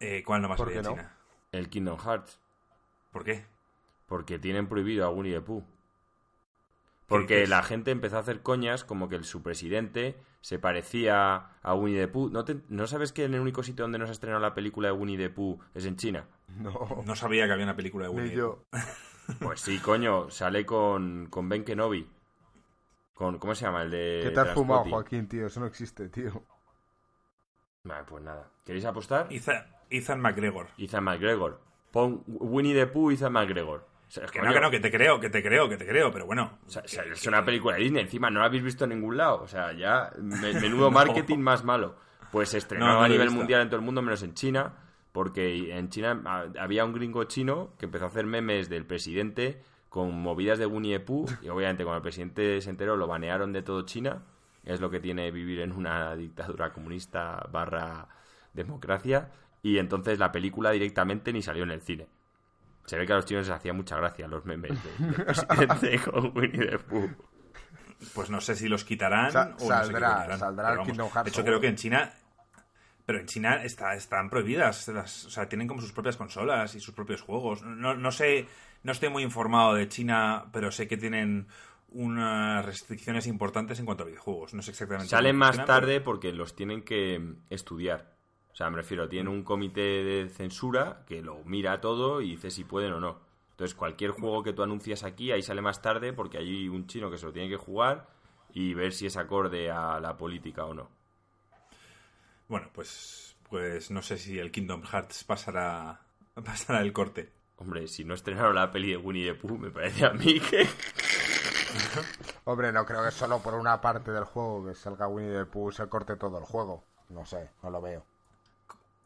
Eh, 0.00 0.22
¿Cuál 0.24 0.42
no 0.42 0.48
va 0.48 0.54
a 0.54 0.56
¿Por 0.58 0.66
salir 0.66 0.78
en 0.80 0.84
no? 0.84 0.90
China? 0.90 1.16
el 1.52 1.68
Kingdom 1.70 1.98
Hearts. 1.98 2.38
¿Por 3.10 3.24
qué? 3.24 3.46
Porque 4.06 4.38
tienen 4.38 4.68
prohibido 4.68 5.06
a 5.06 5.10
Winnie 5.10 5.32
the 5.32 5.40
Pooh. 5.40 5.64
Porque 7.06 7.46
la 7.46 7.62
gente 7.62 7.90
empezó 7.90 8.16
a 8.16 8.20
hacer 8.20 8.42
coñas 8.42 8.84
como 8.84 9.08
que 9.08 9.16
el, 9.16 9.24
su 9.24 9.42
presidente 9.42 10.16
se 10.42 10.58
parecía 10.58 11.52
a 11.62 11.74
Winnie 11.74 11.98
the 12.00 12.08
Pooh. 12.08 12.28
¿No, 12.28 12.44
te- 12.44 12.60
¿No 12.68 12.86
sabes 12.86 13.12
que 13.12 13.24
en 13.24 13.32
el 13.34 13.40
único 13.40 13.62
sitio 13.62 13.84
donde 13.84 13.98
no 13.98 14.04
se 14.04 14.10
ha 14.10 14.12
estrenado 14.12 14.42
la 14.42 14.54
película 14.54 14.88
de 14.88 14.92
Winnie 14.92 15.16
the 15.16 15.30
Pooh 15.30 15.58
es 15.74 15.86
en 15.86 15.96
China? 15.96 16.26
No, 16.48 17.02
No 17.06 17.16
sabía 17.16 17.46
que 17.46 17.52
había 17.52 17.64
una 17.64 17.76
película 17.76 18.04
de 18.06 18.10
Winnie 18.10 18.24
ni 18.24 18.30
the 18.32 18.36
yo. 18.36 18.64
Pues 19.40 19.60
sí, 19.60 19.78
coño, 19.78 20.30
sale 20.30 20.64
con, 20.64 21.26
con 21.26 21.48
Ben 21.48 21.64
Kenobi. 21.64 22.08
Con, 23.14 23.38
¿Cómo 23.38 23.54
se 23.54 23.64
llama? 23.64 23.82
El 23.82 23.90
de... 23.90 24.20
¿Qué 24.24 24.30
te 24.30 24.40
has 24.40 24.52
fumado. 24.54 24.84
Joaquín, 24.84 25.28
tío? 25.28 25.46
Eso 25.46 25.60
no 25.60 25.66
existe, 25.66 26.08
tío. 26.08 26.44
Vale, 27.84 28.04
pues 28.04 28.22
nada. 28.22 28.48
¿Queréis 28.64 28.84
apostar? 28.84 29.26
Ethan, 29.30 29.64
Ethan 29.90 30.20
McGregor. 30.20 30.68
Ethan 30.78 31.04
McGregor. 31.04 31.60
Pon 31.90 32.22
Winnie 32.26 32.74
the 32.74 32.86
Pooh, 32.86 33.10
Ethan 33.10 33.32
McGregor. 33.32 33.86
O 34.06 34.10
sea, 34.10 34.24
Que 34.26 34.38
coño, 34.38 34.50
no, 34.50 34.54
que 34.54 34.60
no, 34.60 34.70
que 34.70 34.80
te 34.80 34.90
creo, 34.90 35.20
que 35.20 35.30
te 35.30 35.42
creo, 35.42 35.68
que 35.68 35.76
te 35.76 35.86
creo, 35.86 36.10
pero 36.10 36.26
bueno. 36.26 36.58
O 36.66 36.70
sea, 36.70 36.82
que- 36.82 36.86
o 36.86 36.90
sea, 36.90 37.04
es 37.04 37.20
que- 37.22 37.28
una 37.28 37.44
película 37.44 37.76
de 37.76 37.82
Disney, 37.82 38.02
encima 38.04 38.30
no 38.30 38.40
la 38.40 38.46
habéis 38.46 38.62
visto 38.62 38.84
en 38.84 38.90
ningún 38.90 39.16
lado. 39.16 39.42
O 39.42 39.48
sea, 39.48 39.72
ya, 39.72 40.10
me- 40.18 40.54
menudo 40.54 40.90
marketing 40.90 41.38
más 41.38 41.64
malo. 41.64 41.96
Pues 42.32 42.50
se 42.50 42.58
estrenó 42.58 42.86
No, 42.86 42.92
no 42.94 42.98
lo 43.00 43.04
a 43.04 43.08
nivel 43.08 43.30
mundial 43.30 43.62
en 43.62 43.68
todo 43.68 43.78
el 43.80 43.84
mundo, 43.84 44.00
menos 44.02 44.22
en 44.22 44.34
China, 44.34 44.74
porque 45.18 45.76
en 45.76 45.88
China 45.88 46.22
había 46.60 46.84
un 46.84 46.92
gringo 46.92 47.24
chino 47.24 47.70
que 47.76 47.86
empezó 47.86 48.04
a 48.04 48.06
hacer 48.08 48.24
memes 48.24 48.68
del 48.68 48.86
presidente 48.86 49.60
con 49.88 50.14
movidas 50.16 50.60
de 50.60 50.66
Winnie 50.66 50.96
the 50.96 51.04
Pooh, 51.04 51.26
y 51.42 51.48
obviamente 51.48 51.82
cuando 51.82 51.96
el 51.96 52.02
presidente 52.02 52.60
se 52.60 52.70
enteró 52.70 52.96
lo 52.96 53.08
banearon 53.08 53.52
de 53.52 53.62
todo 53.62 53.82
China. 53.82 54.22
Es 54.62 54.80
lo 54.80 54.90
que 54.90 55.00
tiene 55.00 55.32
vivir 55.32 55.58
en 55.58 55.72
una 55.72 56.14
dictadura 56.14 56.72
comunista 56.72 57.44
barra 57.50 58.06
democracia. 58.54 59.30
Y 59.60 59.78
entonces 59.78 60.20
la 60.20 60.30
película 60.30 60.70
directamente 60.70 61.32
ni 61.32 61.42
salió 61.42 61.64
en 61.64 61.72
el 61.72 61.80
cine. 61.80 62.06
Se 62.84 62.96
ve 62.96 63.04
que 63.04 63.12
a 63.12 63.16
los 63.16 63.24
chinos 63.24 63.48
les 63.48 63.56
hacía 63.56 63.72
mucha 63.72 63.96
gracia 63.96 64.28
los 64.28 64.44
memes 64.44 64.70
de- 64.84 65.04
del 65.06 65.14
presidente 65.24 65.98
con 66.10 66.30
Winnie 66.36 66.64
the 66.64 66.78
Pooh. 66.78 67.10
Pues 68.14 68.30
no 68.30 68.40
sé 68.40 68.54
si 68.54 68.68
los 68.68 68.84
quitarán 68.84 69.32
Sa- 69.32 69.42
o 69.46 69.48
no 69.48 69.56
sé 69.56 69.64
qué 69.66 69.98
saldrá, 70.00 70.38
saldrá 70.38 70.70
el 70.70 70.76
vamos. 70.76 70.86
Kingdom 70.92 71.08
Hearts 71.10 71.24
De 71.24 71.30
hecho, 71.30 71.36
seguro. 71.42 71.50
creo 71.58 71.60
que 71.60 71.66
en 71.68 71.74
China. 71.76 72.12
Pero 73.08 73.20
en 73.20 73.26
China 73.26 73.64
está, 73.64 73.94
están 73.94 74.28
prohibidas. 74.28 74.86
las- 74.88 75.24
o 75.24 75.30
sea, 75.30 75.48
tienen 75.48 75.66
como 75.66 75.80
sus 75.80 75.92
propias 75.92 76.18
consolas 76.18 76.74
y 76.74 76.80
sus 76.80 76.94
propios 76.94 77.22
juegos. 77.22 77.62
No, 77.62 77.94
no 77.94 78.12
sé. 78.12 78.46
No 78.82 78.92
estoy 78.92 79.08
muy 79.08 79.22
informado 79.22 79.72
de 79.72 79.88
China, 79.88 80.44
pero 80.52 80.70
sé 80.70 80.86
que 80.86 80.98
tienen 80.98 81.46
unas 81.88 82.66
restricciones 82.66 83.26
importantes 83.26 83.80
en 83.80 83.86
cuanto 83.86 84.02
a 84.02 84.06
videojuegos. 84.06 84.52
No 84.52 84.60
sé 84.60 84.72
exactamente. 84.72 85.08
Salen 85.08 85.36
más 85.36 85.56
tarde 85.64 86.02
porque 86.02 86.32
los 86.34 86.54
tienen 86.54 86.82
que 86.82 87.36
estudiar. 87.48 88.12
O 88.52 88.54
sea, 88.54 88.68
me 88.68 88.76
refiero, 88.76 89.08
tienen 89.08 89.28
un 89.32 89.42
comité 89.42 89.80
de 90.04 90.28
censura 90.28 91.04
que 91.06 91.22
lo 91.22 91.42
mira 91.46 91.80
todo 91.80 92.20
y 92.20 92.32
dice 92.32 92.50
si 92.50 92.64
pueden 92.64 92.92
o 92.92 93.00
no. 93.00 93.20
Entonces, 93.52 93.74
cualquier 93.74 94.10
juego 94.10 94.42
que 94.42 94.52
tú 94.52 94.62
anuncias 94.62 95.02
aquí, 95.02 95.32
ahí 95.32 95.40
sale 95.40 95.62
más 95.62 95.80
tarde 95.80 96.12
porque 96.12 96.36
hay 96.36 96.68
un 96.68 96.86
chino 96.86 97.10
que 97.10 97.16
se 97.16 97.24
lo 97.24 97.32
tiene 97.32 97.48
que 97.48 97.56
jugar 97.56 98.06
y 98.52 98.74
ver 98.74 98.92
si 98.92 99.06
es 99.06 99.16
acorde 99.16 99.70
a 99.70 99.98
la 99.98 100.18
política 100.18 100.66
o 100.66 100.74
no. 100.74 100.97
Bueno, 102.48 102.68
pues. 102.72 103.36
Pues 103.48 103.90
no 103.90 104.02
sé 104.02 104.18
si 104.18 104.38
el 104.38 104.50
Kingdom 104.52 104.82
Hearts 104.82 105.24
pasará. 105.24 106.00
Pasará 106.34 106.80
el 106.82 106.92
corte. 106.92 107.32
Hombre, 107.56 107.88
si 107.88 108.04
no 108.04 108.14
estrenaron 108.14 108.54
la 108.54 108.70
peli 108.70 108.90
de 108.90 108.96
Winnie 108.96 109.26
the 109.26 109.34
Pooh, 109.34 109.58
me 109.58 109.70
parece 109.70 110.04
a 110.06 110.10
mí 110.10 110.38
que... 110.38 110.66
Hombre, 112.44 112.72
no 112.72 112.84
creo 112.86 113.04
que 113.04 113.10
solo 113.10 113.40
por 113.42 113.54
una 113.54 113.80
parte 113.80 114.10
del 114.10 114.24
juego 114.24 114.66
que 114.66 114.74
salga 114.74 115.08
Winnie 115.08 115.36
the 115.38 115.46
Pooh 115.46 115.72
se 115.72 115.88
corte 115.88 116.16
todo 116.16 116.38
el 116.38 116.44
juego. 116.44 116.84
No 117.08 117.24
sé, 117.26 117.50
no 117.62 117.70
lo 117.70 117.80
veo. 117.80 118.04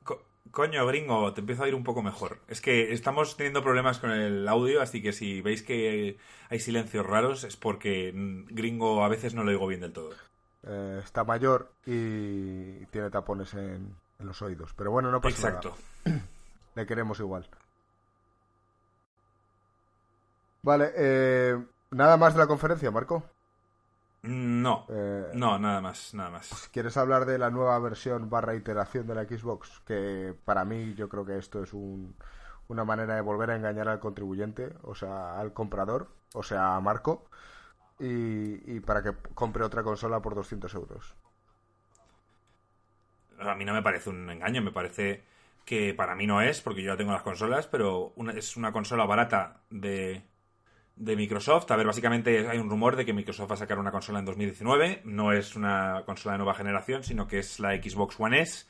Co- 0.05 0.22
coño, 0.50 0.87
gringo, 0.87 1.33
te 1.35 1.40
empiezo 1.40 1.64
a 1.64 1.68
ir 1.68 1.74
un 1.74 1.85
poco 1.85 2.02
mejor. 2.02 2.40
Es 2.48 2.61
que 2.61 2.92
estamos 2.92 3.37
teniendo 3.37 3.62
problemas 3.62 3.98
con 3.98 4.11
el 4.11 4.46
audio, 4.48 4.81
así 4.83 5.02
que 5.02 5.12
si 5.12 5.40
veis 5.40 5.62
que 5.62 6.18
hay 6.50 6.61
silencios 6.61 7.07
raros 7.07 7.44
es 7.44 7.57
porque 7.57 8.12
mm, 8.14 8.46
gringo 8.55 9.05
a 9.05 9.09
veces 9.09 9.35
no 9.35 9.44
lo 9.44 9.50
digo 9.50 9.66
bien 9.66 9.81
del 9.81 9.92
todo. 9.92 10.11
Eh, 10.64 11.01
está 11.03 11.25
mayor 11.25 11.72
y 11.87 12.85
tiene 12.87 13.11
tapones 13.11 13.53
en, 13.55 13.94
en 14.18 14.27
los 14.27 14.40
oídos. 14.42 14.72
Pero 14.75 14.90
bueno, 14.90 15.11
no 15.11 15.20
pasa 15.20 15.48
Exacto. 15.48 15.75
nada. 16.07 16.20
Le 16.75 16.87
queremos 16.87 17.18
igual. 17.20 17.48
Vale, 20.62 20.92
eh, 20.96 21.59
nada 21.90 22.16
más 22.16 22.35
de 22.35 22.38
la 22.40 22.46
conferencia, 22.46 22.90
Marco. 22.90 23.25
No, 24.22 24.87
Eh, 24.88 25.31
no, 25.35 25.59
nada 25.59 25.81
más, 25.81 26.14
nada 26.14 26.31
más. 26.31 26.46
Si 26.46 26.70
quieres 26.70 26.96
hablar 26.96 27.27
de 27.27 27.38
la 27.38 27.51
nueva 27.51 27.77
versión 27.81 28.31
barra 28.31 28.55
iteración 28.55 29.07
de 29.09 29.16
la 29.16 29.25
Xbox, 29.25 29.81
que 29.85 30.37
para 30.44 30.64
mí 30.64 30.94
yo 30.94 31.09
creo 31.09 31.25
que 31.27 31.38
esto 31.38 31.61
es 31.64 31.72
un- 31.75 32.14
una 32.68 32.85
manera 32.85 33.16
de 33.16 33.20
volver 33.20 33.51
a 33.51 33.57
engañar 33.57 33.88
al 33.88 33.98
contribuyente, 33.98 34.72
o 34.85 34.94
sea, 34.94 35.40
al 35.40 35.53
comprador, 35.53 36.07
o 36.35 36.44
sea, 36.44 36.77
a 36.77 36.81
Marco, 36.81 37.27
y, 38.02 38.76
y 38.76 38.80
para 38.80 39.02
que 39.02 39.12
compre 39.34 39.64
otra 39.64 39.82
consola 39.82 40.20
por 40.20 40.34
200 40.34 40.74
euros. 40.74 41.14
A 43.38 43.54
mí 43.54 43.64
no 43.64 43.72
me 43.74 43.82
parece 43.82 44.10
un 44.10 44.28
engaño, 44.30 44.62
me 44.62 44.70
parece 44.72 45.22
que 45.64 45.94
para 45.94 46.14
mí 46.14 46.26
no 46.26 46.40
es, 46.40 46.60
porque 46.60 46.82
yo 46.82 46.92
ya 46.92 46.96
tengo 46.96 47.12
las 47.12 47.22
consolas, 47.22 47.66
pero 47.66 48.12
una- 48.16 48.32
es 48.32 48.56
una 48.56 48.72
consola 48.72 49.04
barata 49.06 49.62
de, 49.70 50.22
de 50.96 51.16
Microsoft. 51.16 51.70
A 51.70 51.76
ver, 51.76 51.86
básicamente 51.86 52.48
hay 52.48 52.58
un 52.58 52.70
rumor 52.70 52.96
de 52.96 53.04
que 53.04 53.12
Microsoft 53.12 53.50
va 53.50 53.54
a 53.54 53.58
sacar 53.58 53.78
una 53.78 53.90
consola 53.92 54.18
en 54.20 54.24
2019. 54.26 55.02
No 55.04 55.32
es 55.32 55.56
una 55.56 56.02
consola 56.06 56.32
de 56.34 56.38
nueva 56.38 56.54
generación, 56.54 57.04
sino 57.04 57.26
que 57.26 57.38
es 57.40 57.60
la 57.60 57.74
Xbox 57.76 58.18
One 58.20 58.40
S. 58.40 58.66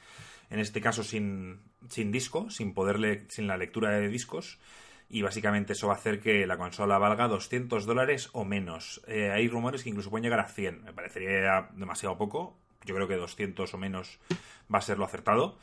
en 0.51 0.59
este 0.61 0.81
caso 0.81 1.03
sin, 1.03 1.63
sin 1.89 2.13
disco, 2.13 2.51
sin 2.51 2.75
poder 2.75 3.27
sin 3.31 3.47
la 3.47 3.57
lectura 3.57 3.91
de 3.91 4.09
discos. 4.09 4.59
Y 5.15 5.21
básicamente 5.21 5.75
eso 5.75 5.89
va 5.89 5.93
a 5.93 5.97
hacer 5.97 6.21
que 6.21 6.47
la 6.47 6.57
consola 6.57 6.97
valga 6.97 7.29
200 7.29 7.85
dólares 7.85 8.31
o 8.33 8.47
menos. 8.47 9.03
Eh, 9.07 9.31
hay 9.31 9.47
rumores 9.47 9.83
que 9.83 9.91
incluso 9.91 10.09
pueden 10.09 10.25
llegar 10.25 10.41
a 10.41 10.49
100. 10.49 10.85
Me 10.85 10.95
parecería 10.95 11.69
demasiado 11.75 12.17
poco. 12.17 12.57
Yo 12.87 12.95
creo 12.95 13.07
que 13.07 13.17
200 13.17 13.75
o 13.75 13.77
menos 13.77 14.19
va 14.75 14.79
a 14.79 14.81
ser 14.81 14.97
lo 14.97 15.05
acertado. 15.05 15.59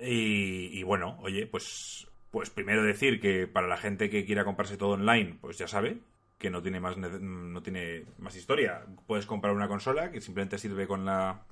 Y, 0.00 0.70
y 0.72 0.82
bueno, 0.84 1.18
oye, 1.20 1.46
pues, 1.46 2.08
pues 2.30 2.48
primero 2.48 2.82
decir 2.82 3.20
que 3.20 3.46
para 3.46 3.68
la 3.68 3.76
gente 3.76 4.08
que 4.08 4.24
quiera 4.24 4.46
comprarse 4.46 4.78
todo 4.78 4.92
online, 4.92 5.36
pues 5.38 5.58
ya 5.58 5.68
sabe, 5.68 5.98
que 6.38 6.48
no 6.48 6.62
tiene 6.62 6.80
más 6.80 6.96
no 6.96 7.62
tiene 7.62 8.06
más 8.16 8.34
historia. 8.36 8.86
Puedes 9.06 9.26
comprar 9.26 9.52
una 9.52 9.68
consola 9.68 10.10
que 10.10 10.22
simplemente 10.22 10.56
sirve 10.56 10.86
con 10.86 11.04
la 11.04 11.44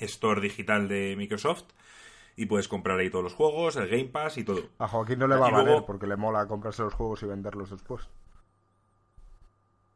store 0.00 0.40
digital 0.40 0.88
de 0.88 1.14
Microsoft 1.16 1.66
y 2.38 2.46
puedes 2.46 2.68
comprar 2.68 3.00
ahí 3.00 3.10
todos 3.10 3.24
los 3.24 3.34
juegos, 3.34 3.74
el 3.74 3.88
Game 3.88 4.04
Pass 4.04 4.38
y 4.38 4.44
todo. 4.44 4.60
A 4.78 4.86
Joaquín 4.86 5.18
no 5.18 5.26
le 5.26 5.34
va 5.34 5.48
a 5.48 5.50
valer 5.50 5.82
porque 5.84 6.06
le 6.06 6.16
mola 6.16 6.46
comprarse 6.46 6.82
los 6.82 6.94
juegos 6.94 7.24
y 7.24 7.26
venderlos 7.26 7.70
después. 7.70 8.08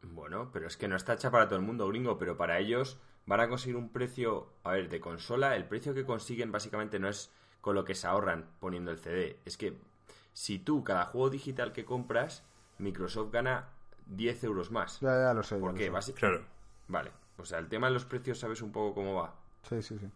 Bueno, 0.03 0.51
pero 0.53 0.67
es 0.67 0.77
que 0.77 0.89
no 0.89 0.97
está 0.97 1.13
hecha 1.13 1.31
para 1.31 1.47
todo 1.47 1.61
el 1.61 1.65
mundo, 1.65 1.87
gringo, 1.87 2.19
pero 2.19 2.37
para 2.37 2.59
ellos 2.59 2.99
van 3.27 3.39
a 3.39 3.49
conseguir 3.49 3.77
un 3.77 3.91
precio, 3.91 4.49
a 4.65 4.73
ver, 4.73 4.89
de 4.89 4.99
consola, 4.99 5.55
el 5.55 5.67
precio 5.67 5.95
que 5.95 6.05
consiguen 6.05 6.51
básicamente 6.51 6.99
no 6.99 7.09
es 7.09 7.31
con 7.61 7.77
lo 7.77 7.85
que 7.85 7.95
se 7.95 8.09
ahorran 8.09 8.51
poniendo 8.59 8.91
el 8.91 8.99
CD, 8.99 9.39
es 9.45 9.57
que 9.57 9.79
si 10.33 10.59
tú 10.59 10.83
cada 10.83 11.05
juego 11.05 11.31
digital 11.31 11.73
que 11.73 11.85
compras, 11.85 12.45
Microsoft 12.79 13.31
gana 13.31 13.69
10 14.07 14.43
euros 14.43 14.73
más. 14.73 14.99
Ya, 14.99 15.29
ya 15.29 15.33
lo 15.33 15.45
sé. 15.45 15.59
¿Por 15.59 15.75
qué? 15.75 15.93
Claro. 16.17 16.45
Vale. 16.89 17.13
O 17.39 17.45
sea, 17.45 17.61
el 17.61 17.69
tema 17.69 17.87
de 17.87 17.93
los 17.93 18.05
precios, 18.05 18.41
¿sabes 18.41 18.63
un 18.63 18.73
poco 18.73 18.95
cómo 18.95 19.15
va? 19.15 19.33
Sí, 19.69 19.81
sí, 19.81 19.97
sí. 19.97 20.11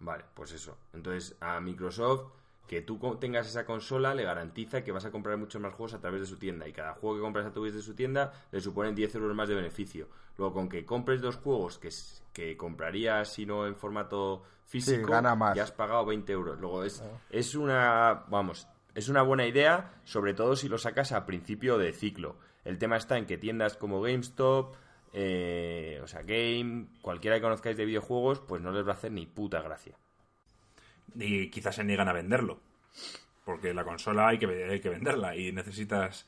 Vale, 0.00 0.24
pues 0.34 0.52
eso. 0.52 0.76
Entonces, 0.92 1.36
a 1.40 1.60
Microsoft, 1.60 2.30
que 2.66 2.82
tú 2.82 2.98
tengas 3.20 3.46
esa 3.46 3.64
consola, 3.64 4.14
le 4.14 4.24
garantiza 4.24 4.82
que 4.82 4.92
vas 4.92 5.04
a 5.04 5.10
comprar 5.10 5.36
muchos 5.36 5.60
más 5.60 5.74
juegos 5.74 5.94
a 5.94 6.00
través 6.00 6.20
de 6.20 6.26
su 6.26 6.38
tienda. 6.38 6.66
Y 6.66 6.72
cada 6.72 6.94
juego 6.94 7.16
que 7.16 7.22
compras 7.22 7.46
a 7.46 7.52
través 7.52 7.74
de 7.74 7.82
su 7.82 7.94
tienda 7.94 8.32
le 8.50 8.60
suponen 8.60 8.94
10 8.94 9.14
euros 9.16 9.36
más 9.36 9.48
de 9.48 9.54
beneficio. 9.54 10.08
Luego, 10.38 10.54
con 10.54 10.68
que 10.68 10.84
compres 10.84 11.20
dos 11.20 11.36
juegos 11.36 11.78
que, 11.78 11.90
que 12.32 12.56
comprarías, 12.56 13.32
si 13.32 13.46
no 13.46 13.66
en 13.66 13.76
formato 13.76 14.42
físico, 14.64 15.08
ya 15.54 15.62
has 15.62 15.72
pagado 15.72 16.06
20 16.06 16.32
euros. 16.32 16.58
Luego, 16.58 16.84
es, 16.84 17.00
ah. 17.02 17.20
es 17.30 17.54
una. 17.54 18.24
Vamos, 18.28 18.66
es 18.94 19.08
una 19.08 19.22
buena 19.22 19.46
idea, 19.46 19.92
sobre 20.04 20.34
todo 20.34 20.56
si 20.56 20.68
lo 20.68 20.78
sacas 20.78 21.12
a 21.12 21.26
principio 21.26 21.78
de 21.78 21.92
ciclo. 21.92 22.36
El 22.64 22.78
tema 22.78 22.96
está 22.96 23.18
en 23.18 23.26
que 23.26 23.36
tiendas 23.36 23.76
como 23.76 24.00
GameStop, 24.00 24.74
eh, 25.16 26.00
o 26.02 26.06
sea, 26.08 26.22
Game, 26.22 26.86
cualquiera 27.00 27.36
que 27.36 27.42
conozcáis 27.42 27.76
de 27.76 27.84
videojuegos, 27.84 28.40
pues 28.40 28.60
no 28.60 28.72
les 28.72 28.84
va 28.84 28.90
a 28.90 28.94
hacer 28.94 29.12
ni 29.12 29.26
puta 29.26 29.62
gracia. 29.62 29.94
Y 31.14 31.50
quizás 31.50 31.76
se 31.76 31.84
niegan 31.84 32.08
a 32.08 32.12
venderlo. 32.12 32.60
Porque 33.44 33.72
la 33.72 33.84
consola 33.84 34.28
hay 34.28 34.38
que, 34.38 34.46
hay 34.46 34.80
que 34.80 34.88
venderla 34.88 35.36
y 35.36 35.52
necesitas 35.52 36.26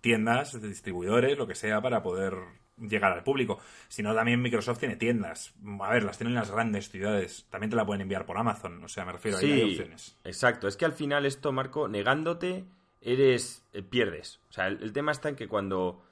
tiendas, 0.00 0.60
distribuidores, 0.60 1.38
lo 1.38 1.46
que 1.46 1.54
sea, 1.54 1.80
para 1.80 2.02
poder 2.02 2.34
llegar 2.78 3.12
al 3.12 3.22
público. 3.22 3.58
Si 3.88 4.02
no, 4.02 4.14
también 4.14 4.42
Microsoft 4.42 4.80
tiene 4.80 4.96
tiendas. 4.96 5.54
A 5.80 5.90
ver, 5.90 6.02
las 6.02 6.18
tienen 6.18 6.34
en 6.34 6.40
las 6.40 6.50
grandes 6.50 6.90
ciudades. 6.90 7.46
También 7.50 7.70
te 7.70 7.76
la 7.76 7.86
pueden 7.86 8.02
enviar 8.02 8.26
por 8.26 8.36
Amazon. 8.36 8.84
O 8.84 8.88
sea, 8.88 9.04
me 9.06 9.12
refiero, 9.12 9.38
a 9.38 9.40
hay 9.40 9.62
opciones. 9.62 10.16
Exacto. 10.24 10.68
Es 10.68 10.76
que 10.76 10.84
al 10.84 10.92
final 10.92 11.24
esto, 11.24 11.52
Marco, 11.52 11.88
negándote, 11.88 12.64
eres 13.00 13.64
eh, 13.72 13.82
pierdes. 13.82 14.40
O 14.50 14.52
sea, 14.52 14.66
el, 14.66 14.92
tema 14.92 15.12
está 15.12 15.28
en 15.28 15.36
que 15.36 15.48
cuando 15.48 16.02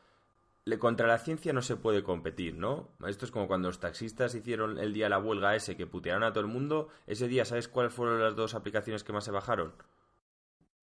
le, 0.67 0.79
contra 0.79 1.07
la 1.07 1.19
ciencia 1.19 1.53
no 1.53 1.63
se 1.63 1.77
puede 1.77 2.03
competir, 2.03 2.57
¿no? 2.57 2.89
Esto 3.07 3.27
es 3.27 3.31
como 3.31 3.47
cuando 3.47 3.69
los 3.69 3.81
taxistas 3.81 4.35
hicieron 4.35 4.79
el 4.79 4.95
día 4.95 5.07
de 5.07 5.11
la 5.11 5.19
huelga 5.19 5.55
ese 5.55 5.77
que 5.77 5.87
putearon 5.87 6.25
a 6.25 6.33
todo 6.33 6.41
el 6.41 6.51
mundo. 6.51 6.89
Ese 7.07 7.29
día, 7.29 7.45
¿sabes 7.45 7.69
cuáles 7.69 7.93
fueron 7.93 8.21
las 8.21 8.35
dos 8.35 8.55
aplicaciones 8.55 9.05
que 9.05 9.13
más 9.13 9.25
se 9.25 9.31
bajaron? 9.31 9.75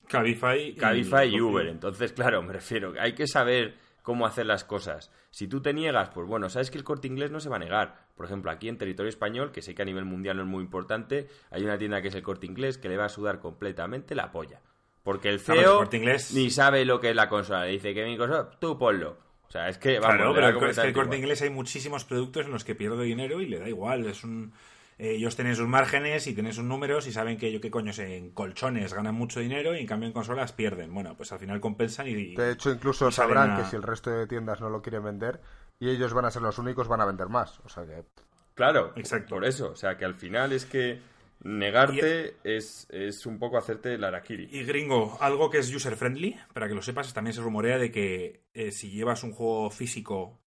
Cabify, 0.08 0.76
Cabify 0.76 1.34
y, 1.34 1.41
Uber. 1.41 1.67
Entonces, 1.67 2.13
claro, 2.13 2.44
me 2.44 2.54
refiero, 2.54 2.94
hay 3.00 3.13
que 3.13 3.28
saber 3.28 3.76
cómo 4.04 4.26
hacer 4.26 4.46
las 4.46 4.63
cosas. 4.63 5.12
Si 5.32 5.48
tú 5.48 5.62
te 5.62 5.74
niegas, 5.74 6.10
pues 6.10 6.28
bueno, 6.28 6.50
sabes 6.50 6.70
que 6.70 6.78
el 6.78 6.84
corte 6.84 7.08
inglés 7.08 7.32
no 7.32 7.39
se 7.39 7.50
va 7.50 7.56
a 7.56 7.60
negar. 7.60 8.08
Por 8.15 8.26
ejemplo, 8.26 8.52
aquí 8.52 8.67
en 8.67 8.78
territorio 8.78 9.10
español, 9.10 9.52
que 9.52 9.62
sé 9.62 9.74
que 9.74 9.82
a 9.82 9.86
nivel 9.86 10.06
mundial 10.06 10.38
no 10.38 10.44
es 10.44 10.50
muy 10.50 10.63
importante, 10.63 11.28
hay 11.50 11.63
una 11.63 11.78
tienda 11.78 12.02
que 12.02 12.10
es 12.10 12.15
el 12.15 12.24
corte 12.24 12.46
inglés 12.46 12.78
que 12.78 12.89
le 12.89 12.98
va 12.98 13.06
a 13.06 13.10
sudar 13.10 13.39
completamente 13.39 14.13
la 14.13 14.32
polla. 14.32 14.62
Porque 15.02 15.30
el 15.30 15.39
CEO 15.39 15.89
ni 16.34 16.52
sabe 16.52 16.86
lo 16.86 17.00
que 17.00 17.10
es 17.10 17.15
la 17.15 17.28
consola. 17.28 17.65
Le 17.65 17.72
dice 17.72 17.96
que 17.96 18.06
mi 18.06 18.17
consola, 18.17 18.52
tú 18.60 18.78
ponlo. 18.78 19.31
O 19.52 19.54
sea, 19.54 19.68
es 19.68 19.78
que 19.78 20.00
vamos, 20.00 20.16
claro, 20.16 20.34
pero 20.34 20.70
es 20.70 20.80
que 20.80 20.88
el 20.88 20.94
corte 20.94 21.18
inglés 21.18 21.42
hay 21.42 21.50
muchísimos 21.50 22.06
productos 22.06 22.46
en 22.46 22.54
los 22.54 22.64
que 22.64 22.74
pierdo 22.74 23.02
dinero 23.02 23.42
y 23.42 23.48
le 23.48 23.60
da 23.60 23.68
igual. 23.68 24.06
Es 24.06 24.24
un 24.24 24.54
eh, 24.98 25.16
ellos 25.16 25.36
tienen 25.36 25.58
sus 25.58 25.68
márgenes 25.68 26.26
y 26.28 26.34
tienen 26.34 26.54
sus 26.54 26.64
números 26.64 27.06
y 27.06 27.12
saben 27.12 27.38
que 27.38 27.52
yo 27.52 27.60
qué 27.60 27.70
coño 27.70 27.92
sé, 27.92 28.16
en 28.16 28.32
colchones 28.32 28.94
ganan 28.94 29.14
mucho 29.14 29.42
dinero 29.42 29.76
y 29.76 29.80
en 29.80 29.88
cambio 29.88 30.08
en 30.08 30.14
consolas 30.14 30.54
pierden. 30.54 30.94
Bueno, 30.94 31.18
pues 31.18 31.34
al 31.34 31.40
final 31.40 31.60
compensan 31.60 32.08
y... 32.08 32.34
De 32.34 32.52
hecho, 32.52 32.72
incluso 32.72 33.12
sabrán 33.12 33.58
que 33.58 33.66
si 33.66 33.76
el 33.76 33.84
resto 33.84 34.10
de 34.10 34.26
tiendas 34.26 34.62
no 34.62 34.70
lo 34.70 34.82
quieren 34.82 35.04
vender 35.04 35.42
y 35.80 35.90
ellos 35.90 36.14
van 36.14 36.24
a 36.24 36.32
ser 36.32 36.44
los 36.44 36.58
únicos, 36.58 36.88
van 36.88 37.02
a 37.02 37.06
vender 37.06 37.28
más. 37.28 37.60
O 37.66 37.68
sea 37.68 37.84
que... 37.86 38.06
Claro, 38.54 38.94
exacto. 38.96 39.36
Por 39.36 39.44
eso, 39.44 39.72
o 39.72 39.76
sea 39.76 39.98
que 39.98 40.06
al 40.06 40.16
final 40.16 40.54
es 40.54 40.66
que 40.66 41.02
negarte 41.44 42.36
es, 42.44 42.88
un 43.26 43.40
poco 43.40 43.58
hacerte 43.58 43.94
el 43.96 44.04
araquiri. 44.04 44.48
Y 44.52 44.64
gringo, 44.64 45.18
algo 45.20 45.50
que 45.50 45.60
es 45.60 45.74
user 45.74 45.96
friendly, 45.96 46.38
para 46.54 46.68
que 46.68 46.76
lo 46.76 46.82
sepas, 46.82 47.14
también 47.14 47.34
se 47.34 47.42
rumorea 47.42 47.78
de 47.78 47.92
que 47.92 48.44
eh, 48.54 48.72
si 48.72 48.90
llevas 48.92 49.24
un 49.24 49.34
juego 49.34 49.70
físico 49.70 50.40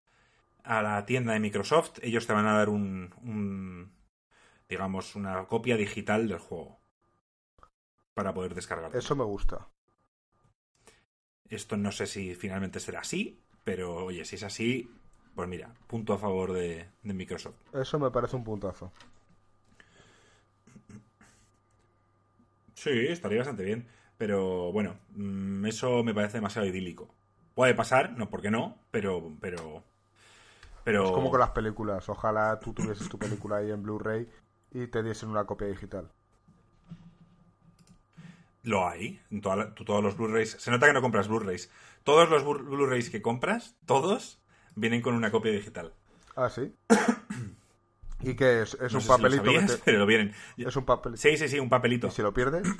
a 0.63 0.83
la 0.83 1.05
tienda 1.05 1.33
de 1.33 1.41
Microsoft, 1.41 1.99
ellos 2.03 2.27
te 2.27 2.33
van 2.33 2.47
a 2.47 2.57
dar 2.57 2.69
un 2.69 3.95
digamos, 4.69 5.15
una 5.15 5.47
copia 5.47 5.77
digital 5.77 6.29
del 6.29 6.39
juego 6.39 6.79
para 8.15 8.33
poder 8.33 8.55
descargar. 8.55 8.95
Eso 8.97 9.17
me 9.17 9.25
gusta. 9.25 9.69
Esto 11.49 11.77
no 11.77 11.93
sé 11.93 12.07
si 12.07 12.35
finalmente 12.35 12.81
será 12.81 13.01
así, 13.01 13.41
pero 13.65 14.07
oye, 14.07 14.25
si 14.25 14.37
es 14.37 14.43
así, 14.43 14.91
pues 15.35 15.49
mira, 15.49 15.75
punto 15.87 16.15
a 16.15 16.19
favor 16.19 16.53
de, 16.53 16.89
Microsoft. 17.03 17.57
Eso 17.75 17.99
me 17.99 18.11
parece 18.11 18.37
un 18.37 18.45
puntazo. 18.45 18.93
Sí, 22.75 22.91
estaría 23.09 23.39
bastante 23.39 23.65
bien. 23.65 23.87
Pero 24.17 24.73
bueno, 24.73 24.97
mm, 25.11 25.67
eso 25.67 26.03
me 26.05 26.15
parece 26.15 26.39
demasiado 26.39 26.67
idílico. 26.67 27.15
Puede 27.55 27.75
pasar, 27.75 28.13
no 28.13 28.31
porque 28.31 28.51
no, 28.51 28.79
pero, 28.91 29.33
pero, 29.41 29.85
pero... 30.85 31.05
Es 31.05 31.11
como 31.11 31.31
con 31.31 31.41
las 31.41 31.51
películas. 31.51 32.09
Ojalá 32.09 32.59
tú 32.61 32.73
tuvieses 32.73 33.09
tu 33.09 33.19
película 33.19 33.57
ahí 33.57 33.71
en 33.71 33.83
Blu-ray 33.83 34.29
y 34.73 34.87
te 34.89 35.03
diesen 35.03 35.31
una 35.31 35.47
copia 35.47 35.69
digital. 35.69 36.11
Lo 38.63 38.89
hay. 38.89 39.21
En 39.31 39.41
todos 39.41 40.03
los 40.03 40.17
Blu-rays. 40.17 40.57
Se 40.59 40.71
nota 40.71 40.87
que 40.87 40.93
no 40.93 41.03
compras 41.03 41.29
Blu-rays. 41.29 41.71
Todos 42.03 42.29
los 42.31 42.45
Blu-rays 42.45 43.11
que 43.11 43.23
compras, 43.23 43.77
todos, 43.87 44.41
vienen 44.75 45.03
con 45.03 45.15
una 45.15 45.31
copia 45.31 45.53
digital. 45.53 45.93
Ah, 46.37 46.49
sí. 46.49 46.75
¿Y 48.25 48.35
qué 48.35 48.63
es? 48.63 48.75
¿Es 48.75 48.95
un 48.95 49.07
papelito? 49.07 49.51
pero 49.85 49.99
lo 49.99 50.07
vienen. 50.07 50.33
Es 50.57 50.77
un 50.77 50.85
papelito. 50.85 51.21
Sí, 51.21 51.37
sí, 51.37 51.49
sí, 51.49 51.59
un 51.59 51.69
papelito. 51.69 52.07
¿Y 52.09 52.11
si 52.11 52.23
lo 52.23 52.33
pierdes? 52.33 52.67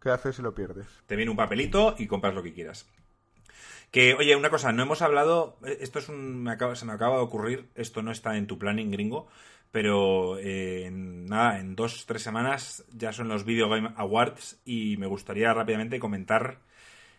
¿Qué 0.00 0.10
haces 0.10 0.36
si 0.36 0.42
lo 0.42 0.54
pierdes? 0.54 0.86
Te 1.06 1.16
viene 1.16 1.30
un 1.30 1.36
papelito 1.36 1.94
y 1.98 2.06
compras 2.06 2.34
lo 2.34 2.42
que 2.42 2.52
quieras. 2.52 2.86
Que, 3.90 4.14
oye, 4.14 4.36
una 4.36 4.50
cosa, 4.50 4.72
no 4.72 4.82
hemos 4.82 5.00
hablado, 5.00 5.56
eh, 5.64 5.78
esto 5.80 5.98
es 5.98 6.08
un, 6.10 6.46
se 6.74 6.84
me 6.84 6.92
acaba 6.92 7.16
de 7.16 7.22
ocurrir, 7.22 7.70
esto 7.74 8.02
no 8.02 8.10
está 8.10 8.36
en 8.36 8.46
tu 8.46 8.58
planning 8.58 8.90
gringo, 8.90 9.28
pero 9.70 10.36
eh, 10.40 10.90
nada, 10.92 11.58
en 11.58 11.74
dos, 11.74 12.04
tres 12.04 12.22
semanas 12.22 12.84
ya 12.92 13.12
son 13.12 13.28
los 13.28 13.44
Video 13.44 13.68
Game 13.68 13.92
Awards 13.96 14.60
y 14.64 14.96
me 14.98 15.06
gustaría 15.06 15.54
rápidamente 15.54 16.00
comentar 16.00 16.58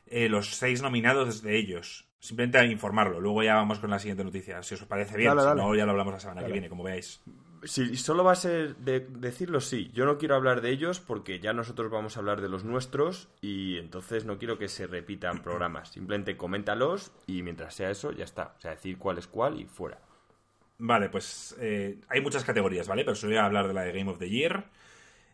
eh, 0.07 0.29
los 0.29 0.55
seis 0.55 0.81
nominados 0.81 1.41
de 1.41 1.57
ellos. 1.57 2.07
Simplemente 2.19 2.57
a 2.57 2.65
informarlo, 2.65 3.19
luego 3.19 3.43
ya 3.43 3.55
vamos 3.55 3.79
con 3.79 3.91
la 3.91 3.99
siguiente 3.99 4.23
noticia, 4.23 4.63
si 4.63 4.73
os 4.73 4.83
parece 4.85 5.15
bien, 5.15 5.31
si 5.31 5.37
no 5.37 5.75
ya 5.75 5.85
lo 5.85 5.91
hablamos 5.91 6.13
la 6.13 6.19
semana 6.19 6.43
que 6.43 6.51
viene, 6.51 6.69
como 6.69 6.83
veáis. 6.83 7.21
Si 7.63 7.95
solo 7.97 8.23
va 8.23 8.31
a 8.31 8.35
ser 8.35 8.75
de 8.77 8.99
decirlo, 8.99 9.59
sí. 9.59 9.91
Yo 9.93 10.05
no 10.05 10.17
quiero 10.17 10.35
hablar 10.35 10.61
de 10.61 10.69
ellos 10.69 10.99
porque 10.99 11.39
ya 11.39 11.53
nosotros 11.53 11.91
vamos 11.91 12.15
a 12.15 12.19
hablar 12.19 12.41
de 12.41 12.49
los 12.49 12.63
nuestros 12.63 13.29
y 13.41 13.77
entonces 13.77 14.25
no 14.25 14.37
quiero 14.37 14.57
que 14.57 14.67
se 14.67 14.85
repitan 14.85 15.41
programas. 15.41 15.89
Simplemente 15.89 16.37
coméntalos 16.37 17.11
y 17.25 17.41
mientras 17.41 17.73
sea 17.73 17.89
eso, 17.89 18.11
ya 18.11 18.23
está. 18.23 18.53
O 18.57 18.61
sea, 18.61 18.71
decir 18.71 18.99
cuál 18.99 19.17
es 19.17 19.27
cuál 19.27 19.59
y 19.59 19.65
fuera. 19.65 19.99
Vale, 20.77 21.09
pues 21.09 21.55
eh, 21.59 21.99
hay 22.07 22.21
muchas 22.21 22.43
categorías, 22.43 22.87
¿vale? 22.87 23.03
Pero 23.05 23.17
voy 23.23 23.35
a 23.35 23.45
hablar 23.45 23.67
de 23.67 23.73
la 23.73 23.81
de 23.81 23.93
Game 23.93 24.11
of 24.11 24.19
the 24.19 24.29
Year. 24.29 24.65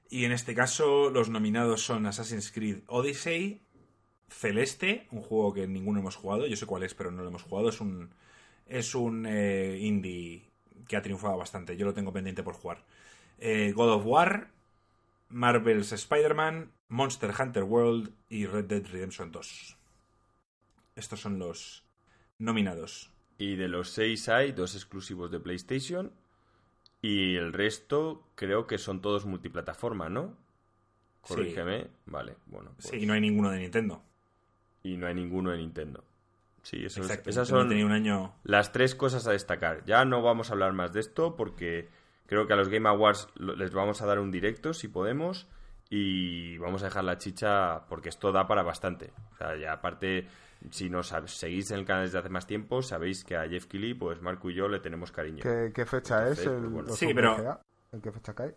Y 0.10 0.26
en 0.26 0.32
este 0.32 0.54
caso 0.54 1.10
los 1.10 1.30
nominados 1.30 1.84
son 1.84 2.06
Assassin's 2.06 2.52
Creed 2.52 2.80
Odyssey, 2.88 3.62
Celeste, 4.32 5.08
un 5.12 5.22
juego 5.22 5.54
que 5.54 5.68
ninguno 5.68 6.00
hemos 6.00 6.16
jugado. 6.16 6.48
Yo 6.48 6.56
sé 6.56 6.66
cuál 6.66 6.84
es, 6.84 6.94
pero 6.94 7.12
no 7.12 7.22
lo 7.22 7.30
hemos 7.30 7.44
jugado. 7.44 7.70
Es 7.70 7.82
un, 7.82 8.10
es 8.66 8.96
un 8.96 9.26
eh, 9.28 9.78
indie 9.80 10.50
que 10.88 10.96
ha 10.96 11.02
triunfado 11.02 11.38
bastante. 11.38 11.78
Yo 11.78 11.86
lo 11.86 11.94
tengo 11.94 12.14
pendiente 12.14 12.44
por 12.44 12.54
jugar. 12.56 12.84
Eh, 13.38 13.74
God 13.76 13.92
of 13.92 14.06
War, 14.06 14.50
Marvel's 15.30 15.92
Spider-Man, 15.92 16.72
Monster 16.88 17.34
Hunter 17.38 17.64
World 17.64 18.14
y 18.30 18.46
Red 18.46 18.66
Dead 18.66 18.86
Redemption 18.86 19.32
2. 19.32 19.78
Estos 20.96 21.20
son 21.20 21.40
los 21.40 21.84
nominados. 22.38 23.12
Y 23.38 23.56
de 23.56 23.68
los 23.68 23.90
seis 23.90 24.30
hay 24.30 24.52
dos 24.52 24.76
exclusivos 24.76 25.32
de 25.32 25.40
PlayStation 25.40 26.12
Y 27.02 27.36
el 27.36 27.54
resto 27.54 28.28
creo 28.36 28.68
que 28.68 28.78
son 28.78 29.02
todos 29.02 29.26
multiplataforma, 29.26 30.10
¿no? 30.10 30.38
Corrígeme. 31.22 31.88
Vale, 32.06 32.36
bueno. 32.48 32.76
Sí, 32.78 32.98
y 32.98 33.06
no 33.06 33.14
hay 33.14 33.22
ninguno 33.22 33.50
de 33.50 33.60
Nintendo. 33.60 34.04
Y 34.84 34.98
no 34.98 35.08
hay 35.08 35.14
ninguno 35.16 35.52
de 35.52 35.58
Nintendo. 35.58 36.04
Sí, 36.64 36.86
eso 36.86 37.02
es- 37.02 37.08
Exacto. 37.10 37.30
esas 37.30 37.48
Nintendo 37.50 37.62
son 37.62 37.70
tenía 37.70 37.86
un 37.86 37.92
año... 37.92 38.34
las 38.44 38.72
tres 38.72 38.96
cosas 38.96 39.28
a 39.28 39.32
destacar. 39.32 39.84
Ya 39.86 40.06
no 40.06 40.22
vamos 40.22 40.50
a 40.50 40.54
hablar 40.54 40.74
más 40.74 40.94
de 40.94 41.00
esto 41.00 41.36
porque 41.36 41.90
creo 42.28 42.46
que 42.48 42.54
a 42.54 42.56
los 42.56 42.70
Game 42.70 42.88
Awards 42.88 43.28
les 43.36 43.74
vamos 43.74 44.02
a 44.02 44.06
dar 44.06 44.20
un 44.20 44.32
directo 44.32 44.74
si 44.74 44.88
podemos 44.88 45.48
y 45.90 46.58
vamos 46.60 46.82
a 46.84 46.86
dejar 46.86 47.04
la 47.04 47.18
chicha 47.18 47.86
porque 47.90 48.10
esto 48.10 48.32
da 48.32 48.48
para 48.48 48.64
bastante. 48.64 49.12
O 49.34 49.36
sea, 49.38 49.58
ya 49.58 49.74
aparte, 49.74 50.28
si 50.70 50.90
nos 50.90 51.08
seguís 51.26 51.72
en 51.72 51.80
el 51.80 51.86
canal 51.86 52.06
desde 52.06 52.20
hace 52.20 52.30
más 52.30 52.48
tiempo, 52.48 52.82
sabéis 52.82 53.24
que 53.26 53.36
a 53.36 53.48
Jeff 53.50 53.66
Keighley, 53.66 53.94
pues 53.96 54.22
Marco 54.22 54.50
y 54.50 54.54
yo 54.56 54.68
le 54.68 54.80
tenemos 54.80 55.12
cariño. 55.12 55.42
¿Qué, 55.42 55.72
qué 55.74 55.86
fecha 55.86 56.20
Entonces, 56.20 56.46
es 56.46 56.52
el 56.52 56.60
pues 56.62 56.72
bueno. 56.72 56.90
Sí, 56.94 57.14
pero-? 57.14 57.60
¿En 57.92 58.02
qué 58.02 58.12
fecha 58.12 58.34
cae? 58.34 58.56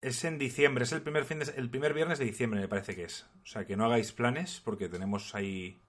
Es 0.00 0.24
en 0.24 0.38
diciembre, 0.38 0.84
es 0.84 0.92
el 0.92 1.02
primer 1.02 1.24
fin 1.24 1.40
de- 1.40 1.52
el 1.56 1.68
primer 1.70 1.92
viernes 1.92 2.18
de 2.18 2.24
diciembre, 2.24 2.60
me 2.60 2.68
parece 2.68 2.94
que 2.94 3.04
es. 3.04 3.26
O 3.42 3.46
sea, 3.46 3.64
que 3.64 3.76
no 3.76 3.84
hagáis 3.86 4.12
planes 4.12 4.60
porque 4.64 4.88
tenemos 4.88 5.34
ahí. 5.34 5.80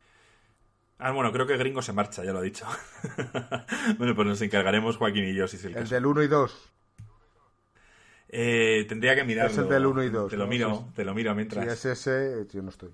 Ah, 0.98 1.12
bueno, 1.12 1.32
creo 1.32 1.46
que 1.48 1.56
Gringo 1.58 1.82
se 1.82 1.94
marcha, 1.94 2.24
ya 2.24 2.34
lo 2.34 2.40
ha 2.40 2.42
dicho. 2.42 2.66
bueno, 4.00 4.16
pues 4.16 4.28
nos 4.28 4.42
encargaremos 4.42 4.98
Joaquín 4.98 5.26
y 5.26 5.34
yo, 5.36 5.48
si 5.48 5.58
es 5.58 5.64
el 5.66 5.72
El 5.72 5.84
caso. 5.84 5.94
del 5.96 6.06
1 6.08 6.24
y 6.24 6.28
2. 6.28 6.70
Eh, 8.30 8.86
tendría 8.88 9.16
que 9.16 9.24
mirarlo. 9.24 9.52
Es 9.52 9.58
el 9.58 9.70
del 9.70 9.86
uno 9.88 10.04
y 10.04 10.10
dos, 10.10 10.30
Te 10.30 10.38
lo 10.38 10.44
¿no? 10.44 10.50
miro, 10.52 10.92
te 10.96 11.04
lo 11.04 11.16
miro 11.16 11.32
Si 11.32 11.36
mientras. 11.36 11.68
es 11.68 11.86
ese, 11.86 12.46
yo 12.52 12.62
no 12.62 12.70
estoy. 12.70 12.92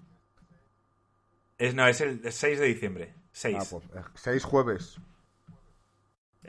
Es, 1.57 1.73
no, 1.75 1.87
es 1.87 1.99
el 2.01 2.21
6 2.31 2.59
de 2.59 2.65
diciembre. 2.67 3.13
6. 3.33 3.57
Ah, 3.59 3.65
pues, 3.69 3.83
eh, 3.95 4.07
seis 4.15 4.43
jueves. 4.45 4.97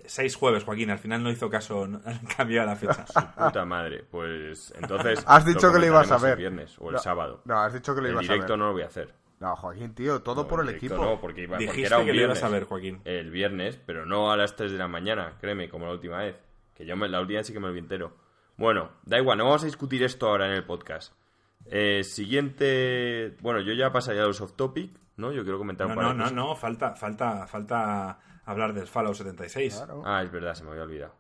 6 0.04 0.36
jueves, 0.36 0.64
Joaquín. 0.64 0.90
Al 0.90 0.98
final 0.98 1.22
no 1.22 1.30
hizo 1.30 1.48
caso, 1.48 1.86
no- 1.86 2.00
cambiado 2.36 2.66
la 2.68 2.76
fecha. 2.76 3.04
Puta 3.36 3.64
madre, 3.64 4.04
pues 4.10 4.72
entonces. 4.76 5.22
Has 5.26 5.44
dicho 5.44 5.68
lo 5.68 5.72
que 5.74 5.78
lo 5.80 5.86
ibas 5.86 6.10
a 6.10 6.18
ver. 6.18 6.32
El 6.32 6.38
viernes 6.38 6.76
o 6.78 6.88
el 6.88 6.94
No, 6.96 6.98
sábado. 7.00 7.42
No, 7.44 7.58
has 7.60 7.72
dicho 7.72 7.94
que 7.94 8.00
lo 8.00 8.06
el 8.08 8.12
ibas 8.14 8.28
a 8.28 8.32
directo 8.32 8.52
ver. 8.52 8.58
no 8.58 8.66
lo 8.66 8.72
voy 8.72 8.82
a 8.82 8.86
hacer. 8.86 9.14
No, 9.38 9.54
Joaquín, 9.54 9.94
tío, 9.94 10.22
todo 10.22 10.42
No, 10.44 10.48
por 10.48 10.60
el 10.60 10.66
directo 10.68 10.86
equipo. 10.86 11.04
No, 11.04 11.20
porque, 11.20 11.42
iba, 11.42 11.56
porque 11.56 11.66
Dijiste 11.66 11.86
era 11.88 11.98
un 11.98 12.06
que 12.06 12.12
lo 12.14 12.22
ibas 12.22 12.38
viernes. 12.38 12.42
a 12.44 12.48
ver, 12.48 12.64
Joaquín. 12.64 13.00
El 13.04 13.30
viernes, 13.30 13.78
pero 13.84 14.06
no 14.06 14.30
a 14.32 14.36
las 14.36 14.56
3 14.56 14.72
de 14.72 14.78
la 14.78 14.88
mañana, 14.88 15.34
créeme, 15.40 15.68
como 15.68 15.86
la 15.86 15.92
última 15.92 16.18
vez. 16.18 16.36
Que 16.74 16.86
yo 16.86 16.96
me, 16.96 17.08
la 17.08 17.20
última 17.20 17.38
vez 17.40 17.46
sí 17.46 17.52
que 17.52 17.60
me 17.60 17.66
lo 17.68 17.72
vi 17.74 17.80
entero. 17.80 18.16
Bueno, 18.56 18.90
da 19.04 19.18
igual, 19.18 19.36
no 19.38 19.44
vamos 19.44 19.62
a 19.62 19.66
discutir 19.66 20.02
esto 20.02 20.28
ahora 20.28 20.46
en 20.46 20.52
el 20.52 20.64
podcast. 20.64 21.12
Eh, 21.66 22.02
siguiente. 22.04 23.36
Bueno, 23.40 23.60
yo 23.60 23.72
ya 23.74 23.92
pasaría 23.92 24.22
a 24.22 24.26
los 24.26 24.40
off 24.40 24.52
topic, 24.54 24.90
¿no? 25.16 25.32
Yo 25.32 25.42
quiero 25.42 25.58
comentar 25.58 25.86
No, 25.86 25.92
un 25.92 25.96
par 25.96 26.04
no, 26.04 26.10
de 26.12 26.16
no, 26.16 26.22
cosas. 26.24 26.34
no, 26.36 26.54
falta, 26.56 26.94
falta, 26.94 27.46
falta 27.46 28.18
hablar 28.46 28.72
del 28.72 28.86
Fallout 28.86 29.14
76. 29.16 29.74
Claro. 29.76 30.02
Ah, 30.06 30.22
es 30.22 30.30
verdad, 30.32 30.54
se 30.54 30.64
me 30.64 30.70
había 30.70 30.84
olvidado. 30.84 31.14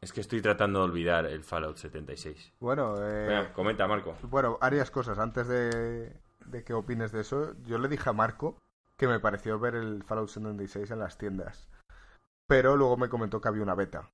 Es 0.00 0.12
que 0.12 0.20
estoy 0.22 0.40
tratando 0.40 0.78
de 0.78 0.84
olvidar 0.86 1.26
el 1.26 1.42
Fallout 1.44 1.76
76. 1.76 2.54
Bueno, 2.60 2.94
eh, 3.04 3.26
Venga, 3.26 3.52
comenta, 3.52 3.86
Marco. 3.86 4.14
bueno, 4.22 4.56
varias 4.60 4.90
cosas. 4.90 5.18
Antes 5.18 5.46
de, 5.48 6.16
de 6.46 6.64
que 6.64 6.72
opines 6.72 7.12
de 7.12 7.20
eso, 7.20 7.54
yo 7.64 7.76
le 7.78 7.88
dije 7.88 8.08
a 8.08 8.14
Marco 8.14 8.56
que 8.96 9.08
me 9.08 9.20
pareció 9.20 9.58
ver 9.58 9.74
el 9.74 10.02
Fallout 10.04 10.28
76 10.30 10.90
en 10.90 10.98
las 11.00 11.18
tiendas. 11.18 11.68
Pero 12.46 12.76
luego 12.76 12.96
me 12.96 13.08
comentó 13.10 13.40
que 13.40 13.48
había 13.48 13.62
una 13.62 13.74
beta. 13.74 14.10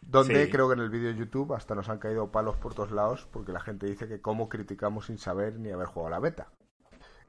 Donde 0.00 0.46
Sí. 0.46 0.50
creo 0.50 0.68
que 0.68 0.74
en 0.74 0.80
el 0.80 0.90
vídeo 0.90 1.08
de 1.12 1.16
YouTube 1.18 1.52
hasta 1.54 1.74
nos 1.74 1.88
han 1.88 1.98
caído 1.98 2.32
palos 2.32 2.56
por 2.56 2.74
todos 2.74 2.90
lados 2.90 3.28
porque 3.30 3.52
la 3.52 3.60
gente 3.60 3.86
dice 3.86 4.08
que 4.08 4.20
cómo 4.20 4.48
criticamos 4.48 5.06
sin 5.06 5.18
saber 5.18 5.58
ni 5.58 5.70
haber 5.70 5.86
jugado 5.88 6.10
la 6.10 6.20
beta. 6.20 6.48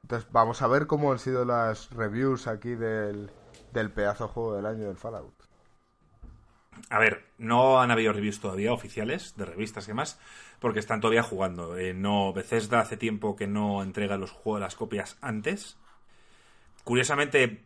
Entonces 0.04 0.32
vamos 0.32 0.62
a 0.62 0.68
ver 0.68 0.88
cómo 0.88 1.12
han 1.12 1.20
sido 1.20 1.44
las 1.46 1.90
reviews 1.92 2.48
aquí 2.48 2.76
del, 2.76 3.30
del 3.74 3.92
pedazo 3.92 4.28
juego 4.28 4.56
del 4.56 4.66
año 4.66 4.88
del 4.88 4.98
Fallout. 4.98 5.34
A 6.90 7.00
ver, 7.00 7.26
no 7.38 7.82
han 7.82 7.92
habido 7.92 8.14
reviews 8.14 8.40
todavía 8.40 8.74
oficiales 8.74 9.36
de 9.36 9.46
revistas 9.46 9.86
y 9.86 9.92
demás, 9.92 10.20
porque 10.60 10.80
están 10.80 11.02
todavía 11.02 11.24
jugando. 11.24 11.78
Eh, 11.78 11.94
no, 11.94 12.32
Bethesda 12.34 12.80
hace 12.80 12.98
tiempo 12.98 13.36
que 13.36 13.48
no 13.48 13.84
entrega 13.84 14.18
los 14.18 14.32
juegos, 14.32 14.62
las 14.62 14.76
copias 14.76 15.18
antes. 15.22 15.78
Curiosamente, 16.84 17.66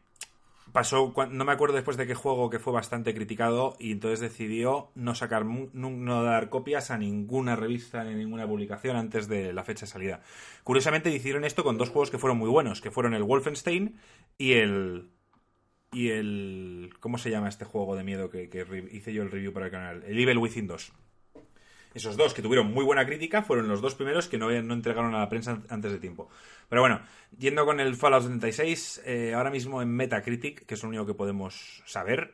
pasó, 0.73 1.13
no 1.29 1.45
me 1.45 1.51
acuerdo 1.51 1.75
después 1.75 1.95
de 1.97 2.07
qué 2.07 2.15
juego 2.15 2.49
que 2.49 2.59
fue 2.59 2.73
bastante 2.73 3.13
criticado 3.13 3.75
y 3.79 3.91
entonces 3.91 4.19
decidió 4.19 4.89
no 4.95 5.15
sacar, 5.15 5.45
no 5.45 6.23
dar 6.23 6.49
copias 6.49 6.91
a 6.91 6.97
ninguna 6.97 7.55
revista 7.55 8.03
ni 8.03 8.15
ninguna 8.15 8.47
publicación 8.47 8.97
antes 8.97 9.27
de 9.27 9.53
la 9.53 9.63
fecha 9.63 9.85
de 9.85 9.91
salida. 9.91 10.21
Curiosamente 10.63 11.11
hicieron 11.11 11.45
esto 11.45 11.63
con 11.63 11.77
dos 11.77 11.89
juegos 11.89 12.11
que 12.11 12.17
fueron 12.17 12.39
muy 12.39 12.49
buenos, 12.49 12.81
que 12.81 12.91
fueron 12.91 13.13
el 13.13 13.23
Wolfenstein 13.23 13.99
y 14.37 14.53
el 14.53 15.11
y 15.93 16.09
el 16.09 16.93
¿cómo 16.99 17.17
se 17.17 17.29
llama 17.29 17.49
este 17.49 17.65
juego 17.65 17.95
de 17.95 18.03
miedo 18.03 18.29
que, 18.29 18.49
hice 18.91 19.13
yo 19.13 19.23
el 19.23 19.31
review 19.31 19.53
para 19.53 19.67
el 19.67 19.71
canal? 19.71 20.03
El 20.05 20.19
Evil 20.19 20.37
Within 20.37 20.67
2. 20.67 20.91
Esos 21.93 22.17
dos 22.17 22.33
que 22.33 22.41
tuvieron 22.41 22.71
muy 22.73 22.83
buena 22.83 23.05
crítica 23.05 23.43
fueron 23.43 23.67
los 23.67 23.79
dos 23.79 23.93
primeros 23.93 24.27
que 24.27 24.39
no, 24.39 24.49
no 24.63 24.73
entregaron 24.73 25.13
a 25.13 25.19
la 25.19 25.29
prensa 25.29 25.61
antes 25.69 25.91
de 25.91 25.99
tiempo. 25.99 26.27
Pero 26.67 26.81
bueno, 26.81 27.01
yendo 27.37 27.65
con 27.65 27.79
el 27.79 27.95
Fallout 27.95 28.23
76, 28.23 29.03
eh, 29.05 29.33
ahora 29.35 29.51
mismo 29.51 29.79
en 29.81 29.89
Metacritic, 29.89 30.65
que 30.65 30.73
es 30.73 30.81
lo 30.81 30.89
único 30.89 31.05
que 31.05 31.13
podemos 31.13 31.83
saber, 31.85 32.33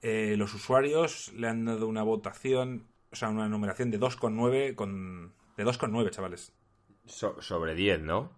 eh, 0.00 0.36
los 0.38 0.54
usuarios 0.54 1.32
le 1.32 1.48
han 1.48 1.64
dado 1.64 1.88
una 1.88 2.04
votación, 2.04 2.86
o 3.10 3.16
sea, 3.16 3.30
una 3.30 3.48
numeración 3.48 3.90
de 3.90 3.98
2,9 3.98 4.76
con... 4.76 5.32
De 5.56 5.64
2,9, 5.66 6.10
chavales. 6.10 6.52
So- 7.06 7.42
sobre 7.42 7.74
10, 7.74 8.02
¿no? 8.02 8.30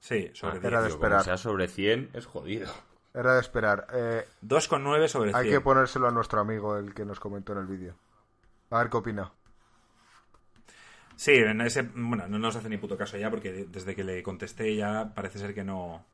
Sí, 0.00 0.30
sobre 0.32 0.52
Ah, 0.56 0.60
10. 0.60 0.64
Era 0.64 0.80
de 0.82 0.88
tío, 0.88 0.96
como 0.96 1.04
esperar. 1.06 1.24
sea 1.24 1.36
sobre 1.36 1.68
100, 1.68 2.10
es 2.14 2.24
jodido. 2.24 2.72
Era 3.16 3.34
de 3.34 3.40
esperar. 3.40 3.86
Eh, 3.94 4.28
2,9 4.42 5.08
sobre 5.08 5.30
100. 5.30 5.42
hay 5.42 5.50
que 5.50 5.60
ponérselo 5.62 6.06
a 6.06 6.10
nuestro 6.10 6.38
amigo, 6.40 6.76
el 6.76 6.92
que 6.94 7.04
nos 7.06 7.18
comentó 7.18 7.52
en 7.54 7.58
el 7.60 7.66
vídeo. 7.66 7.94
A 8.70 8.78
ver 8.78 8.90
qué 8.90 8.96
opina. 8.98 9.32
Sí, 11.16 11.32
en 11.32 11.62
ese, 11.62 11.80
bueno, 11.94 12.28
no 12.28 12.38
nos 12.38 12.56
hace 12.56 12.68
ni 12.68 12.76
puto 12.76 12.98
caso 12.98 13.16
ya 13.16 13.30
porque 13.30 13.64
desde 13.70 13.94
que 13.96 14.04
le 14.04 14.22
contesté 14.22 14.76
ya 14.76 15.14
parece 15.14 15.38
ser 15.38 15.54
que 15.54 15.64
no 15.64 16.04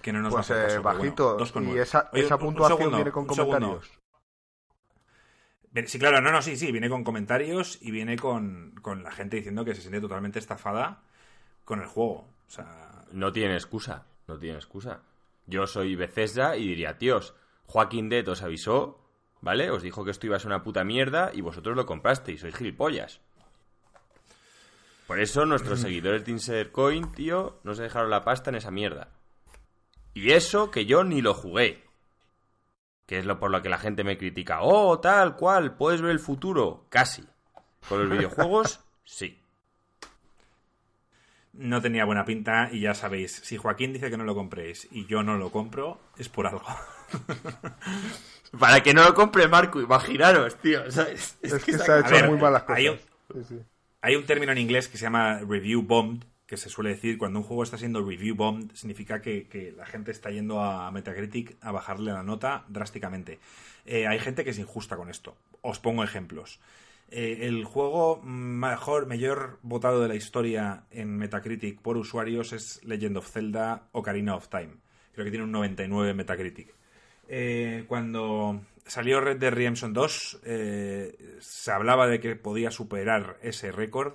que 0.00 0.10
no 0.12 0.20
nos 0.22 0.32
Pues 0.32 0.50
va 0.50 0.54
a 0.54 0.58
hacer 0.58 0.64
eh, 0.64 0.68
caso, 0.68 0.82
bajito. 0.82 1.24
bueno, 1.24 1.38
dos 1.38 1.52
con 1.52 1.62
y 1.64 1.66
nueve. 1.66 1.82
esa, 1.82 2.08
Oye, 2.12 2.24
esa 2.24 2.36
un- 2.36 2.40
un 2.40 2.46
puntuación 2.48 2.78
segundo, 2.78 2.96
viene 2.96 3.12
con 3.12 3.28
segundo. 3.34 3.58
comentarios. 3.60 3.98
Sí, 5.90 5.98
claro, 5.98 6.20
no, 6.20 6.32
no, 6.32 6.42
sí, 6.42 6.56
sí, 6.56 6.72
viene 6.72 6.88
con 6.88 7.04
comentarios 7.04 7.78
y 7.80 7.90
viene 7.92 8.16
con, 8.18 8.74
con 8.82 9.02
la 9.04 9.10
gente 9.12 9.36
diciendo 9.36 9.64
que 9.64 9.74
se 9.74 9.80
siente 9.82 10.00
totalmente 10.00 10.38
estafada 10.38 11.02
con 11.64 11.80
el 11.80 11.86
juego. 11.86 12.28
O 12.46 12.50
sea, 12.50 13.04
No 13.12 13.32
tiene 13.32 13.54
excusa, 13.54 14.04
no 14.26 14.38
tiene 14.38 14.56
excusa. 14.56 15.00
Yo 15.46 15.66
soy 15.66 15.96
Bethesda 15.96 16.56
y 16.56 16.66
diría, 16.66 16.98
tíos, 16.98 17.34
Joaquín 17.66 18.08
Det 18.08 18.28
os 18.28 18.42
avisó, 18.42 19.00
¿vale? 19.40 19.70
Os 19.70 19.82
dijo 19.82 20.04
que 20.04 20.10
esto 20.10 20.26
iba 20.26 20.36
a 20.36 20.40
ser 20.40 20.48
una 20.48 20.62
puta 20.62 20.84
mierda 20.84 21.30
y 21.32 21.40
vosotros 21.40 21.76
lo 21.76 21.86
comprasteis, 21.86 22.40
sois 22.40 22.54
gilipollas. 22.54 23.20
Por 25.06 25.20
eso 25.20 25.44
nuestros 25.46 25.80
seguidores 25.82 26.24
de 26.24 26.32
Insert 26.32 26.72
Coin, 26.72 27.12
tío, 27.12 27.60
no 27.64 27.74
se 27.74 27.82
dejaron 27.82 28.10
la 28.10 28.24
pasta 28.24 28.50
en 28.50 28.56
esa 28.56 28.70
mierda. 28.70 29.10
Y 30.14 30.32
eso 30.32 30.70
que 30.70 30.86
yo 30.86 31.04
ni 31.04 31.22
lo 31.22 31.34
jugué. 31.34 31.84
Que 33.06 33.18
es 33.18 33.26
lo 33.26 33.38
por 33.38 33.50
lo 33.50 33.62
que 33.62 33.68
la 33.68 33.78
gente 33.78 34.04
me 34.04 34.18
critica. 34.18 34.60
Oh, 34.62 35.00
tal 35.00 35.36
cual, 35.36 35.76
puedes 35.76 36.00
ver 36.00 36.12
el 36.12 36.20
futuro. 36.20 36.86
Casi. 36.88 37.24
Con 37.88 38.00
los 38.00 38.10
videojuegos, 38.18 38.80
sí. 39.04 39.41
No 41.52 41.82
tenía 41.82 42.04
buena 42.04 42.24
pinta 42.24 42.68
y 42.72 42.80
ya 42.80 42.94
sabéis, 42.94 43.32
si 43.44 43.56
Joaquín 43.56 43.92
dice 43.92 44.10
que 44.10 44.16
no 44.16 44.24
lo 44.24 44.34
compréis 44.34 44.88
y 44.90 45.06
yo 45.06 45.22
no 45.22 45.36
lo 45.36 45.50
compro, 45.50 46.00
es 46.18 46.28
por 46.28 46.46
algo. 46.46 46.64
Para 48.58 48.82
que 48.82 48.92
no 48.94 49.02
lo 49.04 49.14
compre 49.14 49.48
Marco, 49.48 49.80
imaginaros, 49.80 50.56
tío, 50.56 50.90
¿sabes? 50.90 51.38
Es 51.42 51.54
que 51.64 51.78
se 51.78 51.90
ha 51.90 51.96
a 51.96 52.00
hecho 52.00 52.10
ver, 52.10 52.28
muy 52.28 52.38
malas 52.38 52.62
cosas. 52.62 52.76
hay 52.78 52.88
un- 52.88 52.98
Sí, 53.32 53.44
sí. 53.48 53.60
Hay 54.02 54.16
un 54.16 54.26
término 54.26 54.52
en 54.52 54.58
inglés 54.58 54.88
que 54.88 54.98
se 54.98 55.04
llama 55.04 55.38
review 55.38 55.80
bombed, 55.82 56.24
que 56.46 56.56
se 56.58 56.68
suele 56.68 56.90
decir 56.90 57.16
cuando 57.16 57.38
un 57.38 57.44
juego 57.46 57.62
está 57.62 57.78
siendo 57.78 58.04
review 58.06 58.34
bombed, 58.34 58.74
significa 58.74 59.22
que, 59.22 59.46
que 59.48 59.72
la 59.72 59.86
gente 59.86 60.10
está 60.10 60.30
yendo 60.30 60.60
a 60.60 60.90
Metacritic 60.90 61.56
a 61.62 61.70
bajarle 61.72 62.12
la 62.12 62.22
nota 62.22 62.64
drásticamente. 62.68 63.38
Eh, 63.86 64.06
hay 64.06 64.18
gente 64.18 64.44
que 64.44 64.50
es 64.50 64.58
injusta 64.58 64.96
con 64.96 65.08
esto. 65.08 65.36
Os 65.62 65.78
pongo 65.78 66.04
ejemplos. 66.04 66.60
Eh, 67.14 67.46
el 67.46 67.66
juego 67.66 68.22
mejor, 68.22 69.06
mayor 69.06 69.58
votado 69.60 70.00
de 70.00 70.08
la 70.08 70.14
historia 70.14 70.86
en 70.90 71.18
Metacritic 71.18 71.82
por 71.82 71.98
usuarios 71.98 72.54
es 72.54 72.82
Legend 72.84 73.18
of 73.18 73.30
Zelda 73.30 73.90
Ocarina 73.92 74.34
of 74.34 74.48
Time. 74.48 74.78
Creo 75.12 75.26
que 75.26 75.30
tiene 75.30 75.44
un 75.44 75.52
99 75.52 76.10
en 76.10 76.16
Metacritic. 76.16 76.74
Eh, 77.28 77.84
cuando 77.86 78.62
salió 78.86 79.20
Red 79.20 79.36
Dead 79.36 79.52
Redemption 79.52 79.92
2, 79.92 80.40
eh, 80.44 81.36
se 81.38 81.70
hablaba 81.70 82.06
de 82.06 82.18
que 82.18 82.34
podía 82.34 82.70
superar 82.70 83.36
ese 83.42 83.72
récord 83.72 84.14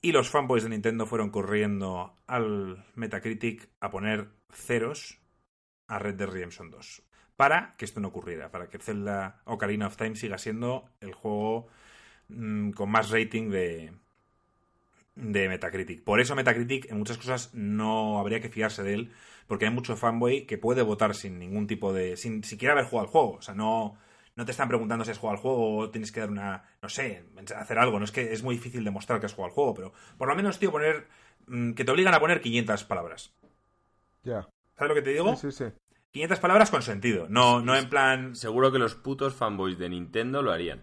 y 0.00 0.12
los 0.12 0.30
fanboys 0.30 0.62
de 0.62 0.70
Nintendo 0.70 1.04
fueron 1.04 1.28
corriendo 1.28 2.16
al 2.26 2.82
Metacritic 2.94 3.68
a 3.78 3.90
poner 3.90 4.30
ceros 4.50 5.20
a 5.86 5.98
Red 5.98 6.14
Dead 6.14 6.30
Redemption 6.30 6.70
2 6.70 7.02
para 7.36 7.74
que 7.76 7.84
esto 7.84 8.00
no 8.00 8.08
ocurriera, 8.08 8.50
para 8.50 8.70
que 8.70 8.78
Zelda 8.78 9.42
Ocarina 9.44 9.86
of 9.86 9.96
Time 9.98 10.16
siga 10.16 10.38
siendo 10.38 10.88
el 11.00 11.12
juego 11.12 11.68
mm, 12.34 12.70
con 12.72 12.90
más 12.90 13.10
rating 13.10 13.50
de, 13.50 13.92
de 15.14 15.48
Metacritic. 15.48 16.02
Por 16.02 16.20
eso 16.20 16.34
Metacritic 16.34 16.90
en 16.90 16.98
muchas 16.98 17.18
cosas 17.18 17.54
no 17.54 18.18
habría 18.18 18.40
que 18.40 18.48
fiarse 18.48 18.82
de 18.82 18.94
él, 18.94 19.12
porque 19.46 19.66
hay 19.66 19.70
mucho 19.70 19.96
fanboy 19.96 20.46
que 20.46 20.58
puede 20.58 20.82
votar 20.82 21.14
sin 21.14 21.38
ningún 21.38 21.66
tipo 21.66 21.92
de... 21.92 22.16
sin 22.16 22.44
siquiera 22.44 22.72
haber 22.72 22.86
jugado 22.86 23.06
al 23.06 23.12
juego. 23.12 23.32
O 23.34 23.42
sea, 23.42 23.54
no, 23.54 23.96
no 24.36 24.44
te 24.44 24.50
están 24.50 24.68
preguntando 24.68 25.04
si 25.04 25.10
has 25.10 25.18
jugado 25.18 25.36
al 25.36 25.42
juego 25.42 25.76
o 25.76 25.90
tienes 25.90 26.12
que 26.12 26.20
dar 26.20 26.30
una, 26.30 26.64
no 26.80 26.88
sé, 26.88 27.24
hacer 27.56 27.78
algo. 27.78 27.98
No 27.98 28.04
es 28.04 28.12
que 28.12 28.32
es 28.32 28.42
muy 28.42 28.56
difícil 28.56 28.84
demostrar 28.84 29.20
que 29.20 29.26
has 29.26 29.34
jugado 29.34 29.50
al 29.50 29.54
juego, 29.54 29.74
pero 29.74 29.92
por 30.16 30.28
lo 30.28 30.34
menos, 30.34 30.58
tío, 30.58 30.72
poner, 30.72 31.06
mm, 31.46 31.72
que 31.72 31.84
te 31.84 31.90
obligan 31.90 32.14
a 32.14 32.20
poner 32.20 32.40
500 32.40 32.84
palabras. 32.84 33.32
Ya. 34.22 34.48
¿Sabes 34.76 34.88
lo 34.88 34.94
que 34.94 35.02
te 35.02 35.10
digo? 35.10 35.36
Sí, 35.36 35.52
sí, 35.52 35.64
sí. 35.64 35.72
500 36.12 36.40
palabras 36.40 36.70
con 36.70 36.82
sentido, 36.82 37.26
no, 37.30 37.60
no 37.62 37.74
en 37.74 37.88
plan... 37.88 38.36
Seguro 38.36 38.70
que 38.70 38.78
los 38.78 38.94
putos 38.94 39.34
fanboys 39.34 39.78
de 39.78 39.88
Nintendo 39.88 40.42
lo 40.42 40.52
harían. 40.52 40.82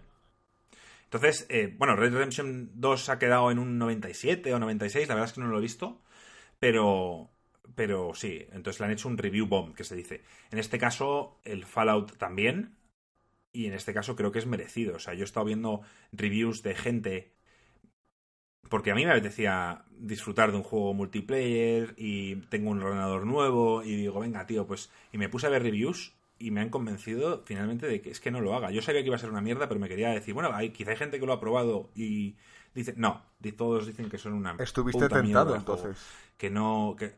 Entonces, 1.10 1.46
eh, 1.48 1.74
bueno, 1.76 1.96
Red 1.96 2.12
Redemption 2.14 2.70
2 2.74 3.08
ha 3.08 3.18
quedado 3.18 3.50
en 3.50 3.58
un 3.58 3.78
97 3.78 4.54
o 4.54 4.58
96, 4.60 5.08
la 5.08 5.14
verdad 5.14 5.28
es 5.28 5.34
que 5.34 5.40
no 5.40 5.48
lo 5.48 5.58
he 5.58 5.60
visto, 5.60 6.00
pero, 6.60 7.30
pero 7.76 8.14
sí, 8.14 8.46
entonces 8.52 8.80
le 8.80 8.86
han 8.86 8.92
hecho 8.92 9.08
un 9.08 9.18
review 9.18 9.46
bomb, 9.46 9.74
que 9.74 9.84
se 9.84 9.96
dice. 9.96 10.22
En 10.52 10.58
este 10.58 10.78
caso, 10.78 11.40
el 11.44 11.64
Fallout 11.66 12.16
también, 12.18 12.76
y 13.52 13.66
en 13.66 13.74
este 13.74 13.94
caso 13.94 14.16
creo 14.16 14.32
que 14.32 14.40
es 14.40 14.46
merecido. 14.46 14.96
O 14.96 15.00
sea, 15.00 15.14
yo 15.14 15.22
he 15.22 15.24
estado 15.24 15.46
viendo 15.46 15.82
reviews 16.12 16.62
de 16.62 16.74
gente 16.76 17.32
porque 18.68 18.90
a 18.90 18.94
mí 18.94 19.04
me 19.04 19.10
apetecía 19.12 19.84
disfrutar 19.90 20.50
de 20.52 20.58
un 20.58 20.62
juego 20.62 20.94
multiplayer 20.94 21.94
y 21.96 22.36
tengo 22.48 22.70
un 22.70 22.82
ordenador 22.82 23.26
nuevo 23.26 23.82
y 23.82 23.96
digo, 23.96 24.20
venga, 24.20 24.46
tío, 24.46 24.66
pues... 24.66 24.90
Y 25.12 25.18
me 25.18 25.28
puse 25.28 25.46
a 25.46 25.50
ver 25.50 25.62
reviews 25.62 26.14
y 26.40 26.50
me 26.50 26.62
han 26.62 26.70
convencido 26.70 27.42
finalmente 27.44 27.86
de 27.86 28.00
que 28.00 28.10
es 28.10 28.18
que 28.18 28.30
no 28.30 28.40
lo 28.40 28.54
haga. 28.54 28.70
Yo 28.70 28.80
sabía 28.80 29.02
que 29.02 29.08
iba 29.08 29.16
a 29.16 29.20
ser 29.20 29.30
una 29.30 29.42
mierda, 29.42 29.68
pero 29.68 29.78
me 29.78 29.88
quería 29.88 30.08
decir, 30.08 30.32
bueno, 30.34 30.50
hay, 30.52 30.70
quizá 30.70 30.90
hay 30.90 30.96
gente 30.96 31.20
que 31.20 31.26
lo 31.26 31.34
ha 31.34 31.38
probado 31.38 31.90
y 31.94 32.36
dice, 32.74 32.94
no, 32.96 33.22
todos 33.58 33.86
dicen 33.86 34.08
que 34.08 34.16
son 34.16 34.32
una... 34.32 34.56
Estuviste 34.58 35.08
tentado 35.08 35.54
entonces. 35.54 35.98
Que 36.38 36.48
no... 36.48 36.96
que 36.98 37.14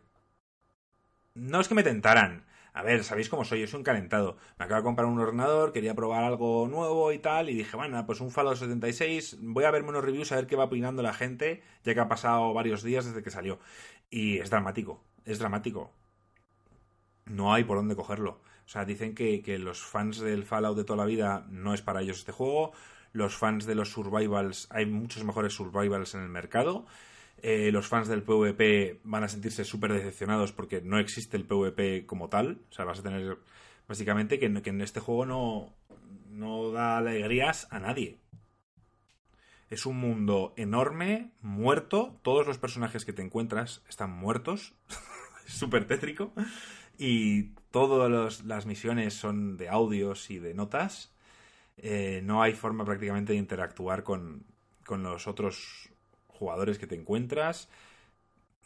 No 1.35 1.61
es 1.61 1.69
que 1.69 1.75
me 1.77 1.85
tentaran, 1.85 2.45
a 2.75 2.83
ver, 2.83 3.05
sabéis 3.05 3.29
cómo 3.29 3.45
soy, 3.45 3.61
yo 3.61 3.69
soy 3.69 3.79
un 3.79 3.85
calentado. 3.85 4.39
Me 4.59 4.65
acabo 4.65 4.81
de 4.81 4.85
comprar 4.85 5.07
un 5.07 5.21
ordenador, 5.21 5.73
quería 5.73 5.95
probar 5.95 6.25
algo 6.25 6.67
nuevo 6.69 7.13
y 7.13 7.21
tal, 7.21 7.49
y 7.49 7.55
dije, 7.55 7.77
bueno, 7.77 8.05
pues 8.05 8.21
un 8.21 8.33
Fallout 8.33 8.57
76, 8.57 9.39
voy 9.41 9.65
a 9.65 9.71
verme 9.71 9.91
unos 9.91 10.05
reviews 10.05 10.33
a 10.33 10.37
ver 10.37 10.49
qué 10.49 10.57
va 10.57 10.65
opinando 10.65 11.01
la 11.01 11.15
gente, 11.15 11.63
ya 11.85 11.95
que 11.95 12.01
ha 12.01 12.09
pasado 12.09 12.53
varios 12.55 12.83
días 12.83 13.05
desde 13.05 13.23
que 13.23 13.31
salió. 13.31 13.61
Y 14.11 14.39
es 14.39 14.51
dramático, 14.51 15.01
es 15.25 15.39
dramático. 15.39 15.93
No 17.27 17.55
hay 17.55 17.63
por 17.63 17.77
dónde 17.77 17.95
cogerlo. 17.95 18.41
O 18.73 18.75
sea, 18.75 18.87
dicen 18.87 19.15
que, 19.15 19.43
que 19.43 19.59
los 19.59 19.83
fans 19.83 20.19
del 20.19 20.47
Fallout 20.47 20.79
de 20.79 20.85
toda 20.85 21.05
la 21.05 21.05
vida 21.05 21.47
no 21.51 21.75
es 21.75 21.83
para 21.83 22.01
ellos 22.01 22.21
este 22.21 22.33
juego. 22.33 22.73
Los 23.13 23.37
fans 23.37 23.67
de 23.67 23.75
los 23.75 23.91
survivals, 23.91 24.67
hay 24.71 24.87
muchos 24.87 25.25
mejores 25.25 25.53
survivals 25.53 26.15
en 26.15 26.23
el 26.23 26.31
mercado. 26.31 26.87
Eh, 27.43 27.71
los 27.71 27.87
fans 27.87 28.09
del 28.09 28.23
PvP 28.23 29.01
van 29.05 29.25
a 29.25 29.29
sentirse 29.29 29.67
súper 29.67 29.93
decepcionados 29.93 30.53
porque 30.53 30.81
no 30.81 30.99
existe 30.99 31.37
el 31.37 31.45
PvP 31.45 32.07
como 32.07 32.31
tal. 32.31 32.63
O 32.71 32.73
sea, 32.73 32.87
vas 32.87 33.01
a 33.01 33.03
tener 33.03 33.37
básicamente 33.87 34.39
que, 34.39 34.47
en 34.47 34.81
este 34.81 35.01
juego 35.01 35.27
no, 35.27 35.75
no 36.31 36.71
da 36.71 36.97
alegrías 36.97 37.69
a 37.71 37.79
nadie. 37.79 38.21
Es 39.69 39.85
un 39.85 39.99
mundo 39.99 40.55
enorme, 40.57 41.33
muerto. 41.43 42.19
Todos 42.23 42.47
los 42.47 42.57
personajes 42.57 43.05
que 43.05 43.13
te 43.13 43.21
encuentras 43.21 43.83
están 43.87 44.13
muertos. 44.13 44.73
es 45.47 45.53
súper 45.53 45.87
tétrico. 45.87 46.33
Y 46.97 47.51
todas 47.73 48.45
las 48.45 48.67
misiones 48.67 49.15
son 49.15 49.57
de 49.57 49.69
audios 49.69 50.31
y 50.31 50.39
de 50.39 50.55
notas. 50.55 51.13
Eh, 51.77 52.21
no 52.23 52.43
hay 52.43 52.53
forma 52.53 52.85
prácticamente 52.85 53.33
de 53.33 53.39
interactuar 53.39 54.05
con, 54.05 54.45
con 54.85 55.03
los 55.03 55.27
otros 55.27 55.91
jugadores 56.29 56.79
que 56.79 56.87
te 56.87 56.95
encuentras. 56.95 57.69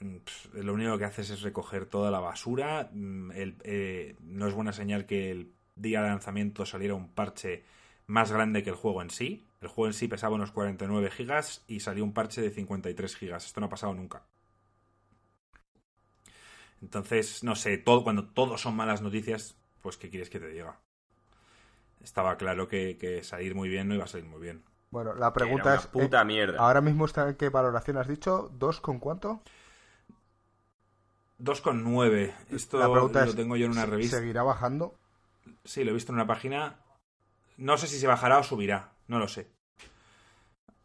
Mm, 0.01 0.17
lo 0.63 0.75
único 0.75 0.99
que 0.99 1.05
haces 1.05 1.31
es 1.31 1.43
recoger 1.43 1.87
toda 1.87 2.11
la 2.11 2.21
basura. 2.21 2.91
Mm, 2.93 3.31
eh, 3.35 4.17
no 4.21 4.49
es 4.49 4.55
buena 4.55 4.73
señal 4.73 5.07
que 5.07 5.31
el 5.31 5.53
día 5.77 6.03
de 6.03 6.09
lanzamiento 6.09 6.67
saliera 6.67 6.95
un 6.95 7.09
parche 7.09 7.65
más 8.07 8.33
grande 8.33 8.63
que 8.63 8.71
el 8.71 8.77
juego 8.77 9.03
en 9.03 9.11
sí. 9.11 9.47
El 9.61 9.69
juego 9.69 9.89
en 9.89 9.95
sí 9.95 10.09
pesaba 10.09 10.35
unos 10.35 10.53
49 10.53 11.11
gigas 11.11 11.65
y 11.69 11.81
salió 11.81 12.05
un 12.05 12.13
parche 12.13 12.43
de 12.43 12.51
53 12.51 13.17
gigas. 13.17 13.47
Esto 13.47 13.61
no 13.61 13.67
ha 13.67 13.71
pasado 13.71 13.95
nunca. 13.95 14.23
Entonces, 16.83 17.43
no 17.43 17.57
sé, 17.57 17.79
todo, 17.79 18.05
cuando 18.05 18.29
todos 18.29 18.61
son 18.61 18.77
malas 18.77 19.03
noticias, 19.03 19.57
pues 19.83 19.97
¿qué 19.97 20.11
quieres 20.11 20.31
que 20.31 20.41
te 20.41 20.49
diga? 20.49 20.79
Estaba 22.01 22.37
claro 22.37 22.69
que, 22.69 22.99
que 22.99 23.23
salir 23.23 23.55
muy 23.55 23.69
bien 23.69 23.89
no 23.89 23.95
iba 23.95 24.05
a 24.05 24.09
salir 24.09 24.27
muy 24.27 24.41
bien. 24.41 24.63
Bueno, 24.91 25.15
la 25.15 25.33
pregunta 25.33 25.75
es. 25.75 25.87
Puta 25.87 26.23
eh, 26.23 26.25
mierda. 26.25 26.59
Ahora 26.59 26.81
mismo 26.81 27.05
está 27.07 27.29
en 27.29 27.35
qué 27.35 27.49
valoración 27.49 27.97
has 27.97 28.09
dicho? 28.09 28.51
¿Dos 28.55 28.81
con 28.81 28.99
cuánto? 28.99 29.43
2,9. 31.39 32.35
Esto 32.51 32.79
la 32.79 32.91
pregunta 32.91 33.27
lo 33.27 33.35
tengo 33.35 33.57
yo 33.57 33.67
en 33.67 33.73
una 33.73 33.87
revista. 33.87 34.19
¿Seguirá 34.19 34.43
bajando? 34.43 34.95
Sí, 35.65 35.85
lo 35.85 35.91
he 35.91 35.95
visto 35.95 36.13
en 36.13 36.17
una 36.17 36.27
página. 36.27 36.77
No 37.57 37.77
sé 37.77 37.89
si 37.89 37.99
se 37.99 38.07
bajará 38.07 38.39
o 38.39 38.43
subirá. 38.43 38.93
No 39.07 39.19
lo 39.19 39.29
sé. 39.29 39.51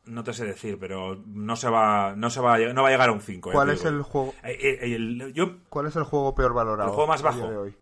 No 0.06 0.24
te 0.24 0.34
sé 0.34 0.45
decir, 0.45 0.80
pero 0.80 1.22
no 1.28 1.56
se 1.56 1.70
va, 1.70 2.16
no 2.16 2.30
se 2.30 2.41
va, 2.41 2.58
no 2.58 2.82
va 2.82 2.88
a 2.88 2.91
llegar 2.91 3.10
a 3.10 3.14
un 3.14 3.22
5. 3.22 3.49
Eh, 3.49 3.54
¿Cuál 3.54 3.70
es 3.70 3.86
el 3.86 4.02
juego? 4.02 4.34
Eh, 4.43 5.38
¿Cuál 5.70 5.88
es 5.88 5.95
el 5.95 6.04
juego 6.04 6.34
peor 6.34 6.54
valorado? 6.54 6.89
El 6.89 6.95
juego 6.95 7.08
más 7.08 7.22
bajo. 7.22 7.45
hoy? 7.45 7.76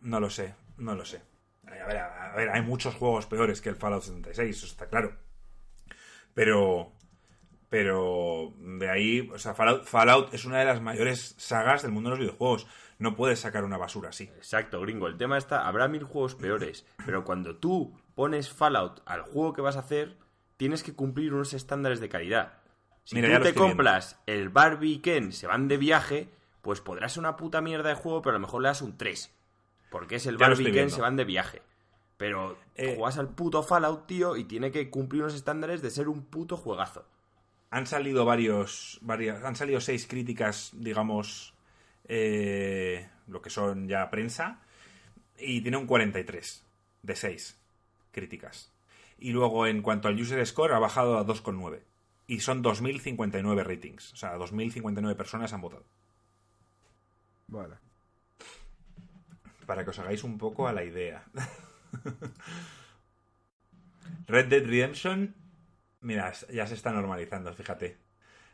No 0.00 0.18
lo 0.18 0.28
sé, 0.28 0.54
no 0.76 0.94
lo 0.94 1.04
sé. 1.04 1.22
A 1.66 1.86
ver, 1.86 1.98
a 1.98 2.34
ver, 2.36 2.50
hay 2.50 2.62
muchos 2.62 2.94
juegos 2.94 3.26
peores 3.26 3.60
que 3.60 3.68
el 3.68 3.76
Fallout 3.76 4.02
76, 4.02 4.56
eso 4.56 4.66
está 4.66 4.88
claro. 4.88 5.12
Pero. 6.34 6.92
Pero 7.68 8.52
de 8.58 8.90
ahí, 8.90 9.30
o 9.32 9.38
sea, 9.38 9.54
Fallout, 9.54 10.34
es 10.34 10.44
una 10.44 10.58
de 10.58 10.64
las 10.64 10.80
mayores 10.80 11.36
sagas 11.38 11.82
del 11.82 11.92
mundo 11.92 12.10
de 12.10 12.16
los 12.16 12.24
videojuegos. 12.24 12.66
No 12.98 13.14
puedes 13.14 13.38
sacar 13.38 13.62
una 13.62 13.78
basura 13.78 14.08
así. 14.08 14.24
Exacto, 14.24 14.80
gringo. 14.80 15.06
El 15.06 15.16
tema 15.16 15.38
está, 15.38 15.68
habrá 15.68 15.86
mil 15.86 16.02
juegos 16.02 16.34
peores, 16.34 16.84
pero 17.06 17.24
cuando 17.24 17.56
tú 17.56 17.96
pones 18.16 18.50
Fallout 18.50 19.02
al 19.06 19.22
juego 19.22 19.52
que 19.52 19.62
vas 19.62 19.76
a 19.76 19.80
hacer, 19.80 20.18
tienes 20.60 20.82
que 20.82 20.92
cumplir 20.92 21.32
unos 21.32 21.54
estándares 21.54 22.00
de 22.00 22.10
calidad. 22.10 22.58
Si 23.04 23.18
tú 23.18 23.42
te 23.42 23.54
compras 23.54 24.20
el 24.26 24.50
Barbie 24.50 24.92
y 24.92 24.98
Ken 24.98 25.32
se 25.32 25.46
van 25.46 25.68
de 25.68 25.78
viaje, 25.78 26.28
pues 26.60 26.82
podrás 26.82 27.14
ser 27.14 27.20
una 27.20 27.38
puta 27.38 27.62
mierda 27.62 27.88
de 27.88 27.94
juego, 27.94 28.20
pero 28.20 28.36
a 28.36 28.38
lo 28.38 28.46
mejor 28.46 28.60
le 28.60 28.68
das 28.68 28.82
un 28.82 28.98
3. 28.98 29.34
Porque 29.90 30.16
es 30.16 30.26
el 30.26 30.36
Barbie 30.36 30.68
y 30.68 30.72
Ken 30.72 30.90
se 30.90 31.00
van 31.00 31.16
de 31.16 31.24
viaje. 31.24 31.62
Pero 32.18 32.58
eh, 32.74 32.94
juegas 32.94 33.16
al 33.16 33.30
puto 33.30 33.62
Fallout, 33.62 34.06
tío, 34.06 34.36
y 34.36 34.44
tiene 34.44 34.70
que 34.70 34.90
cumplir 34.90 35.22
unos 35.22 35.34
estándares 35.34 35.80
de 35.80 35.90
ser 35.90 36.10
un 36.10 36.26
puto 36.26 36.58
juegazo. 36.58 37.08
Han 37.70 37.86
salido 37.86 38.26
varios, 38.26 39.00
han 39.08 39.56
salido 39.56 39.80
seis 39.80 40.06
críticas, 40.06 40.72
digamos, 40.74 41.54
eh, 42.04 43.08
lo 43.28 43.40
que 43.40 43.48
son 43.48 43.88
ya 43.88 44.10
prensa, 44.10 44.60
y 45.38 45.62
tiene 45.62 45.78
un 45.78 45.86
43 45.86 46.66
de 47.02 47.16
6 47.16 47.58
críticas. 48.12 48.69
Y 49.20 49.32
luego, 49.32 49.66
en 49.66 49.82
cuanto 49.82 50.08
al 50.08 50.18
user 50.18 50.44
score, 50.46 50.72
ha 50.72 50.78
bajado 50.78 51.18
a 51.18 51.26
2,9. 51.26 51.82
Y 52.26 52.40
son 52.40 52.64
2.059 52.64 53.64
ratings. 53.64 54.14
O 54.14 54.16
sea, 54.16 54.36
2.059 54.36 55.14
personas 55.14 55.52
han 55.52 55.60
votado. 55.60 55.84
Vale. 57.48 57.76
Para 59.66 59.84
que 59.84 59.90
os 59.90 59.98
hagáis 59.98 60.24
un 60.24 60.38
poco 60.38 60.66
a 60.66 60.72
la 60.72 60.84
idea. 60.84 61.24
Red 64.26 64.46
Dead 64.46 64.64
Redemption, 64.64 65.34
mira, 66.00 66.32
ya 66.52 66.66
se 66.66 66.74
está 66.74 66.92
normalizando, 66.92 67.52
fíjate. 67.52 67.98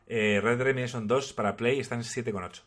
Eh, 0.06 0.40
Red 0.42 0.58
Dead 0.58 0.66
Redemption 0.66 1.06
2 1.06 1.32
para 1.34 1.56
Play 1.56 1.78
está 1.78 1.94
en 1.94 2.02
7,8. 2.02 2.62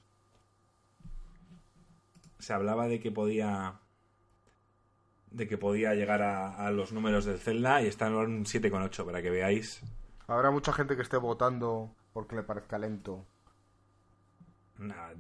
Se 2.38 2.54
hablaba 2.54 2.88
de 2.88 3.00
que 3.00 3.12
podía 3.12 3.80
de 5.32 5.48
que 5.48 5.58
podía 5.58 5.94
llegar 5.94 6.22
a, 6.22 6.72
los 6.72 6.92
números 6.92 7.26
del 7.26 7.40
Zelda 7.40 7.82
y 7.82 7.88
está 7.88 8.08
en 8.08 8.14
un 8.16 8.46
7,8 8.46 9.06
para 9.06 9.22
que 9.22 9.30
veáis. 9.30 9.82
Habrá 10.28 10.52
mucha 10.52 10.74
gente 10.74 10.96
que 10.96 11.02
esté 11.02 11.18
votando 11.18 11.96
porque 12.14 12.36
le 12.36 12.44
parezca 12.44 12.78
lento. 12.78 13.26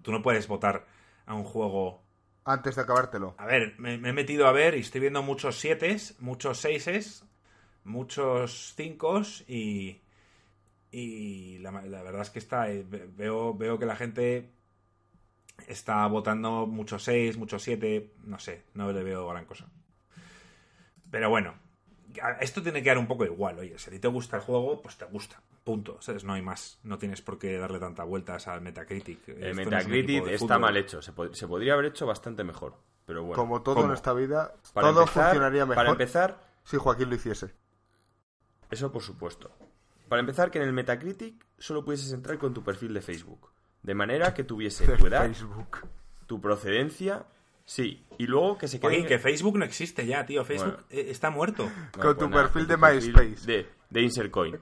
tú 0.01 0.11
no 0.11 0.21
puedes 0.21 0.47
votar 0.47 0.85
a 1.25 1.35
un 1.35 1.43
juego 1.43 2.01
antes 2.43 2.75
de 2.75 2.81
acabártelo. 2.81 3.35
A 3.37 3.45
ver, 3.45 3.75
me, 3.77 3.95
he 3.95 4.13
metido 4.13 4.47
a 4.47 4.51
ver 4.51 4.75
y 4.75 4.79
estoy 4.79 5.01
viendo 5.01 5.21
muchos 5.21 5.59
7, 5.59 5.97
muchos 6.19 6.59
6, 6.59 7.23
muchos 7.83 8.73
5 8.75 9.21
y. 9.47 10.01
Y 10.91 11.59
la, 11.59 11.69
verdad 11.69 12.21
es 12.21 12.31
que 12.31 12.39
está. 12.39 12.71
Eh, 12.71 12.83
veo, 12.83 13.53
veo 13.53 13.77
que 13.77 13.85
la 13.85 13.95
gente 13.95 14.49
está 15.67 16.07
votando 16.07 16.65
muchos 16.65 17.03
6, 17.03 17.37
muchos 17.37 17.61
7. 17.61 18.13
No 18.23 18.39
sé, 18.39 18.63
no 18.73 18.91
le 18.91 19.03
veo 19.03 19.27
gran 19.27 19.45
cosa. 19.45 19.69
Pero 21.11 21.29
bueno, 21.29 21.55
esto 22.39 22.61
tiene 22.61 22.81
que 22.81 22.89
dar 22.89 22.97
un 22.97 23.07
poco 23.07 23.25
igual. 23.25 23.59
Oye, 23.59 23.77
si 23.77 23.89
a 23.89 23.93
ti 23.93 23.99
te 23.99 24.07
gusta 24.07 24.37
el 24.37 24.43
juego, 24.43 24.81
pues 24.81 24.97
te 24.97 25.05
gusta. 25.05 25.41
Punto. 25.63 25.99
No 26.23 26.33
hay 26.33 26.41
más. 26.41 26.79
No 26.83 26.97
tienes 26.97 27.21
por 27.21 27.37
qué 27.37 27.57
darle 27.57 27.79
tanta 27.79 28.03
vueltas 28.03 28.47
al 28.47 28.61
Metacritic. 28.61 29.27
El 29.29 29.55
Metacritic 29.55 30.27
está 30.27 30.57
mal 30.57 30.75
hecho. 30.77 31.01
Se, 31.01 31.11
podría 31.11 31.73
haber 31.73 31.85
hecho 31.85 32.05
bastante 32.05 32.43
mejor. 32.43 32.75
Pero 33.05 33.23
bueno. 33.23 33.41
Como 33.41 33.61
todo 33.61 33.85
en 33.85 33.91
esta 33.91 34.13
vida, 34.13 34.53
todo 34.73 35.05
funcionaría 35.07 35.65
mejor. 35.65 35.75
Para 35.75 35.91
empezar. 35.91 36.49
Si 36.63 36.77
Joaquín 36.77 37.09
lo 37.09 37.15
hiciese. 37.15 37.53
Eso 38.69 38.91
por 38.91 39.01
supuesto. 39.01 39.51
Para 40.07 40.21
empezar, 40.21 40.51
que 40.51 40.59
en 40.59 40.65
el 40.65 40.73
Metacritic 40.73 41.45
solo 41.57 41.85
pudieses 41.85 42.11
entrar 42.13 42.37
con 42.37 42.53
tu 42.53 42.63
perfil 42.63 42.93
de 42.93 43.01
Facebook. 43.01 43.51
De 43.81 43.93
manera 43.93 44.33
que 44.33 44.43
tuviese 44.43 44.85
tu 44.97 45.07
edad, 45.07 45.31
tu 46.25 46.41
procedencia 46.41 47.25
Sí, 47.69 48.03
y 48.17 48.25
luego 48.25 48.57
que 48.57 48.67
se 48.67 48.79
Joaquín, 48.79 49.03
queden... 49.03 49.09
que 49.09 49.19
Facebook 49.19 49.59
no 49.59 49.63
existe 49.63 50.03
ya, 50.07 50.25
tío. 50.25 50.43
Facebook 50.43 50.73
Bueno. 50.73 50.87
eh, 50.89 51.05
está 51.11 51.29
muerto. 51.29 51.65
No, 51.65 51.91
Con 51.91 52.01
pues 52.01 52.17
tu 52.17 52.27
nada, 52.27 52.41
perfil 52.41 52.65
con 52.65 52.81
de 52.81 52.87
tu 52.87 52.95
MySpace. 52.95 53.45
De, 53.45 53.69
de 53.91 54.01
Insert 54.01 54.31
Coin. 54.31 54.59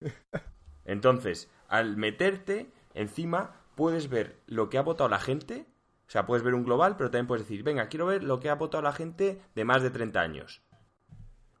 Entonces, 0.84 1.50
al 1.66 1.96
meterte, 1.96 2.70
encima 2.94 3.56
puedes 3.74 4.08
ver 4.08 4.40
lo 4.46 4.68
que 4.68 4.78
ha 4.78 4.82
votado 4.82 5.10
la 5.10 5.18
gente. 5.18 5.66
O 6.06 6.10
sea, 6.10 6.26
puedes 6.26 6.44
ver 6.44 6.54
un 6.54 6.62
global, 6.62 6.94
pero 6.96 7.10
también 7.10 7.26
puedes 7.26 7.44
decir, 7.44 7.64
venga, 7.64 7.88
quiero 7.88 8.06
ver 8.06 8.22
lo 8.22 8.38
que 8.38 8.48
ha 8.50 8.54
votado 8.54 8.84
la 8.84 8.92
gente 8.92 9.42
de 9.56 9.64
más 9.64 9.82
de 9.82 9.90
30 9.90 10.20
años. 10.20 10.62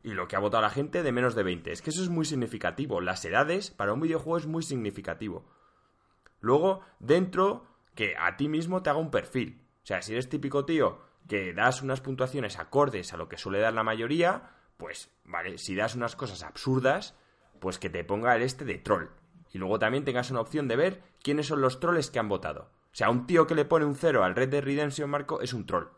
Y 0.04 0.12
lo 0.12 0.28
que 0.28 0.36
ha 0.36 0.38
votado 0.38 0.62
la 0.62 0.70
gente 0.70 1.02
de 1.02 1.10
menos 1.10 1.34
de 1.34 1.42
20. 1.42 1.72
Es 1.72 1.82
que 1.82 1.90
eso 1.90 2.04
es 2.04 2.08
muy 2.08 2.24
significativo. 2.24 3.00
Las 3.00 3.24
edades 3.24 3.72
para 3.72 3.94
un 3.94 4.00
videojuego 4.00 4.38
es 4.38 4.46
muy 4.46 4.62
significativo. 4.62 5.44
Luego, 6.38 6.82
dentro, 7.00 7.66
que 7.96 8.14
a 8.16 8.36
ti 8.36 8.48
mismo 8.48 8.84
te 8.84 8.90
haga 8.90 9.00
un 9.00 9.10
perfil. 9.10 9.63
O 9.84 9.86
sea, 9.86 10.00
si 10.02 10.12
eres 10.12 10.30
típico 10.30 10.64
tío 10.64 10.98
que 11.28 11.52
das 11.52 11.82
unas 11.82 12.00
puntuaciones 12.00 12.58
acordes 12.58 13.12
a 13.12 13.16
lo 13.16 13.28
que 13.28 13.38
suele 13.38 13.60
dar 13.60 13.74
la 13.74 13.82
mayoría, 13.82 14.50
pues, 14.78 15.10
vale, 15.24 15.58
si 15.58 15.74
das 15.74 15.94
unas 15.94 16.16
cosas 16.16 16.42
absurdas, 16.42 17.14
pues 17.60 17.78
que 17.78 17.90
te 17.90 18.02
ponga 18.02 18.34
el 18.34 18.42
este 18.42 18.64
de 18.64 18.78
troll. 18.78 19.08
Y 19.52 19.58
luego 19.58 19.78
también 19.78 20.04
tengas 20.04 20.30
una 20.30 20.40
opción 20.40 20.68
de 20.68 20.76
ver 20.76 21.02
quiénes 21.22 21.46
son 21.46 21.60
los 21.60 21.80
troles 21.80 22.10
que 22.10 22.18
han 22.18 22.28
votado. 22.28 22.70
O 22.92 22.96
sea, 22.96 23.10
un 23.10 23.26
tío 23.26 23.46
que 23.46 23.54
le 23.54 23.64
pone 23.64 23.84
un 23.84 23.94
cero 23.94 24.24
al 24.24 24.34
Red 24.34 24.48
Dead 24.48 24.64
Redemption, 24.64 25.10
Marco, 25.10 25.40
es 25.40 25.52
un 25.52 25.66
troll. 25.66 25.88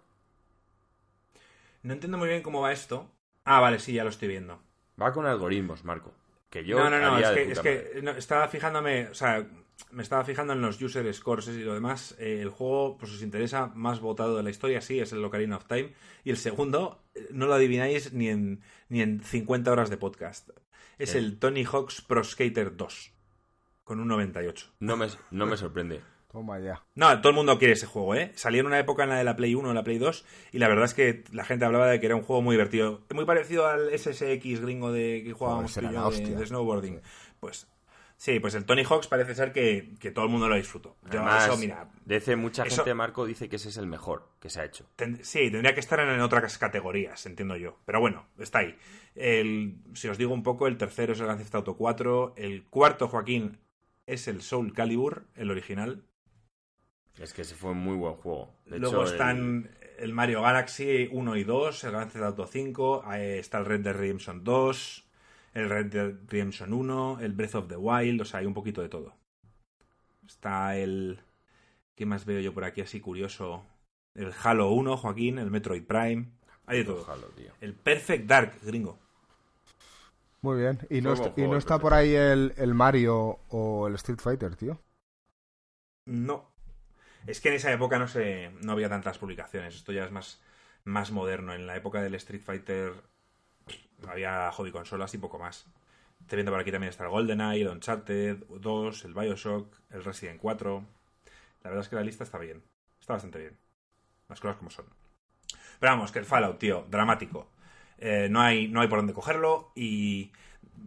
No 1.83 1.93
entiendo 1.93 2.19
muy 2.19 2.29
bien 2.29 2.43
cómo 2.43 2.61
va 2.63 2.73
esto. 2.73 3.11
Ah, 3.45 3.61
vale, 3.61 3.79
sí, 3.79 3.93
ya 3.93 4.03
lo 4.03 4.11
estoy 4.11 4.29
viendo. 4.29 4.61
Va 5.01 5.13
con 5.13 5.27
algoritmos, 5.27 5.85
Marco. 5.85 6.13
Que 6.51 6.65
yo 6.65 6.79
no, 6.79 6.91
no, 6.91 6.99
no, 6.99 7.19
es 7.19 7.31
que, 7.31 7.53
es 7.53 7.61
que 7.61 8.01
no, 8.03 8.11
estaba 8.13 8.49
fijándome, 8.49 9.09
o 9.09 9.15
sea, 9.15 9.47
me 9.91 10.03
estaba 10.03 10.25
fijando 10.25 10.53
en 10.53 10.61
los 10.61 10.81
user 10.81 11.13
scores 11.13 11.49
y 11.49 11.63
lo 11.63 11.75
demás. 11.75 12.17
Eh, 12.19 12.41
el 12.41 12.51
juego, 12.51 12.97
pues 12.99 13.13
os 13.13 13.23
interesa, 13.23 13.69
más 13.75 14.01
votado 14.01 14.37
de 14.37 14.43
la 14.43 14.51
historia, 14.51 14.81
sí, 14.81 15.01
es 15.01 15.13
el 15.13 15.25
Ocarina 15.25 15.57
of 15.57 15.67
Time. 15.67 15.93
Y 16.25 16.31
el 16.31 16.37
segundo, 16.37 17.03
eh, 17.15 17.29
no 17.31 17.47
lo 17.47 17.55
adivináis 17.55 18.13
ni 18.13 18.29
en, 18.29 18.63
ni 18.89 19.01
en 19.01 19.23
50 19.23 19.71
horas 19.71 19.91
de 19.91 19.97
podcast. 19.97 20.51
Es 20.99 21.13
¿Qué? 21.13 21.19
el 21.19 21.39
Tony 21.39 21.65
Hawk's 21.65 22.01
Pro 22.01 22.25
Skater 22.25 22.77
2, 22.77 23.13
con 23.85 24.01
un 24.01 24.09
98. 24.09 24.73
No 24.81 24.97
me, 24.97 25.09
no 25.31 25.47
me 25.47 25.57
sorprende. 25.57 26.01
Toma 26.31 26.59
ya. 26.59 26.83
No, 26.95 27.21
todo 27.21 27.31
el 27.31 27.37
mundo 27.37 27.59
quiere 27.59 27.75
ese 27.75 27.87
juego, 27.87 28.15
¿eh? 28.15 28.33
Salió 28.35 28.61
en 28.61 28.67
una 28.67 28.79
época 28.79 29.05
en 29.05 29.11
la 29.11 29.17
de 29.17 29.25
la 29.25 29.37
Play 29.37 29.55
1 29.55 29.69
o 29.69 29.73
la 29.73 29.85
Play 29.85 29.99
2 29.99 30.25
y 30.53 30.59
la 30.59 30.69
verdad 30.69 30.87
es 30.87 30.95
que 30.95 31.25
la 31.33 31.45
gente 31.45 31.65
hablaba 31.65 31.87
de 31.87 32.01
que 32.01 32.07
era 32.07 32.17
un 32.17 32.23
juego 32.23 32.43
muy 32.43 32.57
divertido. 32.57 33.03
Muy 33.15 33.25
parecido 33.25 33.67
al 33.67 33.97
SSX 33.97 34.61
gringo 34.61 34.93
de 34.93 35.23
que 35.25 35.33
jugábamos 35.33 35.73
tú 35.73 35.81
Joder, 35.81 35.93
y 35.93 35.93
será 35.93 36.11
yo 36.11 36.11
la 36.11 36.29
de, 36.29 36.37
de 36.37 36.47
snowboarding. 36.47 37.01
Pues 37.41 37.69
sí, 38.17 38.41
pues 38.41 38.55
el 38.55 38.65
Tony 38.65 38.83
Hawk's 38.85 39.07
parece 39.07 39.35
ser 39.35 39.53
que, 39.53 39.95
que 40.01 40.11
todo 40.11 40.25
el 40.25 40.31
mundo 40.31 40.49
lo 40.49 40.57
disfrutó. 40.57 40.97
Además, 41.05 41.47
eso, 41.47 41.57
mira, 41.59 41.91
DC 42.05 42.37
mucha 42.37 42.65
eso- 42.65 42.77
gente, 42.77 42.95
Marco, 42.95 43.25
dice 43.27 43.49
que 43.49 43.57
ese 43.57 43.69
es 43.69 43.77
el 43.77 43.87
mejor 43.87 44.31
que 44.41 44.51
se 44.51 44.61
ha 44.61 44.65
hecho. 44.65 44.89
ten- 44.97 45.25
sí, 45.25 45.51
tendría 45.51 45.75
que 45.75 45.81
estar 45.81 46.01
en, 46.01 46.09
en 46.09 46.21
otras 46.21 46.57
categorías, 46.59 47.25
entiendo 47.27 47.57
yo. 47.57 47.79
Pero 47.85 48.01
bueno, 48.01 48.27
está 48.39 48.61
ahí. 48.61 48.77
El, 49.15 49.79
si 49.95 50.09
os 50.09 50.19
digo 50.19 50.35
un 50.35 50.43
poco, 50.43 50.67
el 50.67 50.77
tercero 50.77 51.13
es 51.13 51.21
el 51.21 51.27
Grand 51.27 51.41
Theft 51.41 51.55
Auto 51.55 51.77
4, 51.77 52.35
el 52.37 52.65
cuarto, 52.65 53.09
Joaquín, 53.09 53.59
es 54.07 54.29
el 54.29 54.43
Soul 54.43 54.73
Calibur, 54.73 55.27
el 55.35 55.51
original. 55.51 56.05
Es 57.19 57.33
que 57.33 57.43
ese 57.43 57.55
fue 57.55 57.71
un 57.71 57.79
muy 57.79 57.97
buen 57.97 58.15
juego. 58.15 58.55
De 58.67 58.79
Luego 58.79 58.97
hecho, 59.03 59.07
el- 59.07 59.13
están 59.13 59.71
el... 59.99 60.13
Mario 60.13 60.43
Galaxy 60.43 61.09
1 61.11 61.37
y 61.37 61.45
2, 61.45 61.85
el 61.85 61.91
Grand 61.93 62.13
Theft 62.13 62.25
Auto 62.25 62.47
5, 62.47 63.05
eh, 63.15 63.39
está 63.39 63.57
el 63.59 63.65
Red 63.65 63.81
Dead 63.81 63.97
Redemption 63.97 64.45
2, 64.45 65.06
el 65.57 65.71
Red 65.71 65.87
Dead 65.87 66.15
Redemption 66.29 66.75
1, 66.75 67.21
el 67.23 67.33
Breath 67.33 67.55
of 67.55 67.69
the 67.69 67.77
Wild, 67.77 68.21
o 68.21 68.25
sea, 68.27 68.41
hay 68.41 68.47
un 68.47 68.53
poquito 68.53 68.83
de 68.83 68.91
todo. 68.91 69.17
Está 70.27 70.77
el... 70.77 71.19
¿Qué 71.95 72.05
más 72.05 72.27
veo 72.27 72.41
yo 72.41 72.53
por 72.53 72.65
aquí 72.65 72.83
así 72.83 73.01
curioso? 73.01 73.65
El 74.15 74.35
Halo 74.43 74.71
1, 74.73 74.99
Joaquín, 74.99 75.39
el 75.39 75.51
Metroid 75.51 75.85
Prime, 75.85 76.27
hay 76.67 76.79
de 76.79 76.85
todo. 76.85 77.11
Halo, 77.11 77.29
tío. 77.29 77.53
El 77.63 77.75
Perfect 77.75 78.27
Dark, 78.27 78.59
gringo. 78.65 78.99
Muy 80.43 80.59
bien. 80.59 80.79
¿Y 80.91 81.01
no, 81.01 81.15
está, 81.15 81.33
y 81.41 81.47
no 81.47 81.57
está 81.57 81.77
el 81.77 81.81
por 81.81 81.95
ahí 81.95 82.15
el, 82.15 82.53
el 82.59 82.75
Mario 82.75 83.41
o 83.49 83.89
el 83.89 83.95
Street 83.95 84.21
Fighter, 84.21 84.57
tío? 84.57 84.83
No. 86.05 86.53
Es 87.27 87.41
que 87.41 87.49
en 87.49 87.55
esa 87.55 87.73
época 87.73 87.99
no 87.99 88.09
se, 88.09 88.51
no 88.61 88.73
había 88.73 88.91
tantas 88.91 89.17
publicaciones. 89.17 89.75
Esto 89.75 89.93
ya 89.93 90.05
es 90.05 90.13
más, 90.13 90.43
más 90.85 91.13
moderno. 91.13 91.55
En 91.55 91.67
la 91.67 91.77
época 91.77 92.03
del 92.03 92.15
Street 92.17 92.43
Fighter 92.43 92.93
había 94.09 94.51
hobby 94.53 94.71
consolas 94.71 95.13
y 95.15 95.19
poco 95.19 95.39
más. 95.39 95.67
Estoy 96.21 96.37
viendo 96.37 96.53
por 96.53 96.61
aquí 96.61 96.73
también 96.73 96.91
está 96.91 97.05
el 97.05 97.11
GoldenEye, 97.11 97.63
el 97.63 97.69
Uncharted 97.69 98.45
2, 98.49 99.05
el 99.05 99.15
Bioshock, 99.15 99.75
el 99.91 100.05
Resident 100.05 100.41
4. 100.41 100.85
La 101.63 101.71
verdad 101.71 101.85
es 101.85 101.89
que 101.89 101.97
la 101.97 102.03
lista 102.03 102.25
está 102.25 102.39
bien. 102.39 102.63
Está 103.01 103.15
bastante 103.15 103.39
bien. 103.39 103.59
Las 104.29 104.41
cosas 104.41 104.57
como 104.57 104.71
son. 104.71 104.87
Pero 105.79 105.93
vamos, 105.93 106.11
que 106.11 106.19
el 106.19 106.25
Fallout, 106.25 106.59
tío, 106.59 106.87
dramático. 106.91 107.51
Eh, 107.99 108.29
no, 108.31 108.41
hay, 108.41 108.69
no 108.69 108.81
hay 108.81 108.89
por 108.89 108.99
dónde 108.99 109.15
cogerlo 109.15 109.73
y 109.75 110.33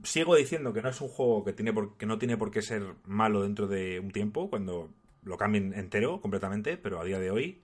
sigo 0.04 0.36
diciendo 0.36 0.74
que 0.74 0.82
no 0.82 0.90
es 0.90 1.02
un 1.02 1.08
juego 1.08 1.44
que, 1.44 1.54
tiene 1.54 1.74
que 1.98 2.06
no 2.06 2.20
tiene 2.20 2.38
por 2.38 2.52
qué 2.52 2.62
ser 2.62 2.96
malo 3.06 3.42
dentro 3.42 3.68
de 3.68 4.00
un 4.00 4.12
tiempo, 4.12 4.50
cuando 4.50 4.90
lo 5.24 5.38
cambien 5.38 5.74
entero, 5.74 6.22
completamente, 6.22 6.78
pero 6.78 7.00
a 7.00 7.04
día 7.04 7.20
de 7.20 7.32
hoy, 7.32 7.64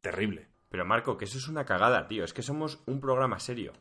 terrible. 0.00 0.48
Pero 0.68 0.84
Marco, 0.84 1.16
que 1.16 1.24
eso 1.24 1.38
es 1.38 1.48
una 1.48 1.64
cagada, 1.64 2.08
tío. 2.08 2.24
Es 2.24 2.32
que 2.32 2.42
somos 2.42 2.82
un 2.86 3.00
programa 3.00 3.38
serio. 3.38 3.72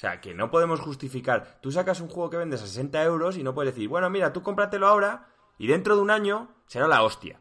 O 0.00 0.06
sea, 0.08 0.18
que 0.22 0.32
no 0.32 0.50
podemos 0.50 0.80
justificar. 0.80 1.58
Tú 1.60 1.70
sacas 1.70 2.00
un 2.00 2.08
juego 2.08 2.30
que 2.30 2.38
vendes 2.38 2.62
a 2.62 2.66
60 2.66 3.04
euros 3.04 3.36
y 3.36 3.42
no 3.42 3.52
puedes 3.52 3.74
decir, 3.74 3.86
bueno, 3.86 4.08
mira, 4.08 4.32
tú 4.32 4.42
cómpratelo 4.42 4.88
ahora 4.88 5.28
y 5.58 5.66
dentro 5.66 5.94
de 5.94 6.00
un 6.00 6.10
año 6.10 6.48
será 6.64 6.88
la 6.88 7.02
hostia. 7.02 7.38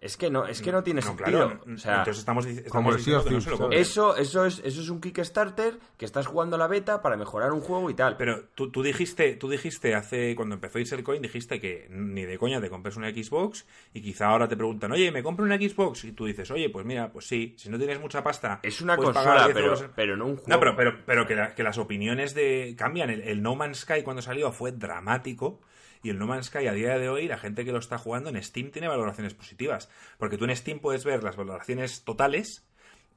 Es 0.00 0.16
que 0.16 0.30
no, 0.30 0.46
es 0.46 0.62
que 0.62 0.70
no 0.70 0.84
tiene 0.84 1.00
No, 1.00 1.08
sentido. 1.08 1.28
claro, 1.48 1.60
o 1.74 1.76
sea, 1.76 1.98
entonces 1.98 2.20
estamos, 2.20 2.46
como 2.68 2.94
diciendo 2.94 3.24
que 3.24 3.30
no 3.32 3.40
se 3.40 3.50
lo 3.50 3.72
eso, 3.72 4.14
eso, 4.16 4.46
es, 4.46 4.60
eso 4.64 4.80
es 4.80 4.88
un 4.90 5.00
Kickstarter 5.00 5.76
que 5.96 6.04
estás 6.04 6.28
jugando 6.28 6.56
la 6.56 6.68
beta 6.68 7.02
para 7.02 7.16
mejorar 7.16 7.52
un 7.52 7.60
juego 7.60 7.90
y 7.90 7.94
tal. 7.94 8.16
Pero 8.16 8.44
tú, 8.54 8.70
tú 8.70 8.84
dijiste, 8.84 9.34
tú 9.34 9.48
dijiste 9.50 9.96
hace, 9.96 10.36
cuando 10.36 10.54
empezó 10.54 10.78
Coin 11.02 11.20
dijiste 11.20 11.60
que 11.60 11.88
ni 11.90 12.24
de 12.24 12.38
coña 12.38 12.60
te 12.60 12.70
compres 12.70 12.96
una 12.96 13.10
Xbox 13.10 13.66
y 13.92 14.00
quizá 14.00 14.28
ahora 14.28 14.46
te 14.46 14.56
preguntan, 14.56 14.92
oye, 14.92 15.10
¿me 15.10 15.24
compro 15.24 15.44
una 15.44 15.56
Xbox? 15.56 16.04
Y 16.04 16.12
tú 16.12 16.26
dices, 16.26 16.48
oye, 16.52 16.70
pues 16.70 16.86
mira, 16.86 17.10
pues 17.10 17.26
sí, 17.26 17.54
si 17.58 17.68
no 17.68 17.76
tienes 17.76 17.98
mucha 18.00 18.22
pasta... 18.22 18.60
es 18.62 18.80
una 18.80 18.94
consola, 18.96 19.24
pagar 19.24 19.44
10 19.46 19.54
pero, 19.54 19.66
euros- 19.74 19.90
pero 19.96 20.16
no 20.16 20.26
un 20.26 20.36
juego. 20.36 20.48
No, 20.48 20.60
pero, 20.60 20.76
pero, 20.76 20.98
pero 21.06 21.26
que, 21.26 21.34
la- 21.34 21.54
que 21.56 21.64
las 21.64 21.76
opiniones 21.76 22.34
de 22.34 22.76
cambian. 22.78 23.10
El, 23.10 23.22
el 23.22 23.42
No 23.42 23.56
Man's 23.56 23.78
Sky 23.80 24.02
cuando 24.04 24.22
salió 24.22 24.52
fue 24.52 24.70
dramático. 24.70 25.60
Y 26.02 26.10
el 26.10 26.18
No 26.18 26.26
Man's 26.26 26.46
Sky 26.46 26.66
a 26.66 26.72
día 26.72 26.98
de 26.98 27.08
hoy, 27.08 27.26
la 27.28 27.38
gente 27.38 27.64
que 27.64 27.72
lo 27.72 27.78
está 27.78 27.98
jugando 27.98 28.30
en 28.30 28.42
Steam 28.42 28.70
tiene 28.70 28.88
valoraciones 28.88 29.34
positivas. 29.34 29.88
Porque 30.18 30.38
tú 30.38 30.44
en 30.44 30.54
Steam 30.56 30.78
puedes 30.80 31.04
ver 31.04 31.22
las 31.22 31.36
valoraciones 31.36 32.04
totales 32.04 32.64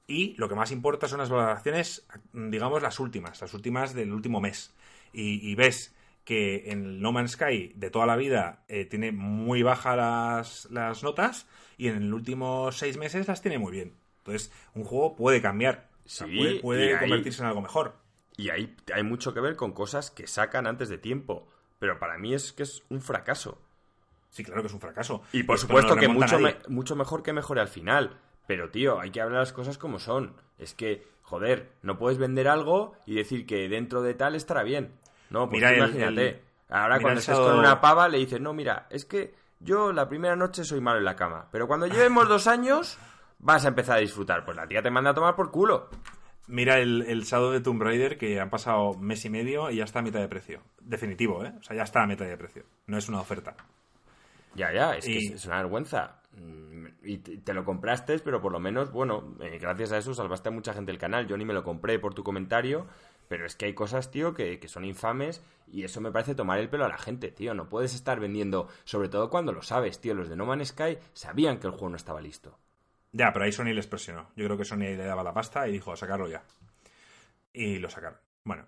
y 0.08 0.36
lo 0.38 0.50
que 0.50 0.56
más 0.56 0.72
importa 0.72 1.08
son 1.08 1.20
las 1.20 1.30
valoraciones, 1.30 2.06
digamos, 2.34 2.82
las 2.82 3.00
últimas, 3.00 3.40
las 3.42 3.54
últimas 3.54 3.94
del 3.94 4.12
último 4.12 4.42
mes. 4.42 4.74
Y, 5.14 5.48
y 5.50 5.56
ves 5.56 5.96
que 6.26 6.72
en 6.72 6.84
el 6.86 7.02
No 7.02 7.12
Man's 7.12 7.32
Sky 7.32 7.74
de 7.76 7.90
toda 7.90 8.06
la 8.06 8.16
vida 8.16 8.64
eh, 8.68 8.86
tiene 8.86 9.12
muy 9.12 9.64
bajas 9.64 9.98
las, 9.98 10.68
las 10.72 11.04
notas 11.04 11.48
y 11.78 11.88
en 11.88 11.98
el 11.98 12.14
último 12.14 12.72
seis 12.72 12.98
meses 12.98 13.28
las 13.28 13.42
tiene 13.42 13.58
muy 13.58 13.72
bien. 13.72 13.94
Entonces, 14.20 14.52
un 14.76 14.84
juego 14.84 15.16
puede 15.16 15.42
cambiar. 15.42 15.90
O 16.06 16.10
sea, 16.10 16.28
Sí, 16.28 16.36
puede, 16.38 16.60
puede 16.62 16.86
y 16.86 16.94
ahí- 16.94 17.00
convertirse 17.00 17.42
en 17.42 17.48
algo 17.48 17.62
mejor. 17.62 17.96
Y 18.38 18.50
ahí 18.50 18.76
hay 18.94 19.04
mucho 19.04 19.34
que 19.34 19.40
ver 19.40 19.56
con 19.56 19.72
cosas 19.72 20.10
que 20.12 20.26
sacan 20.28 20.68
antes 20.68 20.90
de 20.90 20.98
tiempo. 20.98 21.48
Pero 21.82 21.98
para 21.98 22.16
mí 22.20 22.34
es 22.36 22.54
que 22.54 22.62
es 22.62 22.84
un 22.90 23.02
fracaso. 23.02 23.58
Sí, 24.30 24.44
claro 24.46 24.62
que 24.62 24.68
es 24.68 24.74
un 24.74 24.80
fracaso. 24.80 25.24
Y 25.34 25.42
por 25.42 25.56
Esto 25.56 25.68
supuesto 25.68 25.96
no 25.96 26.00
que 26.00 26.08
mucho, 26.08 26.38
me- 26.40 26.58
mucho 26.68 26.96
mejor 26.96 27.24
que 27.24 27.34
mejore 27.34 27.60
al 27.60 27.68
final. 27.68 28.20
Pero, 28.46 28.70
tío, 28.70 29.00
hay 29.00 29.10
que 29.10 29.20
hablar 29.20 29.40
las 29.40 29.52
cosas 29.52 29.80
como 29.80 29.98
son. 29.98 30.36
Es 30.60 30.76
que, 30.76 31.08
joder, 31.24 31.72
no 31.82 31.98
puedes 31.98 32.20
vender 32.20 32.48
algo 32.48 32.96
y 33.08 33.16
decir 33.16 33.48
que 33.48 33.68
dentro 33.68 34.04
de 34.04 34.14
tal 34.14 34.36
estará 34.36 34.62
bien. 34.62 34.94
No, 35.32 35.50
pues 35.50 35.58
Mira 35.60 35.72
el- 35.72 35.78
imagínate. 35.80 36.28
el- 36.30 36.42
Ahora 36.70 36.98
mira 36.98 37.02
cuando 37.02 37.22
sábado- 37.22 37.50
con 37.50 37.60
una 37.60 37.82
pava 37.82 38.08
le 38.08 38.20
dices, 38.20 38.40
no, 38.40 38.54
mira, 38.54 38.86
es 38.92 39.04
que 39.06 39.34
yo 39.60 39.92
la 39.92 40.08
primera 40.08 40.36
noche 40.36 40.64
soy 40.64 40.82
malo 40.82 41.00
en 41.00 41.06
la 41.06 41.16
cama. 41.16 41.48
Pero 41.52 41.68
cuando 41.68 41.88
llevemos 41.88 42.30
dos 42.30 42.46
años 42.46 43.00
vas 43.40 43.66
a 43.66 43.70
empezar 43.70 43.98
a 43.98 44.02
disfrutar. 44.02 44.46
Pues 44.46 44.56
la 44.56 44.68
tía 44.68 44.84
te 44.84 44.92
manda 44.92 45.10
a 45.10 45.14
tomar 45.16 45.36
por 45.36 45.50
culo. 45.50 45.90
Mira 46.52 46.80
el, 46.80 47.04
el 47.08 47.24
Shadow 47.24 47.52
de 47.52 47.62
Tomb 47.62 47.82
Raider 47.82 48.18
que 48.18 48.40
han 48.40 48.50
pasado 48.50 48.94
mes 48.96 49.24
y 49.26 49.30
medio 49.30 49.72
y 49.72 49.78
ya 49.78 49.86
está 49.86 50.00
a 50.00 50.02
mitad 50.02 50.20
de 50.20 50.28
precio. 50.28 50.62
Definitivo, 50.82 51.46
¿eh? 51.46 51.54
O 51.60 51.64
sea, 51.64 51.78
ya 51.78 51.84
está 51.84 52.04
a 52.04 52.08
mitad 52.08 52.26
de 52.26 52.36
precio. 52.38 52.64
No 52.88 52.98
es 52.98 53.08
una 53.08 53.22
oferta. 53.22 53.56
Ya, 54.56 54.72
ya, 54.74 54.96
es 54.98 55.06
que 55.06 55.12
Y- 55.14 55.28
es- 55.28 55.32
es 55.36 55.46
una 55.46 55.58
vergüenza. 55.58 56.22
Mm, 56.38 56.72
Y 57.04 57.18
te 57.20 57.38
te 57.38 57.54
lo 57.54 57.64
compraste, 57.66 58.20
pero 58.20 58.42
por 58.42 58.52
lo 58.52 58.60
menos, 58.60 58.92
bueno, 58.92 59.36
eh, 59.40 59.58
gracias 59.60 59.92
a 59.92 59.98
eso 59.98 60.14
salvaste 60.14 60.50
a 60.50 60.52
mucha 60.52 60.74
gente 60.74 60.92
el 60.92 60.98
canal. 61.00 61.26
Yo 61.26 61.36
ni 61.38 61.46
me 61.46 61.54
lo 61.54 61.64
compré 61.64 61.98
por 62.00 62.14
tu 62.14 62.22
comentario, 62.24 62.86
pero 63.28 63.46
es 63.46 63.56
que 63.56 63.66
hay 63.66 63.74
cosas, 63.74 64.12
tío, 64.12 64.34
que, 64.36 64.60
que 64.60 64.68
son 64.68 64.84
infames 64.86 65.44
y 65.68 65.84
eso 65.84 66.00
me 66.02 66.12
parece 66.12 66.36
tomar 66.36 66.60
el 66.60 66.70
pelo 66.70 66.86
a 66.86 66.90
la 66.90 66.98
gente, 67.00 67.32
tío. 67.32 67.54
No 67.56 67.70
puedes 67.70 67.96
estar 67.96 68.20
vendiendo, 68.20 68.68
sobre 68.84 69.10
todo 69.10 69.30
cuando 69.30 69.52
lo 69.54 69.62
sabes, 69.64 70.00
tío. 70.00 70.14
Los 70.14 70.30
de 70.30 70.36
No 70.36 70.46
Man's 70.46 70.68
Sky 70.70 70.98
sabían 71.14 71.60
que 71.60 71.68
el 71.68 71.72
juego 71.74 71.90
no 71.90 71.96
estaba 71.96 72.22
listo. 72.22 72.58
Ya, 73.12 73.34
pero 73.34 73.46
ahí 73.46 73.52
Sony 73.52 73.74
les 73.74 73.88
presionó. 73.88 74.32
Yo 74.36 74.46
creo 74.46 74.58
que 74.58 74.66
Sony 74.66 74.96
le 74.96 75.06
daba 75.06 75.24
la 75.24 75.34
pasta 75.34 75.68
y 75.68 75.72
dijo, 75.74 75.96
sacarlo 75.96 76.30
ya. 76.30 76.44
Y 77.54 77.80
lo 77.80 77.90
sacaron. 77.90 78.20
Bueno. 78.44 78.68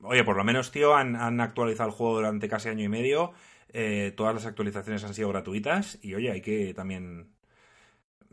Oye, 0.00 0.22
por 0.22 0.36
lo 0.36 0.44
menos, 0.44 0.70
tío, 0.70 0.94
han, 0.94 1.16
han 1.16 1.40
actualizado 1.40 1.88
el 1.88 1.94
juego 1.94 2.16
durante 2.16 2.48
casi 2.48 2.68
año 2.68 2.84
y 2.84 2.88
medio. 2.88 3.32
Eh, 3.70 4.12
todas 4.16 4.34
las 4.34 4.46
actualizaciones 4.46 5.02
han 5.04 5.14
sido 5.14 5.28
gratuitas. 5.30 5.98
Y 6.02 6.14
oye, 6.14 6.30
hay 6.30 6.40
que 6.40 6.72
también 6.74 7.34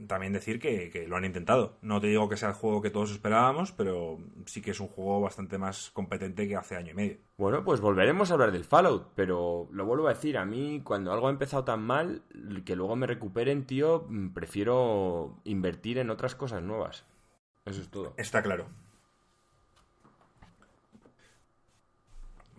también 0.08 0.34
decir 0.34 0.60
que, 0.60 1.06
lo 1.08 1.16
han 1.16 1.26
intentado. 1.26 1.78
No 1.82 2.02
te 2.02 2.08
digo 2.08 2.28
que 2.28 2.38
sea 2.38 2.50
el 2.50 2.56
juego 2.56 2.82
que 2.82 2.90
todos 2.90 3.12
esperábamos, 3.12 3.72
pero 3.72 4.20
sí 4.46 4.62
que 4.62 4.72
es 4.72 4.80
un 4.80 4.88
juego 4.88 5.22
bastante 5.22 5.58
más 5.58 5.92
competente 5.92 6.48
que 6.48 6.56
hace 6.56 6.76
año 6.76 6.92
y 6.92 6.96
medio. 6.96 7.18
Bueno, 7.38 7.64
pues 7.64 7.82
volveremos 7.82 8.30
a 8.30 8.34
hablar 8.34 8.52
del 8.52 8.66
Fallout, 8.66 9.12
pero 9.16 9.68
lo 9.72 9.86
vuelvo 9.86 10.08
a 10.08 10.14
decir, 10.14 10.38
a 10.38 10.46
mí 10.46 10.82
cuando 10.84 11.12
algo 11.12 11.28
ha 11.28 11.32
empezado 11.32 11.64
tan 11.64 11.82
mal, 11.82 12.24
que 12.66 12.76
luego 12.76 12.96
me 12.96 13.08
recuperen, 13.08 13.66
tío, 13.66 14.06
mm, 14.10 14.34
prefiero 14.34 15.40
invertir 15.44 15.98
en 15.98 16.10
otras 16.10 16.36
cosas 16.36 16.62
nuevas. 16.62 17.06
Eso 17.66 17.82
es 17.82 17.90
todo. 17.90 18.14
Está 18.18 18.44
claro. 18.44 18.68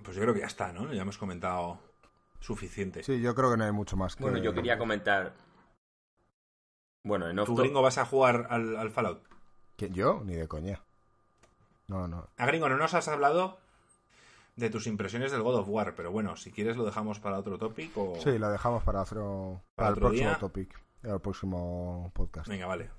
Pues 0.03 0.17
yo 0.17 0.23
creo 0.23 0.35
que 0.35 0.41
ya 0.41 0.47
está, 0.47 0.73
¿no? 0.73 0.93
Ya 0.93 1.03
hemos 1.03 1.19
comentado 1.19 1.81
suficiente. 2.41 3.03
Sí, 3.03 3.21
yo 3.21 3.35
creo 3.35 3.51
que 3.51 3.57
no 3.57 3.65
hay 3.65 3.73
mucho 3.73 3.97
más 3.97 4.15
que... 4.15 4.23
Bueno, 4.23 4.39
yo 4.39 4.55
quería 4.55 4.79
comentar 4.79 5.35
bueno, 7.07 7.31
en 7.31 7.37
¿Tú, 7.45 7.55
gringo, 7.55 7.83
vas 7.83 7.99
a 7.99 8.05
jugar 8.05 8.49
al, 8.51 8.91
Fallout? 8.91 9.23
¿Yo? 9.79 10.23
Ni 10.25 10.35
de 10.35 10.49
coña. 10.49 10.83
No, 11.87 12.09
no. 12.09 12.29
A 12.37 12.47
gringo, 12.47 12.69
no 12.69 12.77
nos 12.77 12.95
has 12.95 13.07
hablado 13.07 13.59
de 14.57 14.71
tus 14.71 14.89
impresiones 14.89 15.31
del 15.31 15.43
God 15.43 15.61
of 15.61 15.69
War, 15.69 15.95
pero 15.95 16.11
bueno, 16.11 16.37
si 16.37 16.51
quieres 16.51 16.77
lo 16.77 16.85
dejamos 16.85 17.21
para 17.21 17.39
otro 17.39 17.59
topic 17.59 17.97
o... 17.97 18.19
Sí, 18.21 18.39
lo 18.39 18.51
dejamos 18.51 18.83
para, 18.83 19.03
otro, 19.03 19.63
para, 19.77 19.91
el 19.91 19.95
próximo 19.95 20.37
topic, 20.41 20.81
el 21.05 21.21
próximo 21.21 22.11
podcast. 22.13 22.49
Venga, 22.49 22.67
vale. 22.67 22.91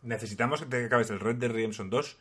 Necesitamos 0.00 0.62
que 0.62 0.66
te 0.66 0.86
acabes 0.86 1.10
el 1.10 1.20
Red 1.20 1.36
Dead 1.36 1.52
Redemption 1.52 1.90
2 1.90 2.18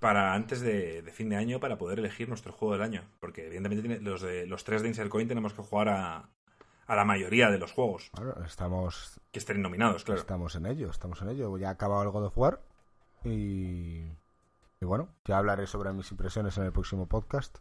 para 0.00 0.34
antes 0.34 0.60
de, 0.60 1.08
fin 1.12 1.28
de 1.28 1.36
año 1.36 1.60
para 1.60 1.78
poder 1.78 2.00
elegir 2.00 2.28
nuestro 2.28 2.52
juego 2.52 2.72
del 2.72 2.82
año. 2.82 3.04
Porque 3.20 3.46
evidentemente 3.46 4.00
los, 4.00 4.22
de, 4.22 4.44
los 4.46 4.64
tres 4.64 4.82
de 4.82 4.88
Insert 4.88 5.08
Coin 5.08 5.28
tenemos 5.28 5.52
que 5.52 5.62
jugar 5.62 5.88
a, 5.88 6.30
a 6.86 6.96
la 6.96 7.04
mayoría 7.04 7.50
de 7.50 7.58
los 7.58 7.72
juegos. 7.72 8.10
estamos... 8.46 9.20
Que 9.30 9.38
estén 9.38 9.62
nominados, 9.62 10.04
claro. 10.04 10.20
Estamos 10.20 10.54
en 10.56 10.66
ello, 10.66 10.90
estamos 10.90 11.22
en 11.22 11.30
ello. 11.30 11.56
Ya 11.58 11.68
ha 11.68 11.72
acabado 11.72 12.02
el 12.02 12.10
God 12.10 12.26
of 12.26 12.38
War 12.38 12.60
y... 13.24 14.06
Y 14.80 14.84
bueno, 14.84 15.14
ya 15.24 15.38
hablaré 15.38 15.68
sobre 15.68 15.92
mis 15.92 16.10
impresiones 16.10 16.58
en 16.58 16.64
el 16.64 16.72
próximo 16.72 17.06
podcast. 17.06 17.58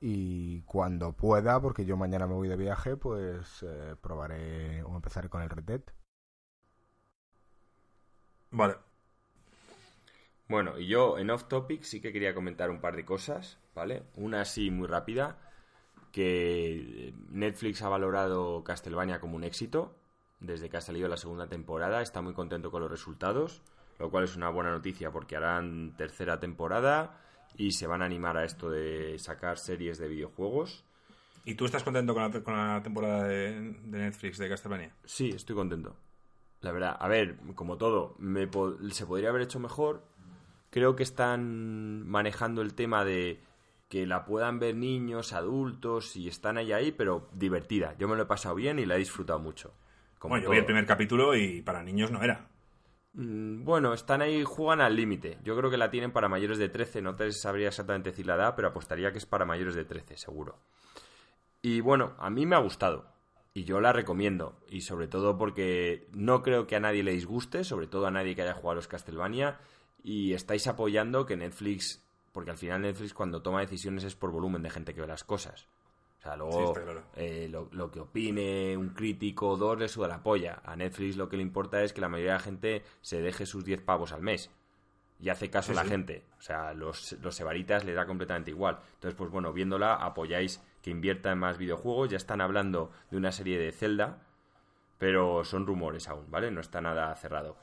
Y 0.00 0.62
cuando 0.62 1.12
pueda, 1.12 1.60
porque 1.60 1.84
yo 1.84 1.96
mañana 1.96 2.26
me 2.26 2.34
voy 2.34 2.48
de 2.48 2.56
viaje, 2.56 2.96
pues 2.96 3.62
eh, 3.62 3.94
probaré 4.00 4.82
o 4.82 4.96
empezaré 4.96 5.28
con 5.28 5.42
el 5.42 5.48
Red 5.48 5.62
Dead. 5.62 5.82
Vale. 8.50 8.74
Bueno, 10.48 10.76
y 10.80 10.88
yo 10.88 11.16
en 11.16 11.30
off 11.30 11.44
topic 11.44 11.84
sí 11.84 12.00
que 12.00 12.12
quería 12.12 12.34
comentar 12.34 12.70
un 12.70 12.80
par 12.80 12.96
de 12.96 13.04
cosas, 13.04 13.58
¿vale? 13.76 14.02
Una 14.16 14.40
así 14.40 14.72
muy 14.72 14.88
rápida 14.88 15.38
que 16.12 17.14
Netflix 17.30 17.82
ha 17.82 17.88
valorado 17.88 18.62
Castlevania 18.62 19.18
como 19.18 19.36
un 19.36 19.44
éxito 19.44 19.96
desde 20.38 20.68
que 20.68 20.76
ha 20.76 20.80
salido 20.80 21.08
la 21.08 21.16
segunda 21.16 21.46
temporada. 21.46 22.02
Está 22.02 22.20
muy 22.20 22.34
contento 22.34 22.70
con 22.70 22.82
los 22.82 22.90
resultados, 22.90 23.62
lo 23.98 24.10
cual 24.10 24.24
es 24.24 24.36
una 24.36 24.50
buena 24.50 24.70
noticia 24.70 25.10
porque 25.10 25.36
harán 25.36 25.96
tercera 25.96 26.38
temporada 26.38 27.18
y 27.56 27.72
se 27.72 27.86
van 27.86 28.02
a 28.02 28.04
animar 28.04 28.36
a 28.36 28.44
esto 28.44 28.70
de 28.70 29.18
sacar 29.18 29.58
series 29.58 29.98
de 29.98 30.08
videojuegos. 30.08 30.84
¿Y 31.44 31.54
tú 31.54 31.64
estás 31.64 31.82
contento 31.82 32.14
con 32.14 32.56
la, 32.56 32.82
temporada 32.82 33.24
de, 33.24 33.74
Netflix 33.84 34.38
de 34.38 34.48
Castlevania? 34.48 34.94
Sí, 35.04 35.30
estoy 35.30 35.56
contento. 35.56 35.96
La 36.60 36.70
verdad, 36.70 36.96
a 36.98 37.08
ver, 37.08 37.38
como 37.56 37.76
todo, 37.78 38.16
se 38.90 39.06
podría 39.06 39.30
haber 39.30 39.42
hecho 39.42 39.58
mejor. 39.58 40.04
Creo 40.70 40.94
que 40.94 41.02
están 41.02 42.08
manejando 42.08 42.62
el 42.62 42.74
tema 42.74 43.04
de 43.04 43.40
que 43.92 44.06
la 44.06 44.24
puedan 44.24 44.58
ver 44.58 44.74
niños, 44.74 45.34
adultos 45.34 46.16
y 46.16 46.26
están 46.26 46.56
ahí 46.56 46.72
ahí, 46.72 46.92
pero 46.92 47.28
divertida. 47.34 47.94
Yo 47.98 48.08
me 48.08 48.16
lo 48.16 48.22
he 48.22 48.24
pasado 48.26 48.54
bien 48.54 48.78
y 48.78 48.86
la 48.86 48.94
he 48.94 48.98
disfrutado 48.98 49.38
mucho. 49.38 49.74
Como 50.18 50.38
yo 50.38 50.48
vi 50.48 50.56
el 50.56 50.64
primer 50.64 50.86
capítulo 50.86 51.36
y 51.36 51.60
para 51.60 51.82
niños 51.82 52.10
no 52.10 52.22
era. 52.22 52.48
Mm, 53.12 53.64
bueno, 53.64 53.92
están 53.92 54.22
ahí, 54.22 54.44
juegan 54.44 54.80
al 54.80 54.96
límite. 54.96 55.36
Yo 55.44 55.54
creo 55.58 55.70
que 55.70 55.76
la 55.76 55.90
tienen 55.90 56.10
para 56.10 56.30
mayores 56.30 56.56
de 56.56 56.70
13, 56.70 57.02
no 57.02 57.16
te 57.16 57.30
sabría 57.32 57.68
exactamente 57.68 58.12
decir 58.12 58.24
la 58.24 58.36
edad, 58.36 58.54
pero 58.56 58.68
apostaría 58.68 59.12
que 59.12 59.18
es 59.18 59.26
para 59.26 59.44
mayores 59.44 59.74
de 59.74 59.84
13, 59.84 60.16
seguro. 60.16 60.58
Y 61.60 61.82
bueno, 61.82 62.14
a 62.18 62.30
mí 62.30 62.46
me 62.46 62.56
ha 62.56 62.60
gustado. 62.60 63.12
Y 63.52 63.64
yo 63.64 63.78
la 63.82 63.92
recomiendo. 63.92 64.58
Y 64.70 64.80
sobre 64.80 65.06
todo 65.06 65.36
porque 65.36 66.08
no 66.14 66.42
creo 66.42 66.66
que 66.66 66.76
a 66.76 66.80
nadie 66.80 67.02
le 67.02 67.12
disguste, 67.12 67.62
sobre 67.62 67.88
todo 67.88 68.06
a 68.06 68.10
nadie 68.10 68.34
que 68.34 68.40
haya 68.40 68.54
jugado 68.54 68.70
a 68.70 68.76
los 68.76 68.88
Castlevania. 68.88 69.60
Y 70.02 70.32
estáis 70.32 70.66
apoyando 70.66 71.26
que 71.26 71.36
Netflix 71.36 72.01
porque 72.32 72.50
al 72.50 72.58
final 72.58 72.82
Netflix 72.82 73.14
cuando 73.14 73.42
toma 73.42 73.60
decisiones 73.60 74.04
es 74.04 74.16
por 74.16 74.30
volumen 74.30 74.62
de 74.62 74.70
gente 74.70 74.94
que 74.94 75.00
ve 75.00 75.06
las 75.06 75.24
cosas. 75.24 75.68
O 76.18 76.22
sea, 76.22 76.36
luego 76.36 76.74
eh, 77.16 77.48
lo, 77.50 77.90
que 77.90 77.98
opine 77.98 78.76
un 78.76 78.90
crítico 78.90 79.48
o 79.48 79.56
dos 79.56 79.76
le 79.76 79.88
suda 79.88 80.06
la 80.06 80.22
polla. 80.22 80.62
A 80.64 80.76
Netflix 80.76 81.16
lo 81.16 81.28
que 81.28 81.36
le 81.36 81.42
importa 81.42 81.82
es 81.82 81.92
que 81.92 82.00
la 82.00 82.08
mayoría 82.08 82.34
de 82.34 82.38
la 82.38 82.44
gente 82.44 82.84
se 83.00 83.20
deje 83.20 83.44
sus 83.44 83.64
10 83.64 83.82
pavos 83.82 84.12
al 84.12 84.22
mes. 84.22 84.48
Y 85.18 85.30
hace 85.30 85.50
caso 85.50 85.72
a 85.72 85.74
la 85.74 85.84
gente. 85.84 86.24
O 86.38 86.42
sea, 86.42 86.74
los, 86.74 87.16
los 87.20 87.40
le 87.40 87.92
da 87.92 88.06
completamente 88.06 88.52
igual. 88.52 88.78
Entonces, 88.94 89.16
pues 89.16 89.30
bueno, 89.30 89.52
viéndola, 89.52 89.94
apoyáis 89.94 90.60
que 90.80 90.90
invierta 90.90 91.32
en 91.32 91.38
más 91.38 91.58
videojuegos. 91.58 92.10
Ya 92.10 92.16
están 92.18 92.40
hablando 92.40 92.92
de 93.10 93.16
una 93.16 93.32
serie 93.32 93.58
de 93.58 93.72
Zelda, 93.72 94.18
pero 94.98 95.44
son 95.44 95.66
rumores 95.66 96.08
aún, 96.08 96.30
¿vale? 96.30 96.52
No 96.52 96.60
está 96.60 96.80
nada 96.80 97.14
cerrado. 97.16 97.56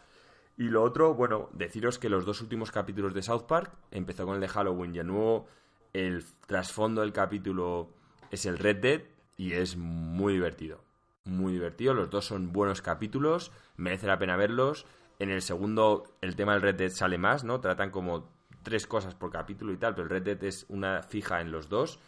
Y 0.60 0.68
lo 0.68 0.84
otro, 0.84 1.14
bueno, 1.14 1.48
deciros 1.54 2.00
que 2.00 2.10
los 2.10 2.26
dos 2.26 2.42
últimos 2.42 2.70
capítulos 2.70 3.14
de 3.14 3.22
South 3.22 3.44
Park 3.48 3.72
empezó 3.92 4.26
con 4.26 4.36
el 4.36 4.42
de 4.42 4.50
Halloween 4.50 4.94
y 4.94 4.98
de 4.98 5.06
nuevo 5.06 5.48
el 5.94 6.26
trasfondo 6.48 7.00
del 7.00 7.14
capítulo 7.14 7.88
es 8.30 8.46
el 8.46 8.58
Red 8.58 8.82
Dead 8.82 9.02
y 9.38 9.54
es 9.54 9.78
muy 9.78 10.34
divertido. 10.34 10.84
Muy 11.24 11.54
divertido, 11.54 11.94
los 11.94 12.10
dos 12.10 12.26
son 12.26 12.52
buenos 12.52 12.82
capítulos, 12.82 13.54
merece 13.78 14.06
la 14.06 14.20
pena 14.20 14.36
verlos. 14.36 14.86
En 15.18 15.30
el 15.30 15.42
segundo 15.42 16.04
el 16.20 16.36
tema 16.36 16.52
del 16.52 16.62
Red 16.62 16.76
Dead 16.76 16.90
sale 16.90 17.18
más, 17.18 17.46
¿no? 17.46 17.62
Tratan 17.62 17.90
como 17.90 18.30
tres 18.62 18.86
cosas 18.86 19.16
por 19.16 19.32
capítulo 19.32 19.72
y 19.72 19.78
tal, 19.78 19.96
pero 19.96 20.08
el 20.08 20.10
Red 20.10 20.24
Dead 20.24 20.44
es 20.44 20.66
una 20.68 21.04
fija 21.04 21.40
en 21.40 21.54
los 21.54 21.70
dos. 21.70 22.00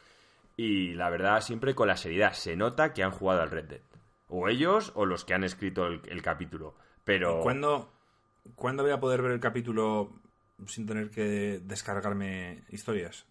Y 0.58 0.94
la 0.96 1.10
verdad, 1.10 1.40
siempre 1.40 1.74
con 1.74 1.88
la 1.88 1.96
seriedad, 1.96 2.34
se 2.34 2.58
nota 2.58 2.92
que 2.92 3.02
han 3.02 3.12
jugado 3.12 3.44
al 3.44 3.50
Red 3.50 3.70
Dead. 3.70 3.82
O 4.28 4.50
ellos 4.50 4.92
o 4.96 5.06
los 5.06 5.24
que 5.24 5.36
han 5.36 5.46
escrito 5.46 5.88
el, 5.88 6.02
el 6.10 6.22
capítulo. 6.22 6.76
Pero... 7.06 7.40
¿Cuándo, 7.40 7.90
¿Cuándo 8.56 8.84
voy 8.84 8.92
a 8.92 9.00
poder 9.00 9.22
ver 9.22 9.32
el 9.32 9.40
capítulo 9.40 10.22
sin 10.68 10.86
tener 10.86 11.10
que 11.10 11.62
descargarme 11.64 12.64
historias? 12.70 13.26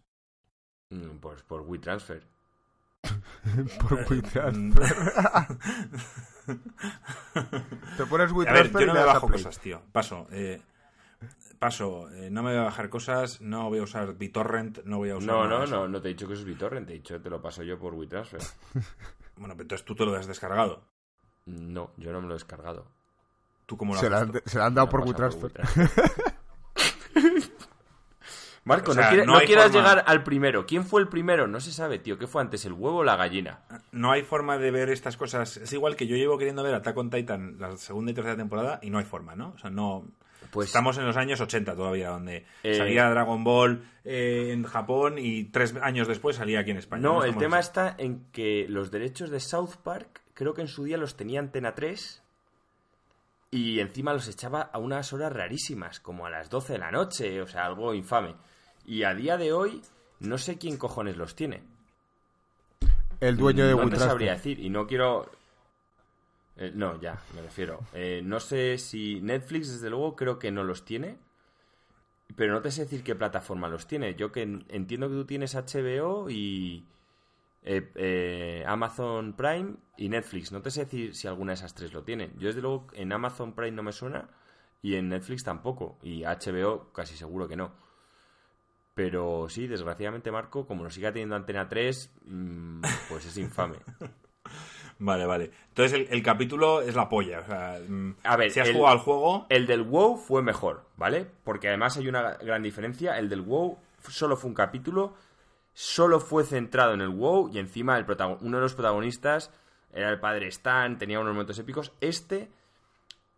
Mm, 0.91 1.19
pues 1.21 1.43
por 1.43 1.63
WeTransfer. 1.63 2.27
por 3.89 4.07
WeTransfer. 4.11 4.95
Te 7.97 8.07
pones 8.07 8.33
WeTransfer. 8.33 8.49
A 8.49 8.53
ver, 8.53 8.73
yo 8.73 8.87
no 8.87 8.95
me 8.95 9.05
bajo 9.05 9.29
cosas, 9.29 9.59
tío. 9.59 9.83
Paso. 9.93 10.27
Eh, 10.31 10.61
paso. 11.59 12.11
Eh, 12.13 12.31
no 12.31 12.43
me 12.43 12.51
voy 12.51 12.61
a 12.61 12.65
bajar 12.65 12.89
cosas. 12.89 13.41
No 13.41 13.69
voy 13.69 13.81
a 13.81 13.83
usar 13.83 14.17
BitTorrent. 14.17 14.85
No 14.85 14.99
voy 14.99 15.11
a 15.11 15.17
usar. 15.17 15.29
No, 15.29 15.49
no, 15.49 15.67
no. 15.67 15.89
No 15.89 16.01
te 16.01 16.09
he 16.09 16.13
dicho 16.13 16.27
que 16.27 16.35
eso 16.35 16.43
es 16.43 16.49
BitTorrent. 16.49 16.87
Te 16.87 16.93
he 16.95 16.97
dicho 16.97 17.15
que 17.15 17.21
te 17.21 17.31
lo 17.31 17.41
paso 17.43 17.63
yo 17.63 17.79
por 17.79 17.95
WeTransfer. 17.95 18.41
bueno, 19.37 19.55
pero 19.55 19.63
entonces 19.63 19.85
tú 19.85 19.95
te 19.95 20.05
lo 20.05 20.15
has 20.15 20.27
descargado. 20.27 20.85
No, 21.47 21.93
yo 21.97 22.13
no 22.13 22.21
me 22.21 22.29
lo 22.29 22.35
he 22.35 22.37
descargado 22.37 23.00
se, 23.99 24.11
la, 24.59 24.67
han 24.67 24.75
dado 24.75 24.89
por 24.89 25.01
WeTransfer. 25.07 25.53
Marco, 28.65 28.93
no, 28.95 29.41
quieras 29.47 29.73
llegar 29.73 30.05
al 30.07 30.23
primero. 30.23 30.67
¿Quién 30.67 30.85
fue 30.85 31.01
el 31.01 31.09
primero? 31.09 31.47
No 31.47 31.61
se 31.61 31.73
sabe, 31.73 31.99
tío. 31.99 32.19
¿Qué 32.19 32.27
fue 32.27 32.43
antes, 32.43 32.65
el 32.67 32.75
huevo 32.75 32.99
o 32.99 33.05
la 33.05 33.17
gallina? 33.17 33.61
No 33.91 34.13
hay 34.13 34.23
forma 34.23 34.59
de 34.59 34.71
ver 34.71 34.91
estas 34.91 35.17
cosas. 35.17 35.57
Es 35.57 35.73
igual 35.73 35.97
que 35.97 36.07
yo 36.07 36.17
llevo 36.17 36.37
queriendo 36.37 36.63
ver 36.63 36.75
Attack 36.75 36.97
on 36.97 37.11
Titan 37.11 37.57
la 37.59 37.77
segunda 37.79 38.13
y 38.13 38.15
tercera 38.15 38.37
temporada 38.37 38.79
y 38.83 38.91
no 38.91 38.99
hay 38.99 39.05
forma, 39.05 39.35
¿no? 39.35 39.55
O 39.57 39.59
sea, 39.59 39.71
no... 39.71 40.05
Pues, 40.51 40.69
Estamos 40.69 40.99
en 40.99 41.07
los 41.07 41.17
años 41.17 41.41
80 41.41 41.77
todavía, 41.77 42.11
donde 42.11 42.45
eh, 42.65 42.75
salía 42.75 43.09
Dragon 43.09 43.45
Ball 43.45 43.85
eh, 44.05 44.51
en 44.53 44.65
Japón 44.65 45.17
y 45.19 45.45
tres 45.45 45.77
años 45.81 46.09
después 46.09 46.37
salía 46.37 46.61
aquí 46.61 46.73
en 46.73 46.79
España. 46.79 47.03
No, 47.03 47.25
el 47.25 47.37
tema 47.37 47.61
está 47.61 47.95
en 47.99 48.25
que 48.33 48.67
los 48.69 48.91
derechos 48.91 49.31
de 49.31 49.39
South 49.39 49.77
Park 49.85 50.23
creo 50.35 50.53
que 50.53 50.63
en 50.63 50.69
su 50.69 50.83
día 50.83 50.97
los 50.97 51.17
tenía 51.17 51.39
Antena 51.39 51.75
3 51.75 52.25
y 53.51 53.81
encima 53.81 54.13
los 54.13 54.29
echaba 54.29 54.63
a 54.63 54.79
unas 54.79 55.13
horas 55.13 55.33
rarísimas, 55.33 56.01
como 56.01 56.27
a 56.27 56.31
las 56.31 56.51
12 56.51 56.75
de 56.75 56.79
la 56.79 56.91
noche, 56.91 57.43
o 57.43 57.47
sea, 57.47 57.67
algo 57.67 57.95
infame. 57.95 58.35
Y 58.85 59.03
a 59.03 59.15
día 59.15 59.37
de 59.37 59.53
hoy 59.53 59.83
no 60.21 60.39
sé 60.39 60.59
quién 60.59 60.77
cojones 60.77 61.17
los 61.17 61.35
tiene. 61.35 61.63
El 63.21 63.37
dueño 63.37 63.67
de 63.67 63.75
No 63.75 63.89
te 63.89 63.97
sabría 63.97 64.33
decir 64.33 64.61
y 64.61 64.71
no 64.71 64.87
quiero 64.87 65.31
eh, 66.61 66.73
no, 66.75 67.01
ya, 67.01 67.19
me 67.35 67.41
refiero. 67.41 67.81
Eh, 67.95 68.21
no 68.23 68.39
sé 68.39 68.77
si 68.77 69.21
Netflix, 69.23 69.73
desde 69.73 69.89
luego, 69.89 70.15
creo 70.15 70.39
que 70.39 70.53
no 70.53 70.63
los 70.63 70.85
tiene. 70.85 71.17
Pero 72.37 72.53
no 72.53 72.61
te 72.61 72.71
sé 72.71 72.83
decir 72.83 73.03
qué 73.03 73.15
plataforma 73.15 73.67
los 73.69 73.87
tiene. 73.87 74.15
Yo 74.15 74.31
que 74.31 74.43
entiendo 74.43 75.09
que 75.09 75.15
tú 75.15 75.25
tienes 75.25 75.55
HBO 75.55 76.29
y, 76.31 76.85
eh, 77.63 77.91
eh, 77.95 78.65
Amazon 78.67 79.35
Prime 79.35 79.75
y 79.97 80.09
Netflix. 80.09 80.51
No 80.53 80.63
te 80.63 80.71
sé 80.71 80.85
decir 80.85 81.15
si 81.15 81.29
alguna 81.29 81.53
de 81.53 81.55
esas 81.57 81.75
tres 81.75 81.93
lo 81.93 82.03
tiene. 82.05 82.31
Yo, 82.39 82.49
desde 82.49 82.63
luego, 82.63 82.87
en 82.95 83.13
Amazon 83.13 83.55
Prime 83.55 83.73
no 83.73 83.83
me 83.83 83.93
suena 83.93 84.29
y 84.83 84.95
en 84.97 85.09
Netflix 85.11 85.45
tampoco. 85.45 85.99
Y 86.03 86.23
HBO 86.25 86.91
casi 86.93 87.17
seguro 87.17 87.47
que 87.49 87.57
no. 87.57 87.73
Pero 88.95 89.49
sí, 89.49 89.67
desgraciadamente, 89.67 90.31
Marco, 90.33 90.67
como 90.67 90.83
lo 90.85 90.91
siga 90.91 91.13
teniendo 91.13 91.37
Antena 91.37 91.69
3, 91.69 92.11
mm, 92.27 92.83
pues 93.09 93.25
es 93.27 93.37
infame. 93.39 93.79
Vale, 95.03 95.25
vale. 95.25 95.51
Entonces 95.69 95.99
el, 95.99 96.09
el 96.15 96.23
capítulo 96.23 96.83
es 96.83 96.95
la 96.95 97.09
polla. 97.09 97.41
O 97.41 97.47
sea, 97.47 97.81
mm, 97.89 98.17
A 98.23 98.37
ver, 98.37 98.51
si 98.51 98.61
has 98.61 98.69
el- 98.69 98.75
jugado 98.77 98.93
al 98.93 98.99
juego, 99.03 99.47
El 99.49 99.67
del 99.67 99.83
WoW 99.83 100.19
fue 100.19 100.43
mejor, 100.43 100.85
¿vale? 100.99 101.27
Porque 101.43 101.69
además 101.69 101.97
hay 101.97 102.07
una 102.07 102.35
gran 102.35 102.63
diferencia. 102.63 103.19
El 103.19 103.31
del 103.31 103.41
WoW 103.41 103.79
solo 104.11 104.37
fue 104.37 104.49
un 104.51 104.55
capítulo, 104.55 105.15
solo 105.73 106.21
fue 106.21 106.45
centrado 106.45 106.95
en 106.95 107.01
el 107.01 107.09
WoW 107.11 107.51
y 107.53 107.59
encima 107.59 107.97
el 107.99 108.07
uno 108.41 108.57
de 108.59 108.63
los 108.63 108.75
protagonistas 108.75 109.51
era 109.93 110.11
el 110.11 110.21
padre 110.21 110.49
Stan, 110.49 110.99
tenía 110.99 111.21
unos 111.21 111.33
momentos 111.33 111.59
épicos. 111.59 111.93
Este 112.01 112.51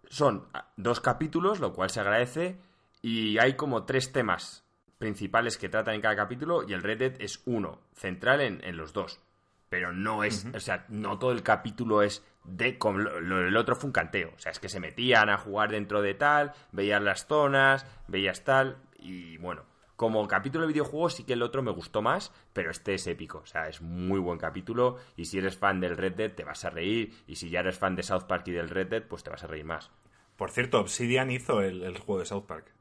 son 0.08 0.46
ah, 0.52 0.68
dos 0.76 1.00
capítulos, 1.00 1.60
lo 1.60 1.72
cual 1.72 1.90
se 1.90 2.00
agradece, 2.00 2.58
y 3.00 3.38
hay 3.38 3.54
como 3.54 3.84
tres 3.84 4.12
temas 4.12 4.64
principales 4.98 5.56
que 5.58 5.68
tratan 5.68 5.94
en 5.96 6.00
cada 6.00 6.14
capítulo 6.16 6.62
y 6.68 6.72
el 6.74 6.82
Red 6.82 6.98
Dead 6.98 7.14
es 7.20 7.42
uno, 7.46 7.80
central 7.94 8.40
en, 8.40 8.62
en 8.64 8.76
los 8.76 8.92
dos. 8.92 9.20
Pero 9.68 9.92
no 9.92 10.22
es, 10.22 10.46
o 10.54 10.60
sea, 10.60 10.84
no 10.90 11.18
todo 11.18 11.32
el 11.32 11.42
capítulo 11.42 12.02
es 12.02 12.22
de 12.44 12.76
como 12.76 12.98
lo, 12.98 13.20
lo- 13.20 13.40
el 13.48 13.56
otro 13.56 13.74
fue 13.74 13.88
un 13.88 13.92
canteo. 13.92 14.30
O 14.36 14.38
sea, 14.38 14.52
es 14.52 14.58
que 14.60 14.68
se 14.68 14.80
metían 14.80 15.30
a 15.30 15.38
jugar 15.38 15.70
dentro 15.70 16.02
de 16.02 16.12
tal, 16.14 16.52
veías 16.72 17.02
las 17.02 17.26
zonas, 17.26 17.86
veías 18.06 18.44
tal, 18.44 18.76
y 18.98 19.38
bueno, 19.38 19.62
como 20.02 20.26
capítulo 20.26 20.66
de 20.66 20.72
videojuego 20.72 21.08
sí 21.10 21.22
que 21.22 21.34
el 21.34 21.42
otro 21.42 21.62
me 21.62 21.70
gustó 21.70 22.02
más, 22.02 22.32
pero 22.52 22.72
este 22.72 22.94
es 22.94 23.06
épico. 23.06 23.38
O 23.38 23.46
sea, 23.46 23.68
es 23.68 23.80
muy 23.82 24.18
buen 24.18 24.36
capítulo, 24.36 24.96
y 25.16 25.26
si 25.26 25.38
eres 25.38 25.56
fan 25.56 25.78
del 25.80 25.96
Red 25.96 26.14
Dead 26.14 26.32
te 26.32 26.42
vas 26.42 26.64
a 26.64 26.70
reír, 26.70 27.14
y 27.28 27.36
si 27.36 27.50
ya 27.50 27.60
eres 27.60 27.78
fan 27.78 27.94
de 27.94 28.02
South 28.02 28.24
Park 28.26 28.48
y 28.48 28.50
del 28.50 28.68
Red 28.68 28.88
Dead, 28.88 29.02
pues 29.06 29.22
te 29.22 29.30
vas 29.30 29.44
a 29.44 29.46
reír 29.46 29.64
más. 29.64 29.92
por 30.36 30.50
cierto, 30.50 30.80
Obsidian 30.80 31.30
hizo 31.30 31.62
el, 31.62 31.84
el 31.84 31.98
juego 31.98 32.18
de 32.18 32.26
South 32.26 32.46
Park. 32.46 32.74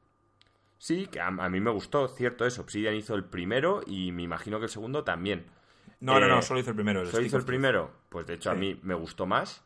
Sí, 0.78 1.06
que 1.06 1.20
a, 1.20 1.28
a 1.28 1.48
mí 1.48 1.60
me 1.60 1.70
gustó, 1.70 2.08
cierto 2.08 2.44
es. 2.44 2.58
Obsidian 2.58 2.96
hizo 2.96 3.14
el 3.14 3.24
primero 3.24 3.82
y 3.86 4.10
me 4.12 4.22
imagino 4.22 4.58
que 4.58 4.64
el 4.64 4.70
segundo 4.70 5.04
también. 5.04 5.46
No, 6.00 6.18
no, 6.18 6.26
Eh, 6.26 6.28
no, 6.28 6.42
solo 6.42 6.58
hizo 6.60 6.70
el 6.70 6.76
primero. 6.76 7.02
el 7.02 7.06
¿Solo 7.06 7.24
hizo 7.24 7.36
el 7.36 7.44
primero? 7.44 7.92
Pues 8.08 8.26
de 8.26 8.34
hecho 8.34 8.50
a 8.50 8.54
mí 8.56 8.78
me 8.82 8.94
gustó 8.94 9.26
más. 9.26 9.64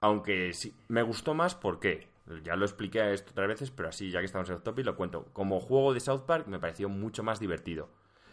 Aunque 0.00 0.52
sí, 0.52 0.74
me 0.88 1.02
gustó 1.02 1.34
más 1.34 1.54
porque, 1.54 2.08
ya 2.38 2.56
lo 2.56 2.64
expliqué 2.64 3.12
esto 3.12 3.30
otras 3.32 3.48
veces, 3.48 3.70
pero 3.70 3.88
así 3.88 4.10
ya 4.10 4.20
que 4.20 4.26
estamos 4.26 4.48
en 4.48 4.56
el 4.56 4.62
topic 4.62 4.84
lo 4.86 4.96
cuento. 4.96 5.26
Como 5.32 5.60
juego 5.60 5.92
de 5.94 6.00
South 6.00 6.22
Park 6.26 6.46
me 6.46 6.58
pareció 6.58 6.88
mucho 6.88 7.22
más 7.22 7.40
divertido. 7.40 7.88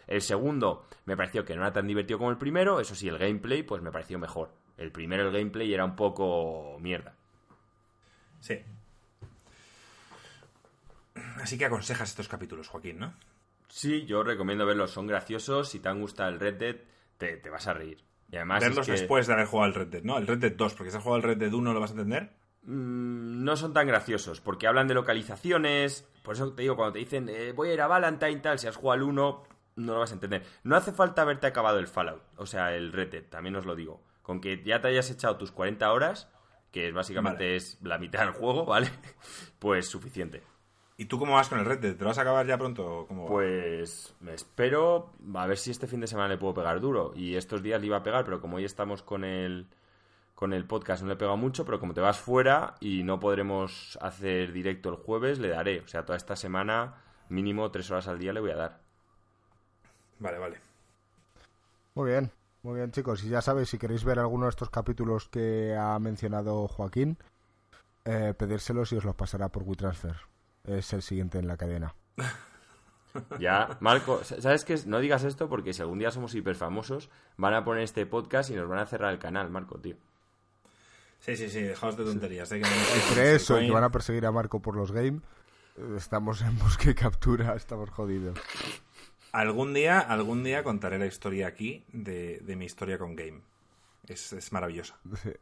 El 0.06 0.22
segundo 0.22 0.86
me 1.04 1.16
pareció 1.16 1.44
que 1.44 1.54
no 1.54 1.62
era 1.62 1.72
tan 1.72 1.86
divertido 1.86 2.18
como 2.18 2.30
el 2.30 2.38
primero, 2.38 2.80
eso 2.80 2.94
sí, 2.94 3.08
el 3.08 3.18
gameplay 3.18 3.62
pues 3.62 3.82
me 3.82 3.92
pareció 3.92 4.18
mejor. 4.18 4.50
El 4.76 4.90
primero 4.92 5.24
el 5.28 5.32
gameplay 5.32 5.72
era 5.74 5.84
un 5.84 5.96
poco 5.96 6.78
mierda. 6.80 7.14
Sí. 8.40 8.58
Así 11.42 11.58
que 11.58 11.64
aconsejas 11.66 12.10
estos 12.10 12.28
capítulos, 12.28 12.68
Joaquín, 12.68 12.98
¿no? 12.98 13.14
Sí, 13.68 14.06
yo 14.06 14.22
recomiendo 14.22 14.64
verlos, 14.66 14.90
son 14.92 15.06
graciosos, 15.06 15.68
si 15.68 15.80
te 15.80 15.88
han 15.88 16.00
gustado 16.00 16.30
el 16.30 16.40
Red 16.40 16.54
Dead 16.54 16.76
te, 17.18 17.36
te 17.36 17.50
vas 17.50 17.66
a 17.66 17.74
reír. 17.74 18.02
Y 18.30 18.36
además 18.36 18.62
es 18.62 18.68
Verlos 18.68 18.86
que- 18.86 18.92
después 18.92 19.26
de 19.26 19.32
haber 19.34 19.46
jugado 19.46 19.66
al 19.66 19.74
Red 19.74 19.88
Dead, 19.88 20.02
¿no? 20.04 20.18
El 20.18 20.26
Red 20.26 20.38
Dead 20.38 20.52
2, 20.52 20.74
porque 20.74 20.90
si 20.90 20.96
has 20.96 21.02
jugado 21.02 21.16
al 21.16 21.22
Red 21.22 21.38
Dead 21.38 21.52
1 21.52 21.72
lo 21.72 21.80
vas 21.80 21.90
a 21.90 21.94
entender. 21.94 22.30
Mm, 22.68 23.44
no 23.44 23.56
son 23.56 23.72
tan 23.72 23.86
graciosos, 23.86 24.42
porque 24.42 24.66
hablan 24.66 24.88
de 24.88 24.94
localizaciones. 24.94 26.06
Por 26.22 26.34
eso 26.34 26.52
te 26.52 26.62
digo, 26.62 26.76
cuando 26.76 26.92
te 26.92 26.98
dicen 26.98 27.26
eh, 27.30 27.52
voy 27.52 27.70
a 27.70 27.74
ir 27.74 27.80
a 27.80 27.86
Valentine, 27.86 28.40
tal, 28.40 28.58
si 28.58 28.66
has 28.66 28.76
jugado 28.76 29.00
al 29.00 29.08
1, 29.08 29.42
no 29.76 29.92
lo 29.94 29.98
vas 29.98 30.10
a 30.10 30.14
entender. 30.14 30.44
No 30.64 30.76
hace 30.76 30.92
falta 30.92 31.22
haberte 31.22 31.46
acabado 31.46 31.78
el 31.78 31.88
Fallout, 31.88 32.22
o 32.36 32.44
sea, 32.44 32.74
el 32.74 32.92
Red 32.92 33.08
Dead, 33.10 33.24
también 33.24 33.56
os 33.56 33.64
lo 33.64 33.74
digo. 33.74 34.02
Con 34.20 34.42
que 34.42 34.62
ya 34.62 34.82
te 34.82 34.88
hayas 34.88 35.10
echado 35.10 35.38
tus 35.38 35.50
40 35.50 35.90
horas, 35.90 36.28
que 36.70 36.92
básicamente 36.92 37.44
Vale. 37.44 37.56
es 37.56 37.78
la 37.80 37.96
mitad 37.96 38.20
del 38.20 38.32
juego, 38.32 38.64
¿vale? 38.66 38.90
Pues 39.58 39.88
suficiente. 39.88 40.42
¿Y 40.98 41.06
tú 41.06 41.18
cómo 41.18 41.34
vas 41.34 41.48
con 41.48 41.60
el 41.60 41.64
Red 41.64 41.78
Dead? 41.78 41.96
¿Te 41.96 42.02
lo 42.02 42.08
vas 42.08 42.18
a 42.18 42.22
acabar 42.22 42.46
ya 42.46 42.58
pronto? 42.58 43.06
Pues 43.28 44.14
me 44.20 44.34
espero 44.34 45.14
a 45.34 45.46
ver 45.46 45.56
si 45.56 45.70
este 45.70 45.86
fin 45.86 46.00
de 46.00 46.06
semana 46.06 46.28
le 46.28 46.36
puedo 46.36 46.52
pegar 46.52 46.80
duro. 46.80 47.12
Y 47.14 47.36
estos 47.36 47.62
días 47.62 47.80
le 47.80 47.86
iba 47.86 47.96
a 47.96 48.02
pegar, 48.02 48.26
pero 48.26 48.42
como 48.42 48.58
hoy 48.58 48.64
estamos 48.64 49.02
con 49.02 49.24
el, 49.24 49.68
con 50.38 50.52
el 50.52 50.66
podcast 50.66 51.02
no 51.02 51.08
le 51.08 51.14
he 51.14 51.16
pegado 51.16 51.36
mucho, 51.36 51.64
pero 51.64 51.80
como 51.80 51.94
te 51.94 52.00
vas 52.00 52.20
fuera 52.20 52.76
y 52.78 53.02
no 53.02 53.18
podremos 53.18 53.98
hacer 54.00 54.52
directo 54.52 54.88
el 54.88 54.94
jueves, 54.94 55.40
le 55.40 55.48
daré. 55.48 55.80
O 55.80 55.88
sea, 55.88 56.04
toda 56.04 56.16
esta 56.16 56.36
semana 56.36 57.02
mínimo 57.28 57.68
tres 57.72 57.90
horas 57.90 58.06
al 58.06 58.20
día 58.20 58.32
le 58.32 58.38
voy 58.38 58.52
a 58.52 58.56
dar. 58.56 58.80
Vale, 60.20 60.38
vale. 60.38 60.60
Muy 61.96 62.10
bien, 62.10 62.30
muy 62.62 62.76
bien 62.76 62.92
chicos. 62.92 63.24
Y 63.24 63.30
ya 63.30 63.42
sabéis, 63.42 63.70
si 63.70 63.78
queréis 63.78 64.04
ver 64.04 64.20
alguno 64.20 64.44
de 64.44 64.50
estos 64.50 64.70
capítulos 64.70 65.26
que 65.26 65.74
ha 65.76 65.98
mencionado 65.98 66.68
Joaquín, 66.68 67.18
eh, 68.04 68.32
pedírselos 68.38 68.92
y 68.92 68.96
os 68.98 69.04
los 69.04 69.16
pasará 69.16 69.48
por 69.48 69.64
WeTransfer. 69.64 70.18
Es 70.62 70.92
el 70.92 71.02
siguiente 71.02 71.40
en 71.40 71.48
la 71.48 71.56
cadena. 71.56 71.96
Ya, 73.40 73.78
Marco, 73.80 74.22
¿sabes 74.22 74.64
qué? 74.64 74.76
No 74.86 75.00
digas 75.00 75.24
esto 75.24 75.48
porque 75.48 75.72
si 75.72 75.82
algún 75.82 75.98
día 75.98 76.12
somos 76.12 76.34
hiper 76.34 76.54
famosos, 76.54 77.10
van 77.36 77.54
a 77.54 77.64
poner 77.64 77.82
este 77.82 78.06
podcast 78.06 78.50
y 78.50 78.54
nos 78.54 78.68
van 78.68 78.78
a 78.78 78.86
cerrar 78.86 79.12
el 79.12 79.18
canal, 79.18 79.50
Marco, 79.50 79.80
tío. 79.80 79.96
Sí, 81.20 81.36
sí, 81.36 81.48
sí, 81.50 81.62
dejaos 81.62 81.96
de 81.96 82.04
tonterías. 82.04 82.48
Que 82.48 82.60
no- 82.60 82.66
Entre 83.10 83.34
eso 83.34 83.60
y 83.60 83.66
que 83.66 83.72
van 83.72 83.84
a 83.84 83.90
perseguir 83.90 84.24
a 84.26 84.32
Marco 84.32 84.60
por 84.62 84.76
los 84.76 84.92
game, 84.92 85.20
estamos 85.96 86.40
en 86.42 86.58
bosque 86.58 86.90
y 86.90 86.94
captura, 86.94 87.54
estamos 87.54 87.90
jodidos. 87.90 88.38
Algún 89.32 89.74
día, 89.74 89.98
algún 90.00 90.42
día 90.42 90.62
contaré 90.62 90.98
la 90.98 91.06
historia 91.06 91.48
aquí 91.48 91.84
de, 91.92 92.38
de 92.40 92.56
mi 92.56 92.64
historia 92.64 92.96
con 92.98 93.14
Game. 93.14 93.42
Es, 94.06 94.32
es 94.32 94.52
maravillosa. 94.52 94.96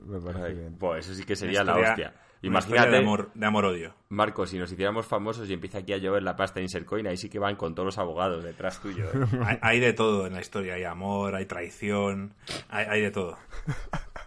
Me 0.05 0.21
parece 0.21 0.45
Ay, 0.45 0.55
bien. 0.55 0.77
Pues 0.77 1.07
eso 1.07 1.15
sí 1.15 1.23
que 1.25 1.37
sería 1.37 1.63
la 1.63 1.71
historia- 1.73 1.91
hostia. 1.91 2.07
una 2.09 2.59
historia 2.59 2.81
Imagínate, 2.81 2.91
de 2.91 2.97
amor, 2.99 3.31
de 3.33 3.47
amor-odio. 3.47 3.95
Marco, 4.09 4.45
si 4.45 4.59
nos 4.59 4.73
hiciéramos 4.73 5.07
famosos 5.07 5.49
y 5.49 5.53
empieza 5.53 5.79
aquí 5.79 5.93
a 5.93 5.99
llover 5.99 6.25
la 6.25 6.35
pasta 6.35 6.59
en 6.59 6.65
Insercoin, 6.65 7.07
ahí 7.07 7.17
sí 7.17 7.29
que 7.29 7.39
van 7.39 7.55
con 7.55 7.77
todos 7.77 7.87
los 7.87 7.99
abogados 7.99 8.43
detrás 8.43 8.81
tuyo. 8.81 9.05
¿eh? 9.05 9.27
Hay, 9.45 9.59
hay 9.63 9.79
de 9.81 9.93
todo 9.93 10.27
en 10.27 10.33
la 10.33 10.41
historia. 10.41 10.75
Hay 10.75 10.83
amor, 10.83 11.37
hay 11.37 11.47
traición, 11.47 12.35
hay, 12.69 12.87
hay 12.87 13.03
de 13.03 13.11
todo. 13.13 13.39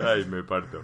Ay, 0.00 0.24
me 0.26 0.42
parto. 0.42 0.82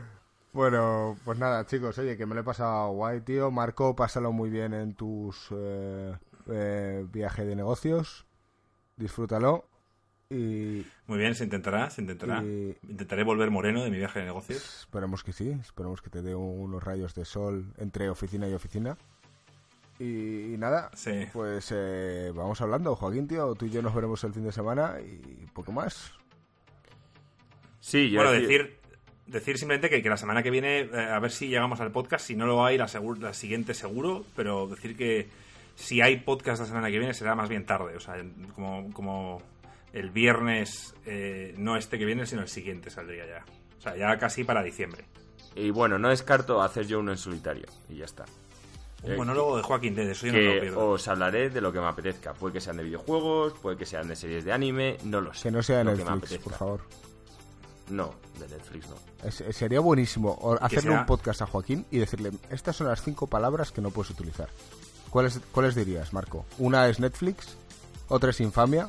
Bueno, 0.52 1.16
pues 1.24 1.38
nada, 1.38 1.66
chicos, 1.66 1.98
oye, 1.98 2.16
que 2.16 2.24
me 2.26 2.34
lo 2.34 2.40
he 2.40 2.44
pasado 2.44 2.90
guay, 2.92 3.20
tío. 3.20 3.50
Marco, 3.50 3.94
pásalo 3.94 4.32
muy 4.32 4.48
bien 4.48 4.72
en 4.72 4.94
tus 4.94 5.48
eh, 5.50 6.14
eh, 6.48 7.06
viaje 7.12 7.44
de 7.44 7.56
negocios. 7.56 8.26
Disfrútalo. 8.96 9.66
Y 10.30 10.84
Muy 11.06 11.18
bien, 11.18 11.34
se 11.36 11.44
intentará, 11.44 11.88
se 11.90 12.00
intentará. 12.00 12.42
Y- 12.42 12.76
Intentaré 12.88 13.22
volver 13.22 13.50
moreno 13.50 13.84
de 13.84 13.90
mi 13.90 13.98
viaje 13.98 14.18
de 14.20 14.24
negocios. 14.24 14.80
esperemos 14.80 15.22
que 15.22 15.32
sí, 15.32 15.50
esperemos 15.60 16.02
que 16.02 16.10
te 16.10 16.20
dé 16.22 16.34
unos 16.34 16.82
rayos 16.82 17.14
de 17.14 17.24
sol 17.24 17.72
entre 17.76 18.08
oficina 18.10 18.48
y 18.48 18.54
oficina. 18.54 18.96
Y, 19.98 20.54
y 20.54 20.56
nada, 20.58 20.90
Sí. 20.94 21.26
pues 21.32 21.68
eh, 21.74 22.32
vamos 22.34 22.60
hablando, 22.60 22.96
Joaquín, 22.96 23.28
tío. 23.28 23.54
Tú 23.54 23.66
y 23.66 23.70
yo 23.70 23.82
nos 23.82 23.94
veremos 23.94 24.24
el 24.24 24.32
fin 24.32 24.44
de 24.44 24.52
semana 24.52 24.96
y 25.00 25.46
poco 25.54 25.70
más. 25.70 26.12
Sí, 27.80 28.10
yo 28.10 28.20
Bueno, 28.22 28.32
decir- 28.32 28.78
decir, 29.26 29.58
simplemente 29.58 29.88
que, 29.90 30.02
que 30.02 30.08
la 30.08 30.16
semana 30.16 30.42
que 30.42 30.50
viene, 30.50 30.80
eh, 30.80 30.90
a 31.12 31.18
ver 31.18 31.30
si 31.30 31.48
llegamos 31.48 31.80
al 31.80 31.90
podcast. 31.92 32.26
Si 32.26 32.36
no 32.36 32.46
lo 32.46 32.64
hay, 32.64 32.78
la, 32.78 32.86
segur- 32.86 33.18
la 33.18 33.34
siguiente 33.34 33.74
seguro. 33.74 34.24
Pero 34.34 34.66
decir 34.68 34.96
que 34.96 35.28
si 35.74 36.00
hay 36.00 36.18
podcast 36.18 36.60
la 36.60 36.66
semana 36.66 36.90
que 36.90 36.98
viene 36.98 37.14
será 37.14 37.34
más 37.34 37.48
bien 37.48 37.66
tarde. 37.66 37.96
O 37.96 38.00
sea, 38.00 38.14
como, 38.54 38.92
como 38.92 39.42
el 39.92 40.10
viernes, 40.10 40.94
eh, 41.06 41.54
no 41.58 41.76
este 41.76 41.98
que 41.98 42.04
viene, 42.04 42.26
sino 42.26 42.42
el 42.42 42.48
siguiente 42.48 42.90
saldría 42.90 43.26
ya. 43.26 43.44
O 43.78 43.80
sea, 43.82 43.96
ya 43.96 44.16
casi 44.18 44.44
para 44.44 44.62
diciembre. 44.62 45.04
Y 45.54 45.70
bueno, 45.70 45.98
no 45.98 46.08
descarto 46.10 46.60
hacer 46.62 46.86
yo 46.86 47.00
uno 47.00 47.12
en 47.12 47.18
solitario. 47.18 47.66
Y 47.88 47.96
ya 47.96 48.04
está. 48.04 48.24
Un 49.02 49.12
Eh, 49.12 49.16
monólogo 49.16 49.56
de 49.58 49.62
Joaquín 49.62 49.94
D, 49.94 50.04
de 50.06 50.12
eso 50.12 50.26
yo 50.26 50.32
no 50.32 50.38
lo 50.40 50.52
Que 50.54 50.60
pierdo. 50.60 50.88
os 50.90 51.06
hablaré 51.08 51.50
de 51.50 51.60
lo 51.60 51.72
que 51.72 51.78
me 51.80 51.86
apetezca. 51.86 52.32
Puede 52.34 52.54
que 52.54 52.60
sean 52.60 52.76
de 52.78 52.82
videojuegos, 52.84 53.52
puede 53.60 53.76
que 53.76 53.86
sean 53.86 54.08
de 54.08 54.16
series 54.16 54.44
de 54.44 54.52
anime, 54.52 54.96
no 55.04 55.20
lo 55.20 55.32
sé. 55.34 55.44
Que 55.44 55.50
no 55.50 55.62
sea 55.62 55.78
que 55.80 55.84
me 55.84 55.90
Netflix, 55.92 56.10
apetezca. 56.10 56.44
por 56.44 56.52
favor. 56.54 56.80
No, 57.90 58.14
de 58.40 58.48
Netflix 58.48 58.86
no. 58.88 58.96
Es- 59.28 59.44
sería 59.56 59.80
buenísimo 59.80 60.56
hacerle 60.60 60.90
sea- 60.90 61.00
un 61.00 61.06
podcast 61.06 61.42
a 61.42 61.46
Joaquín 61.46 61.86
y 61.90 61.98
decirle, 61.98 62.32
estas 62.50 62.76
son 62.76 62.88
las 62.88 63.02
cinco 63.02 63.26
palabras 63.28 63.70
que 63.72 63.80
no 63.80 63.90
puedes 63.90 64.10
utilizar. 64.10 64.48
¿Cuáles, 65.10 65.40
¿Cuáles 65.52 65.74
dirías, 65.74 66.12
Marco? 66.12 66.44
Una 66.58 66.88
es 66.88 66.98
Netflix, 67.00 67.56
otra 68.08 68.30
es 68.30 68.40
infamia. 68.40 68.88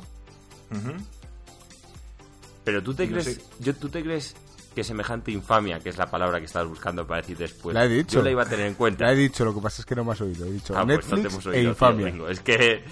Pero 2.64 2.82
tú 2.82 2.94
te 2.94 3.06
No 3.06 3.12
crees, 3.12 3.36
sé. 3.36 3.42
yo, 3.60 3.74
tú 3.74 3.88
te 3.88 4.02
crees 4.02 4.34
que 4.74 4.84
semejante 4.84 5.30
infamia, 5.32 5.80
que 5.80 5.88
es 5.88 5.96
la 5.96 6.10
palabra 6.10 6.38
que 6.38 6.44
estás 6.46 6.66
buscando 6.66 7.06
para 7.06 7.20
decir 7.22 7.38
después, 7.38 7.74
La 7.74 7.84
he 7.84 7.88
dicho. 7.88 8.16
yo 8.18 8.22
la 8.22 8.30
iba 8.30 8.42
a 8.42 8.46
tener 8.46 8.66
en 8.66 8.74
cuenta. 8.74 9.06
Ya 9.06 9.12
he 9.12 9.16
dicho, 9.16 9.44
lo 9.44 9.54
que 9.54 9.60
pasa 9.60 9.80
es 9.82 9.86
que 9.86 9.94
no 9.96 10.04
me 10.04 10.12
has 10.12 10.20
oído. 10.20 10.44
He 10.46 10.50
dicho 10.52 10.76
Ah, 10.76 10.84
pues 10.84 11.06
no 11.08 11.16
te 11.16 11.22
Netflix 11.22 11.32
hemos 11.32 11.46
e 11.46 11.48
oído, 11.48 11.60
tío, 11.60 11.70
infamia. 11.70 12.30
Es 12.30 12.40
que 12.40 12.84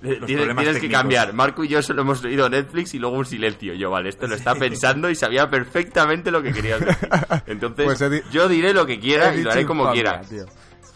tienes, 0.00 0.78
que 0.80 0.88
cambiar. 0.88 1.32
Marco 1.32 1.64
y 1.64 1.68
yo 1.68 1.82
solo 1.82 2.02
hemos 2.02 2.22
oído 2.24 2.48
Netflix 2.48 2.94
y 2.94 2.98
luego 2.98 3.16
un 3.16 3.26
silencio. 3.26 3.74
Yo, 3.74 3.90
vale, 3.90 4.08
esto 4.08 4.26
lo 4.26 4.34
está 4.36 4.54
pensando 4.54 5.10
y 5.10 5.14
sabía 5.14 5.48
perfectamente 5.50 6.30
lo 6.30 6.42
que 6.42 6.52
querías 6.52 6.80
decir. 6.84 7.08
Entonces, 7.46 7.84
Pues 7.84 8.22
yo 8.30 8.48
diré 8.48 8.72
lo 8.74 8.86
que 8.86 9.00
quiera 9.00 9.34
y 9.34 9.42
lo 9.42 9.50
haré 9.50 9.66
como 9.66 9.82
infamia, 9.92 10.20
quiera. 10.20 10.20
tío. 10.22 10.46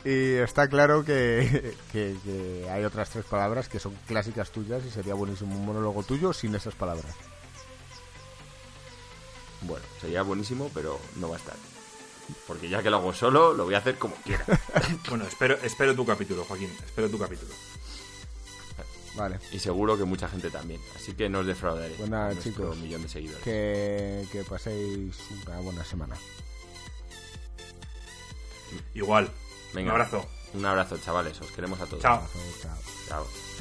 Y 0.05 0.35
está 0.43 0.67
claro 0.69 1.05
que, 1.05 1.75
que- 1.93 2.17
que 2.25 2.67
hay 2.71 2.85
otras 2.85 3.11
tres 3.11 3.25
palabras 3.25 3.69
que 3.69 3.79
son 3.79 3.95
clásicas 4.07 4.51
tuyas 4.51 4.83
y 4.85 4.91
sería 4.91 5.15
buenísimo 5.15 5.55
un 5.57 5.65
monólogo 5.65 6.03
tuyo 6.03 6.33
sin 6.33 6.55
esas 6.55 6.75
palabras. 6.75 7.15
Bueno, 9.63 9.85
sería 10.01 10.23
buenísimo, 10.23 10.71
pero 10.75 10.99
no 11.17 11.29
va 11.29 11.37
a 11.37 11.39
estar. 11.39 11.55
Porque 12.47 12.69
ya 12.69 12.83
que 12.83 12.91
lo 12.91 12.97
hago 12.97 13.13
solo, 13.13 13.53
lo 13.55 13.65
voy 13.65 13.75
a 13.75 13.79
hacer 13.79 13.97
como 13.97 14.15
quiera. 14.17 14.45
Bueno, 15.09 15.25
espero, 15.27 15.57
espero 15.63 15.95
tu 15.95 16.05
capítulo, 16.07 16.45
Joaquín. 16.45 16.71
Espero 16.85 17.09
tu 17.09 17.19
capítulo. 17.19 17.53
Vale. 19.17 19.39
Y 19.53 19.59
seguro 19.59 19.99
que 19.99 20.05
mucha 20.05 20.29
gente 20.29 20.51
también. 20.51 20.81
Así 20.97 21.13
que 21.15 21.29
no 21.29 21.41
os 21.41 21.47
defraudaré. 21.47 21.95
Pues 21.95 22.09
nada, 22.09 22.39
chicos. 22.39 22.77
millón 22.79 23.03
de 23.03 23.09
seguidores. 23.09 23.43
Que, 23.43 24.27
que 24.33 24.43
paséis 24.45 25.17
una 25.47 25.61
buena 25.61 25.85
semana. 25.85 26.17
Igual. 28.95 29.31
Venga. 29.75 29.93
Un 29.93 30.01
abrazo. 30.01 30.27
Un 30.55 30.65
abrazo, 30.65 30.99
chavales. 30.99 31.41
Os 31.41 31.51
queremos 31.51 31.81
a 31.81 31.87
todos. 31.87 32.03
Chao. 32.03 32.27
Chao. 32.63 32.79
Chao. 33.09 33.52